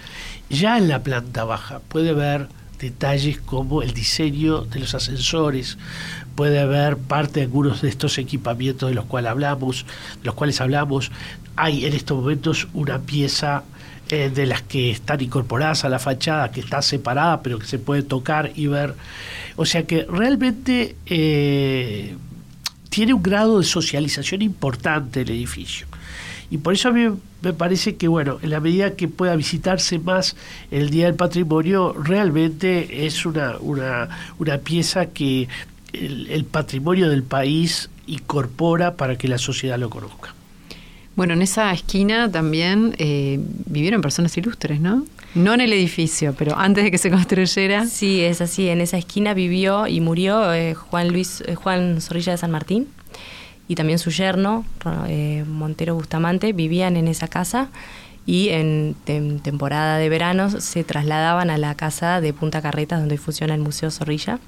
ya 0.51 0.76
en 0.76 0.88
la 0.88 1.03
planta 1.05 1.44
baja 1.44 1.78
puede 1.88 2.12
ver 2.12 2.49
detalles 2.78 3.38
como 3.38 3.82
el 3.82 3.92
diseño 3.92 4.62
de 4.62 4.80
los 4.80 4.94
ascensores 4.94 5.78
puede 6.34 6.64
ver 6.66 6.96
parte 6.96 7.40
de 7.40 7.46
algunos 7.46 7.82
de 7.82 7.88
estos 7.88 8.18
equipamientos 8.18 8.88
de 8.88 8.94
los 8.94 9.06
cuales 9.06 9.30
hablamos 9.30 9.86
de 10.20 10.26
los 10.26 10.34
cuales 10.34 10.60
hablamos 10.60 11.10
hay 11.56 11.86
en 11.86 11.94
estos 11.94 12.18
momentos 12.18 12.68
una 12.74 13.00
pieza 13.00 13.64
eh, 14.08 14.30
de 14.32 14.46
las 14.46 14.62
que 14.62 14.92
están 14.92 15.20
incorporadas 15.20 15.84
a 15.84 15.88
la 15.88 15.98
fachada, 15.98 16.52
que 16.52 16.60
está 16.60 16.80
separada, 16.80 17.42
pero 17.42 17.58
que 17.58 17.66
se 17.66 17.80
puede 17.80 18.02
tocar 18.02 18.52
y 18.54 18.68
ver. 18.68 18.94
O 19.56 19.66
sea 19.66 19.84
que 19.84 20.06
realmente 20.08 20.94
eh, 21.06 22.14
tiene 22.88 23.14
un 23.14 23.22
grado 23.22 23.58
de 23.58 23.64
socialización 23.64 24.42
importante 24.42 25.22
el 25.22 25.30
edificio. 25.30 25.88
Y 26.51 26.59
por 26.59 26.74
eso 26.74 26.88
a 26.88 26.92
mí 26.92 27.09
me 27.42 27.53
parece 27.53 27.97
que, 27.97 28.09
bueno, 28.09 28.38
en 28.42 28.51
la 28.51 28.61
medida 28.61 28.94
que 28.94 29.09
pueda 29.09 29.34
visitarse 29.36 29.99
más 29.99 30.36
el 30.70 30.90
Día 30.90 31.07
del 31.07 31.14
Patrimonio, 31.14 31.92
realmente 31.92 33.07
es 33.07 33.26
una, 33.26 33.57
una, 33.59 34.09
una 34.38 34.59
pieza 34.59 35.07
que 35.07 35.49
el, 35.92 36.28
el 36.28 36.44
patrimonio 36.44 37.09
del 37.09 37.22
país 37.22 37.90
incorpora 38.07 38.94
para 38.94 39.16
que 39.16 39.28
la 39.28 39.38
sociedad 39.38 39.78
lo 39.78 39.90
conozca. 39.90 40.34
Bueno, 41.16 41.32
en 41.32 41.40
esa 41.40 41.72
esquina 41.72 42.30
también 42.30 42.94
eh, 42.99 43.40
vivieron 43.66 44.03
personas 44.03 44.36
ilustres, 44.36 44.80
¿no? 44.80 45.07
No 45.34 45.55
en 45.55 45.62
el 45.62 45.72
edificio, 45.72 46.34
pero 46.36 46.57
antes 46.57 46.84
de 46.84 46.90
que 46.90 46.99
se 46.99 47.11
construyera. 47.11 47.86
Sí, 47.86 48.20
es 48.20 48.42
así. 48.42 48.68
En 48.68 48.82
esa 48.82 48.99
esquina 48.99 49.32
vivió 49.32 49.86
y 49.86 50.01
murió 50.01 50.53
eh, 50.53 50.74
Juan 50.74 51.09
Luis 51.09 51.42
eh, 51.47 51.55
Juan 51.55 52.01
Zorrilla 52.03 52.32
de 52.32 52.38
San 52.38 52.51
Martín 52.51 52.88
y 53.68 53.74
también 53.74 53.98
su 53.98 54.10
yerno 54.10 54.64
eh, 55.08 55.44
Montero 55.48 55.94
Bustamante 55.94 56.52
vivían 56.52 56.96
en 56.96 57.08
esa 57.08 57.28
casa 57.28 57.68
y 58.26 58.48
en, 58.50 58.94
tem- 59.06 59.40
temporada 59.42 59.98
de 59.98 60.08
verano 60.08 60.50
se 60.50 60.84
trasladaban 60.84 61.50
a 61.50 61.58
la 61.58 61.74
casa 61.76 62.20
de 62.20 62.32
Punta 62.32 62.60
Carretas 62.62 63.00
donde 63.00 63.18
funciona 63.18 63.54
el 63.54 63.60
Museo 63.60 63.90
Zorrilla. 63.90 64.38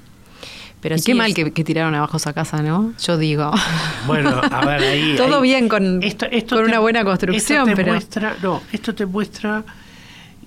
Pero 0.81 0.95
y 0.95 0.99
sí 0.99 1.05
qué 1.07 1.11
es- 1.11 1.17
mal 1.17 1.33
que, 1.33 1.51
que 1.51 1.63
tiraron 1.65 1.93
abajo 1.95 2.17
esa 2.17 2.31
casa, 2.33 2.61
¿no? 2.61 2.93
Yo 3.01 3.17
digo. 3.17 3.51
Bueno, 4.07 4.39
a 4.49 4.65
ver, 4.65 4.81
ahí. 4.81 5.13
Todo 5.17 5.37
ahí- 5.37 5.43
bien 5.43 5.67
con- 5.69 6.01
con 6.49 6.63
una 6.63 6.79
buena 6.79 7.03
construcción, 7.03 7.59
esto 7.59 7.69
te 7.71 7.75
pero- 7.75 7.93
Muestra, 7.93 8.35
no, 8.41 8.61
esto 8.71 8.95
te 8.95 9.05
muestra 9.05 9.63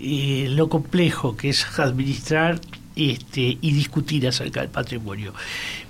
eh, 0.01 0.47
lo 0.51 0.69
complejo 0.69 1.37
que 1.37 1.51
es 1.51 1.65
administrar 1.79 2.59
este, 2.97 3.59
y 3.61 3.73
discutir 3.73 4.27
acerca 4.27 4.61
del 4.61 4.71
patrimonio. 4.71 5.33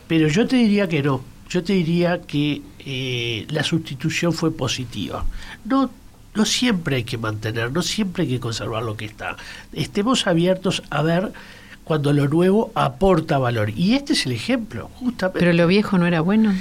Pero 0.07 0.29
yo 0.29 0.47
te 0.47 0.57
diría 0.57 0.89
que 0.89 1.03
no. 1.03 1.23
Yo 1.49 1.63
te 1.63 1.73
diría 1.75 2.21
que 2.23 2.63
eh, 2.85 3.47
la 3.51 3.63
sustitución 3.63 4.33
fue 4.33 4.55
positiva. 4.55 5.25
No, 5.65 5.91
no 6.35 6.45
siempre 6.45 6.97
hay 6.97 7.05
que 7.05 7.19
mantener, 7.19 7.73
no 7.73 7.83
siempre 7.83 8.25
hay 8.25 8.29
que 8.31 8.41
conservar 8.41 8.83
lo 8.83 8.97
que 8.97 9.05
está. 9.05 9.37
Estemos 9.73 10.27
abiertos 10.27 10.83
a 10.91 11.03
ver 11.03 11.33
cuando 11.85 12.13
lo 12.13 12.29
nuevo 12.29 12.71
aporta 12.75 13.39
valor. 13.39 13.71
Y 13.77 13.95
este 13.95 14.13
es 14.15 14.27
el 14.27 14.33
ejemplo, 14.33 14.89
justamente. 14.95 15.41
Pero 15.41 15.53
lo 15.53 15.67
viejo 15.67 15.99
no 15.99 16.07
era 16.07 16.21
bueno. 16.21 16.55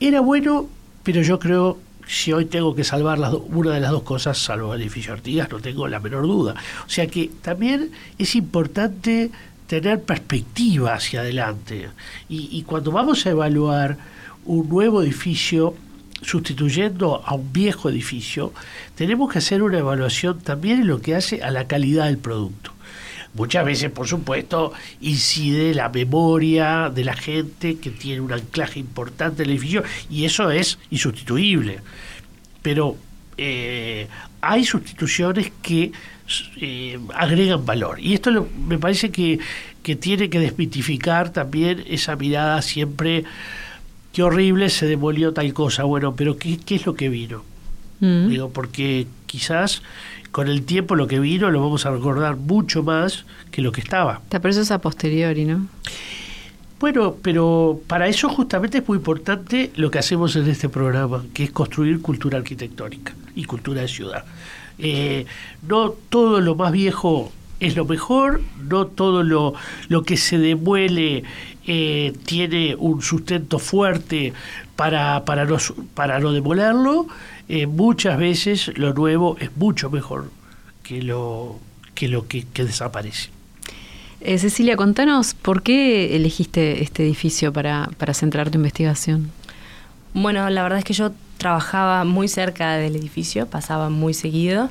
Era 0.00 0.20
bueno, 0.20 0.68
pero 1.02 1.22
yo 1.22 1.38
creo, 1.38 1.78
si 2.06 2.32
hoy 2.32 2.44
tengo 2.44 2.74
que 2.74 2.84
salvar 2.84 3.18
las 3.18 3.32
do- 3.32 3.40
una 3.48 3.72
de 3.72 3.80
las 3.80 3.90
dos 3.90 4.02
cosas, 4.02 4.38
salvo 4.38 4.74
el 4.74 4.82
edificio 4.82 5.12
Artigas, 5.12 5.50
no 5.50 5.58
tengo 5.60 5.88
la 5.88 5.98
menor 5.98 6.22
duda. 6.22 6.54
O 6.86 6.90
sea 6.90 7.06
que 7.06 7.30
también 7.42 7.90
es 8.18 8.34
importante 8.36 9.30
tener 9.66 10.02
perspectiva 10.02 10.94
hacia 10.94 11.20
adelante. 11.20 11.88
Y, 12.28 12.48
y 12.52 12.62
cuando 12.62 12.92
vamos 12.92 13.26
a 13.26 13.30
evaluar 13.30 13.96
un 14.46 14.68
nuevo 14.68 15.02
edificio 15.02 15.74
sustituyendo 16.22 17.22
a 17.24 17.34
un 17.34 17.52
viejo 17.52 17.90
edificio, 17.90 18.52
tenemos 18.94 19.32
que 19.32 19.38
hacer 19.38 19.62
una 19.62 19.78
evaluación 19.78 20.40
también 20.40 20.80
en 20.80 20.86
lo 20.86 21.00
que 21.00 21.14
hace 21.14 21.42
a 21.42 21.50
la 21.50 21.66
calidad 21.66 22.06
del 22.06 22.18
producto. 22.18 22.72
Muchas 23.34 23.66
veces, 23.66 23.90
por 23.90 24.08
supuesto, 24.08 24.72
incide 25.02 25.74
la 25.74 25.90
memoria 25.90 26.90
de 26.92 27.04
la 27.04 27.14
gente 27.14 27.76
que 27.76 27.90
tiene 27.90 28.22
un 28.22 28.32
anclaje 28.32 28.80
importante 28.80 29.42
en 29.42 29.50
el 29.50 29.56
edificio 29.56 29.84
y 30.08 30.24
eso 30.24 30.50
es 30.50 30.78
insustituible. 30.90 31.80
Pero 32.62 32.96
eh, 33.36 34.08
hay 34.40 34.64
sustituciones 34.64 35.52
que 35.60 35.92
eh, 36.60 36.98
agregan 37.14 37.66
valor. 37.66 38.00
Y 38.00 38.14
esto 38.14 38.48
me 38.66 38.78
parece 38.78 39.10
que, 39.10 39.38
que 39.82 39.96
tiene 39.96 40.30
que 40.30 40.40
desmitificar 40.40 41.30
también 41.30 41.84
esa 41.86 42.16
mirada 42.16 42.62
siempre, 42.62 43.24
qué 44.16 44.22
horrible, 44.22 44.70
se 44.70 44.86
demolió 44.86 45.34
tal 45.34 45.52
cosa. 45.52 45.84
Bueno, 45.84 46.16
pero 46.16 46.38
¿qué, 46.38 46.56
qué 46.56 46.76
es 46.76 46.86
lo 46.86 46.94
que 46.94 47.10
vino? 47.10 47.42
Mm. 48.00 48.28
Digo, 48.28 48.48
porque 48.48 49.06
quizás 49.26 49.82
con 50.32 50.48
el 50.48 50.62
tiempo 50.62 50.96
lo 50.96 51.06
que 51.06 51.20
vino 51.20 51.50
lo 51.50 51.60
vamos 51.60 51.84
a 51.84 51.90
recordar 51.90 52.36
mucho 52.36 52.82
más 52.82 53.26
que 53.50 53.60
lo 53.60 53.72
que 53.72 53.82
estaba. 53.82 54.22
Pero 54.30 54.48
eso 54.48 54.62
es 54.62 54.70
a 54.70 54.80
posteriori, 54.80 55.44
¿no? 55.44 55.66
Bueno, 56.80 57.16
pero 57.20 57.78
para 57.86 58.08
eso 58.08 58.30
justamente 58.30 58.78
es 58.78 58.88
muy 58.88 58.96
importante 58.96 59.70
lo 59.76 59.90
que 59.90 59.98
hacemos 59.98 60.34
en 60.36 60.48
este 60.48 60.70
programa, 60.70 61.22
que 61.34 61.44
es 61.44 61.50
construir 61.50 62.00
cultura 62.00 62.38
arquitectónica 62.38 63.14
y 63.34 63.44
cultura 63.44 63.82
de 63.82 63.88
ciudad. 63.88 64.24
Eh, 64.78 65.26
no 65.68 65.90
todo 65.90 66.40
lo 66.40 66.54
más 66.54 66.72
viejo 66.72 67.30
es 67.60 67.76
lo 67.76 67.84
mejor, 67.84 68.42
no 68.68 68.86
todo 68.86 69.22
lo, 69.22 69.54
lo 69.88 70.02
que 70.02 70.16
se 70.16 70.38
demuele 70.38 71.24
eh, 71.66 72.12
tiene 72.24 72.74
un 72.76 73.02
sustento 73.02 73.58
fuerte 73.58 74.32
para, 74.76 75.24
para, 75.24 75.44
no, 75.44 75.56
para 75.94 76.20
no 76.20 76.32
demolerlo. 76.32 77.06
Eh, 77.48 77.66
muchas 77.66 78.18
veces 78.18 78.76
lo 78.76 78.92
nuevo 78.92 79.36
es 79.40 79.56
mucho 79.56 79.90
mejor 79.90 80.30
que 80.82 81.02
lo 81.02 81.58
que, 81.94 82.08
lo 82.08 82.28
que, 82.28 82.44
que 82.52 82.64
desaparece. 82.64 83.30
Eh, 84.20 84.38
Cecilia, 84.38 84.76
contanos 84.76 85.34
por 85.34 85.62
qué 85.62 86.16
elegiste 86.16 86.82
este 86.82 87.04
edificio 87.04 87.52
para, 87.52 87.90
para 87.98 88.14
centrar 88.14 88.50
tu 88.50 88.58
investigación. 88.58 89.30
Bueno, 90.14 90.48
la 90.50 90.62
verdad 90.62 90.78
es 90.78 90.84
que 90.84 90.94
yo 90.94 91.12
trabajaba 91.38 92.04
muy 92.04 92.28
cerca 92.28 92.76
del 92.76 92.96
edificio, 92.96 93.46
pasaba 93.46 93.90
muy 93.90 94.14
seguido 94.14 94.70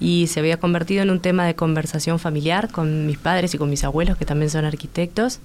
y 0.00 0.26
se 0.28 0.40
había 0.40 0.58
convertido 0.58 1.02
en 1.02 1.10
un 1.10 1.20
tema 1.20 1.46
de 1.46 1.54
conversación 1.54 2.18
familiar 2.18 2.70
con 2.70 3.06
mis 3.06 3.18
padres 3.18 3.54
y 3.54 3.58
con 3.58 3.70
mis 3.70 3.84
abuelos, 3.84 4.16
que 4.16 4.24
también 4.24 4.50
son 4.50 4.64
arquitectos. 4.64 5.40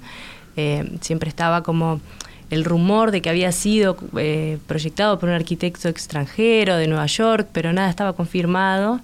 Eh, 0.57 0.97
siempre 1.01 1.30
estaba 1.30 1.63
como 1.63 2.01
el 2.49 2.65
rumor 2.65 3.11
de 3.11 3.22
que 3.22 3.30
había 3.30 3.51
sido 3.51 3.97
eh, 4.17 4.57
proyectado 4.67 5.20
por 5.20 5.30
un 5.30 5.36
arquitecto 5.36 5.88
extranjero 5.88 6.78
de 6.78 6.88
Nueva 6.88 7.05
York, 7.05 7.47
pero 7.51 7.74
nada 7.74 7.89
estaba 7.89 8.13
confirmado. 8.13 8.99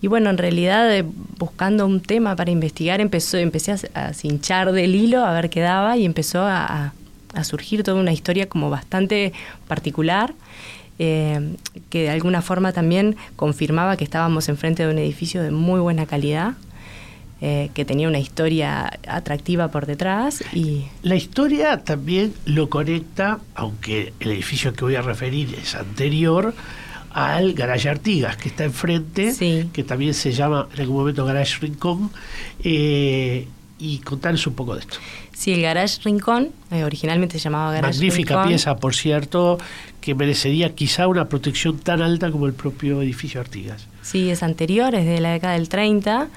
Y 0.00 0.06
bueno, 0.06 0.28
en 0.28 0.36
realidad, 0.38 0.94
eh, 0.94 1.04
buscando 1.38 1.86
un 1.86 2.00
tema 2.00 2.36
para 2.36 2.50
investigar, 2.50 3.00
empezó, 3.00 3.38
empecé 3.38 3.72
a, 3.72 3.78
a 3.94 4.12
cinchar 4.12 4.72
del 4.72 4.94
hilo 4.94 5.24
a 5.24 5.32
ver 5.32 5.48
qué 5.48 5.60
daba 5.60 5.96
y 5.96 6.04
empezó 6.04 6.42
a, 6.42 6.92
surgir 7.42 7.82
toda 7.82 8.00
una 8.00 8.12
historia 8.12 8.48
como 8.48 8.70
bastante 8.70 9.32
particular, 9.66 10.34
eh, 10.98 11.56
que 11.90 12.02
de 12.02 12.10
alguna 12.10 12.42
forma 12.42 12.72
también 12.72 13.16
confirmaba 13.36 13.96
que 13.96 14.04
estábamos 14.04 14.48
enfrente 14.48 14.86
de 14.86 14.92
un 14.92 14.98
edificio 14.98 15.42
de 15.42 15.50
muy 15.50 15.80
buena 15.80 16.06
calidad, 16.06 16.54
eh, 17.40 17.70
que 17.74 17.84
tenía 17.84 18.08
una 18.08 18.20
historia 18.20 18.90
atractiva 19.06 19.68
por 19.68 19.86
detrás 19.86 20.42
y 20.54 20.84
La 21.02 21.16
historia 21.16 21.82
también 21.84 22.32
lo 22.46 22.70
conecta, 22.70 23.40
aunque 23.54 24.14
el 24.20 24.30
edificio 24.30 24.72
que 24.72 24.84
voy 24.84 24.94
a 24.94 25.02
referir 25.02 25.54
es 25.60 25.74
anterior, 25.74 26.54
al 27.10 27.52
Garage 27.52 27.88
Artigas, 27.88 28.36
que 28.36 28.48
está 28.48 28.64
enfrente, 28.64 29.32
Sí. 29.32 29.68
que 29.72 29.84
también 29.84 30.14
se 30.14 30.32
llama 30.32 30.68
en 30.74 30.80
algún 30.80 30.96
momento 30.96 31.24
Garage 31.24 31.58
Rincón, 31.60 32.10
eh, 32.62 33.46
y 33.78 33.98
contarles 33.98 34.46
un 34.46 34.54
poco 34.54 34.74
de 34.74 34.80
esto. 34.80 34.96
Sí, 35.32 35.52
el 35.52 35.62
Garage 35.62 36.00
Rincón, 36.04 36.50
eh, 36.70 36.84
originalmente 36.84 37.38
se 37.38 37.44
llamaba 37.44 37.72
Garage 37.72 37.94
Magnífica 37.98 38.34
Rincón. 38.34 38.48
pieza, 38.48 38.76
por 38.76 38.94
cierto, 38.94 39.58
que 40.04 40.14
merecería 40.14 40.74
quizá 40.74 41.08
una 41.08 41.30
protección 41.30 41.78
tan 41.78 42.02
alta 42.02 42.30
como 42.30 42.46
el 42.46 42.52
propio 42.52 43.00
edificio 43.00 43.40
Artigas. 43.40 43.88
Sí, 44.02 44.28
es 44.28 44.42
anterior, 44.42 44.94
es 44.94 45.06
de 45.06 45.18
la 45.18 45.32
década 45.32 45.54
del 45.54 45.70
30. 45.70 46.28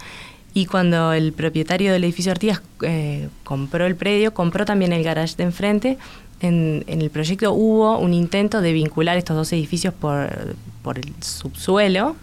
Y 0.53 0.67
cuando 0.67 1.11
el 1.11 1.33
propietario 1.33 1.91
del 1.91 2.05
edificio 2.05 2.31
Artigas 2.31 2.61
eh, 2.83 3.27
compró 3.43 3.85
el 3.85 3.97
predio, 3.97 4.33
compró 4.33 4.63
también 4.63 4.93
el 4.93 5.03
garage 5.03 5.35
de 5.35 5.43
enfrente. 5.43 5.97
En, 6.39 6.85
el 6.87 7.09
proyecto 7.09 7.51
hubo 7.51 7.97
un 7.97 8.13
intento 8.13 8.61
de 8.61 8.71
vincular 8.71 9.17
estos 9.17 9.35
dos 9.35 9.51
edificios 9.51 9.93
por, 9.93 10.55
por 10.81 10.97
el 10.97 11.13
subsuelo, 11.19 12.15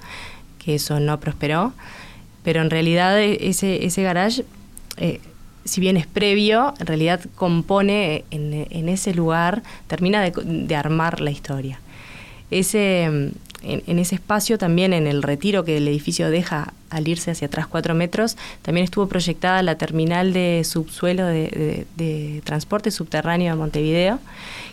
que 0.59 0.77
eso 0.77 0.99
no 0.99 1.21
prosperó. 1.21 1.75
Pero 2.43 2.63
en 2.63 2.71
realidad 2.71 3.21
e, 3.21 3.51
ese, 3.51 3.85
ese 3.85 4.03
garage, 4.03 4.47
eh, 4.97 5.21
si 5.65 5.81
bien 5.81 5.97
es 5.97 6.07
previo, 6.07 6.75
en 6.79 6.87
realidad 6.87 7.21
compone 7.37 8.25
en, 8.31 8.89
ese 8.89 9.15
lugar, 9.15 9.63
termina 9.87 10.23
de, 10.23 10.77
armar 10.77 11.21
la 11.21 11.31
historia. 11.31 11.81
Ese, 12.51 13.05
en, 13.63 13.99
ese 13.99 14.15
espacio, 14.17 14.59
también 14.59 14.93
en 14.93 15.07
el 15.07 15.23
retiro 15.23 15.65
que 15.65 15.79
el 15.79 15.89
edificio 15.89 16.31
deja 16.31 16.75
al 16.91 17.09
irse 17.09 17.31
hacia 17.31 17.47
atrás 17.47 17.67
cuatro 17.67 17.95
metros, 17.95 18.37
también 18.63 18.85
estuvo 18.85 19.09
proyectada 19.09 19.63
la 19.63 19.77
terminal 19.77 20.33
de 20.33 20.63
subsuelo 20.65 21.27
de, 21.27 22.43
transporte 22.45 22.91
subterráneo 22.91 23.53
de 23.55 23.59
Montevideo, 23.59 24.19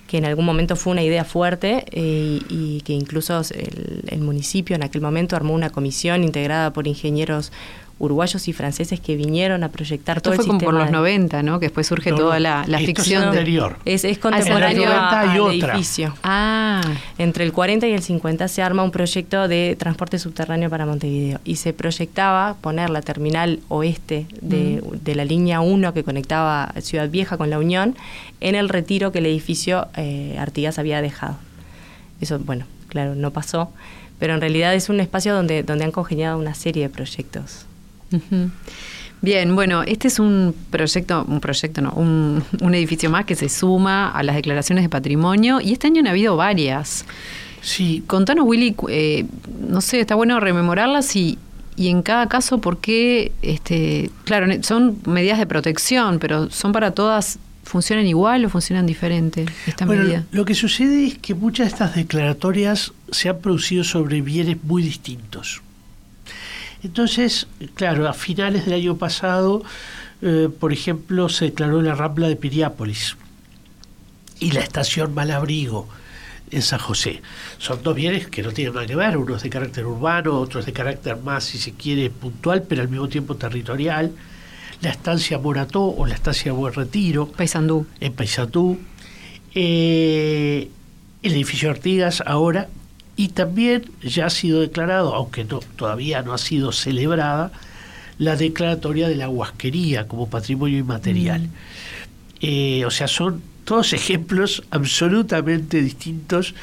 que 0.07 0.17
en 0.17 0.25
algún 0.25 0.43
momento 0.43 0.75
fue 0.75 0.91
una 0.91 1.03
idea 1.03 1.23
fuerte 1.23 1.85
eh, 1.91 2.41
y, 2.49 2.77
y, 2.77 2.81
que 2.81 2.91
incluso 2.91 3.39
el, 3.55 4.03
el 4.07 4.19
municipio 4.19 4.75
en 4.75 4.83
aquel 4.83 5.01
momento 5.01 5.37
armó 5.37 5.53
una 5.53 5.69
comisión 5.69 6.25
integrada 6.25 6.73
por 6.73 6.85
ingenieros 6.85 7.53
uruguayos 8.01 8.47
y 8.47 8.53
franceses 8.53 8.99
que 8.99 9.15
vinieron 9.15 9.63
a 9.63 9.69
proyectar 9.69 10.17
Esto 10.17 10.31
todo 10.31 10.35
fue 10.35 10.43
el 10.43 10.47
como 10.47 10.59
sistema 10.59 10.71
por 10.71 10.79
los 10.81 10.87
de... 10.87 10.97
90, 10.97 11.43
¿no? 11.43 11.59
Que 11.59 11.67
después 11.67 11.85
surge 11.87 12.09
No, 12.11 12.17
toda 12.17 12.39
la, 12.39 12.63
ficción. 12.79 13.23
es 13.23 13.31
de- 13.31 13.39
anterior. 13.39 13.77
Es, 13.85 14.03
es 14.03 14.17
Ah, 14.17 14.21
contemporáneo 14.21 14.83
es 14.83 14.89
la 14.89 14.95
90 14.95 15.19
a- 15.21 15.25
y 15.25 15.29
al 15.29 15.39
otra. 15.39 15.73
edificio. 15.75 16.13
Ah, 16.23 16.81
Entre 17.17 17.43
el 17.43 17.53
40 17.53 17.87
y 17.87 17.93
el 17.93 18.01
50 18.01 18.47
se 18.47 18.61
arma 18.63 18.83
un 18.83 18.91
proyecto 18.91 19.47
de 19.47 19.75
transporte 19.77 20.17
subterráneo 20.19 20.69
para 20.69 20.85
Montevideo 20.85 21.39
y 21.45 21.57
se 21.57 21.73
proyectaba 21.73 22.55
poner 22.59 22.89
la 22.89 23.01
terminal 23.01 23.59
oeste 23.67 24.25
de, 24.41 24.81
de 25.03 25.15
la 25.15 25.23
línea 25.25 25.61
1 25.61 25.93
que 25.93 26.03
conectaba 26.03 26.73
Ciudad 26.81 27.07
Vieja 27.09 27.37
con 27.37 27.49
La 27.51 27.59
Unión 27.59 27.95
en 28.39 28.55
el 28.55 28.67
retiro 28.69 29.11
que 29.11 29.19
el 29.19 29.27
edificio 29.27 29.87
eh, 29.95 30.35
Artigas 30.39 30.79
había 30.79 31.01
dejado. 31.01 31.37
Eso, 32.19 32.39
bueno, 32.39 32.65
claro, 32.87 33.13
no 33.15 33.31
pasó, 33.31 33.71
pero 34.19 34.33
en 34.33 34.41
realidad 34.41 34.73
es 34.75 34.89
un 34.89 34.99
espacio 34.99 35.33
donde, 35.33 35.63
donde 35.63 35.85
han 35.85 35.91
congeniado 35.91 36.37
una 36.39 36.53
serie 36.53 36.83
de 36.83 36.89
proyectos. 36.89 37.65
Bien, 39.21 39.53
bueno, 39.55 39.83
este 39.83 40.07
es 40.07 40.17
un 40.19 40.55
proyecto, 40.71 41.23
un 41.27 41.39
proyecto 41.39 41.81
no, 41.81 41.91
un, 41.91 42.43
un 42.59 42.73
edificio 42.75 43.09
más 43.11 43.25
que 43.25 43.35
se 43.35 43.49
suma 43.49 44.09
a 44.09 44.23
las 44.23 44.35
declaraciones 44.35 44.83
de 44.83 44.89
patrimonio 44.89 45.61
y 45.61 45.73
este 45.73 45.87
año 45.87 45.99
han 45.99 46.07
habido 46.07 46.35
varias. 46.35 47.05
Sí, 47.61 48.03
Contanos, 48.07 48.45
Willy, 48.47 48.75
eh, 48.89 49.25
no 49.69 49.81
sé, 49.81 49.99
está 49.99 50.15
bueno 50.15 50.39
rememorarlas 50.39 51.15
y, 51.15 51.37
y 51.75 51.89
en 51.89 52.01
cada 52.01 52.27
caso 52.27 52.59
por 52.59 52.79
qué, 52.79 53.31
este, 53.43 54.09
claro, 54.23 54.47
son 54.63 54.97
medidas 55.05 55.37
de 55.37 55.45
protección, 55.45 56.17
pero 56.17 56.49
son 56.49 56.71
para 56.71 56.89
todas, 56.89 57.37
¿funcionan 57.63 58.07
igual 58.07 58.43
o 58.45 58.49
funcionan 58.49 58.87
diferente 58.87 59.45
esta 59.67 59.85
Bueno, 59.85 60.01
medida? 60.03 60.25
lo 60.31 60.45
que 60.45 60.55
sucede 60.55 61.05
es 61.05 61.19
que 61.19 61.35
muchas 61.35 61.67
de 61.67 61.69
estas 61.73 61.93
declaratorias 61.93 62.91
se 63.11 63.29
han 63.29 63.37
producido 63.37 63.83
sobre 63.83 64.21
bienes 64.21 64.57
muy 64.63 64.81
distintos. 64.81 65.61
Entonces, 66.83 67.47
claro, 67.75 68.07
a 68.07 68.13
finales 68.13 68.65
del 68.65 68.75
año 68.75 68.97
pasado, 68.97 69.63
eh, 70.21 70.49
por 70.59 70.73
ejemplo, 70.73 71.29
se 71.29 71.45
declaró 71.45 71.81
la 71.81 71.95
Rambla 71.95 72.27
de 72.27 72.35
Piriápolis 72.35 73.17
y 74.39 74.51
la 74.51 74.61
estación 74.61 75.13
Malabrigo 75.13 75.87
en 76.49 76.61
San 76.61 76.79
José. 76.79 77.21
Son 77.57 77.81
dos 77.81 77.95
bienes 77.95 78.27
que 78.27 78.43
no 78.43 78.51
tienen 78.51 78.73
nada 78.73 78.85
que 78.85 78.95
ver, 78.95 79.17
uno 79.17 79.35
es 79.35 79.43
de 79.43 79.49
carácter 79.49 79.85
urbano, 79.85 80.39
otro 80.39 80.59
es 80.59 80.65
de 80.65 80.73
carácter 80.73 81.17
más, 81.17 81.45
si 81.45 81.57
se 81.57 81.73
quiere, 81.73 82.09
puntual, 82.09 82.63
pero 82.63 82.81
al 82.81 82.89
mismo 82.89 83.07
tiempo 83.07 83.35
territorial. 83.35 84.11
La 84.81 84.89
estancia 84.89 85.37
Morató 85.37 85.83
o 85.83 86.05
la 86.05 86.15
estancia 86.15 86.51
Buen 86.51 86.73
Retiro 86.73 87.27
Paysandú. 87.27 87.85
en 87.99 88.13
Paysandú, 88.13 88.79
eh, 89.53 90.69
el 91.21 91.31
edificio 91.33 91.69
Artigas 91.69 92.23
ahora, 92.25 92.67
y 93.15 93.29
también 93.29 93.89
ya 94.01 94.27
ha 94.27 94.29
sido 94.29 94.61
declarado, 94.61 95.13
aunque 95.13 95.43
no, 95.43 95.59
todavía 95.75 96.21
no 96.21 96.33
ha 96.33 96.37
sido 96.37 96.71
celebrada, 96.71 97.51
la 98.17 98.35
declaratoria 98.35 99.07
de 99.07 99.15
la 99.15 99.29
huasquería 99.29 100.07
como 100.07 100.29
patrimonio 100.29 100.77
inmaterial. 100.77 101.49
Eh, 102.39 102.83
o 102.85 102.91
sea, 102.91 103.07
son 103.07 103.41
todos 103.65 103.93
ejemplos 103.93 104.63
absolutamente 104.71 105.81
distintos 105.81 106.55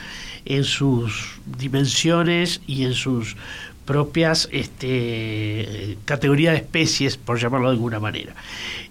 en 0.45 0.65
sus 0.65 1.41
dimensiones 1.59 2.61
y 2.67 2.85
en 2.85 2.95
sus 2.95 3.37
propias 3.85 4.49
este, 4.53 5.97
categorías 6.05 6.53
de 6.53 6.59
especies, 6.59 7.17
por 7.17 7.41
llamarlo 7.41 7.69
de 7.69 7.75
alguna 7.75 8.01
manera. 8.01 8.35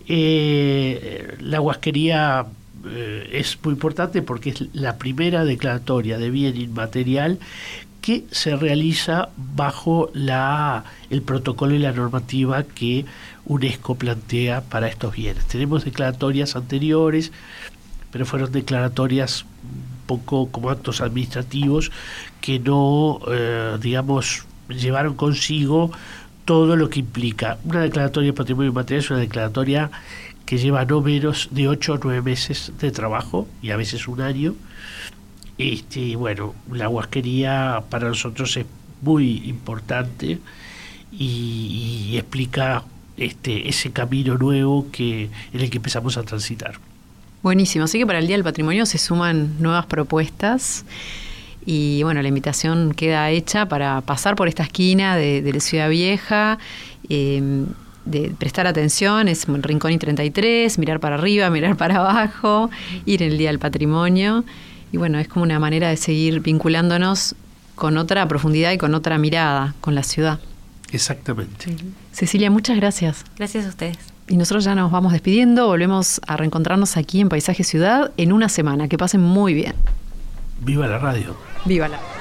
Eh, 0.08 1.36
la 1.40 1.62
huasquería 1.62 2.46
eh, 2.90 3.30
es 3.34 3.58
muy 3.64 3.74
importante 3.74 4.22
porque 4.22 4.52
es 4.52 4.64
la 4.74 4.98
primera 4.98 5.46
declaratoria 5.46 6.18
de 6.18 6.30
bien 6.30 6.60
inmaterial 6.60 7.40
que 8.02 8.26
se 8.32 8.56
realiza 8.56 9.30
bajo 9.36 10.10
la, 10.14 10.86
el 11.10 11.22
protocolo 11.22 11.76
y 11.76 11.80
la 11.80 11.92
normativa 11.92 12.64
que 12.64 13.06
UNESCO 13.46 13.96
plantea 13.96 14.62
para 14.62 14.88
estos 14.88 15.16
bienes. 15.16 15.46
Tenemos 15.48 15.84
declaratorias 15.84 16.56
anteriores, 16.56 17.32
pero 18.12 18.26
fueron 18.26 18.52
declaratorias 18.52 19.44
un 19.44 20.06
poco 20.06 20.50
como 20.52 20.70
actos 20.70 21.02
administrativos 21.02 21.92
que 22.40 22.60
no, 22.60 23.20
eh, 23.30 23.78
digamos, 23.82 24.46
llevaron 24.70 25.16
consigo 25.16 25.92
todo 26.46 26.78
lo 26.78 26.90
que 26.90 27.02
implica. 27.02 27.58
Una 27.66 27.82
declaratoria 27.82 28.28
de 28.28 28.34
patrimonio 28.34 28.72
inmaterial 28.72 29.04
es 29.04 29.10
una 29.10 29.20
declaratoria 29.20 29.92
que 30.48 30.58
lleva 30.58 30.86
no 30.86 31.02
menos 31.02 31.50
de 31.52 31.68
8 31.68 31.94
o 31.94 32.00
9 32.02 32.22
meses 32.22 32.72
de 32.80 32.90
trabajo 32.90 33.48
y 33.62 33.72
a 33.72 33.76
veces 33.76 34.08
un 34.08 34.22
año. 34.22 34.56
Este, 35.58 36.16
bueno, 36.16 36.56
la 36.72 36.88
huasquería 36.88 37.84
para 37.90 38.08
nosotros 38.08 38.56
es 38.56 38.66
muy 39.02 39.50
importante 39.50 40.40
y, 41.12 42.16
explica 42.16 42.86
este, 43.18 43.68
ese 43.68 43.92
camino 43.92 44.38
nuevo 44.38 44.88
que, 44.90 45.30
en 45.52 45.60
el 45.60 45.70
que 45.70 45.78
empezamos 45.78 46.18
a 46.18 46.24
transitar. 46.24 46.76
Buenísimo, 47.44 47.84
así 47.84 48.00
que 48.00 48.08
para 48.08 48.20
el 48.20 48.28
Día 48.28 48.38
del 48.38 48.46
Patrimonio 48.46 48.86
se 48.86 48.98
suman 48.98 49.62
nuevas 49.62 49.86
propuestas 49.86 50.86
y 51.66 52.04
bueno, 52.04 52.22
la 52.22 52.30
invitación 52.30 52.94
queda 52.94 53.30
hecha 53.32 53.68
para 53.68 54.00
pasar 54.00 54.38
por 54.38 54.48
esta 54.48 54.64
esquina 54.64 55.18
de, 55.18 55.42
de 55.42 55.54
la 55.54 55.60
Ciudad 55.60 55.90
Vieja, 55.90 56.58
eh, 57.10 57.66
de 58.10 58.34
prestar 58.38 58.68
atención, 58.68 59.28
es 59.28 59.46
Rincón 59.48 59.92
y 59.92 59.98
33, 59.98 60.78
mirar 60.80 61.00
para 61.00 61.16
arriba, 61.16 61.50
mirar 61.52 61.78
para 61.78 61.98
abajo, 61.98 62.70
ir 63.06 63.24
en 63.24 63.32
el 63.32 63.38
Día 63.38 63.50
del 63.50 63.60
Patrimonio 63.60 64.44
y 64.92 64.98
bueno, 64.98 65.20
es 65.20 65.28
como 65.28 65.44
una 65.44 65.60
manera 65.60 65.90
de 65.90 65.98
seguir 65.98 66.40
vinculándonos 66.42 67.36
con 67.76 67.98
otra 67.98 68.28
profundidad 68.28 68.72
y 68.72 68.78
con 68.78 68.96
otra 68.96 69.18
mirada 69.18 69.76
con 69.82 69.96
la 69.96 70.04
ciudad. 70.04 70.40
Exactamente. 70.92 71.76
Cecilia, 72.12 72.50
muchas 72.50 72.78
gracias. 72.78 73.26
Gracias 73.38 73.66
a 73.66 73.70
ustedes. 73.70 73.98
Y 74.30 74.38
nosotros 74.38 74.64
ya 74.64 74.76
nos 74.76 74.92
vamos 74.92 75.12
despidiendo, 75.12 75.68
volvemos 75.68 76.22
a 76.26 76.38
reencontrarnos 76.38 76.98
aquí 76.98 77.22
en 77.22 77.30
Paisaje 77.30 77.64
Ciudad 77.64 78.12
en 78.18 78.34
una 78.34 78.50
semana. 78.50 78.88
Que 78.88 78.98
pasen 78.98 79.22
muy 79.22 79.54
bien. 79.54 79.74
Viva 80.62 80.88
la 80.88 80.98
radio. 80.98 81.36
Viva 81.66 81.88
la. 81.88 82.17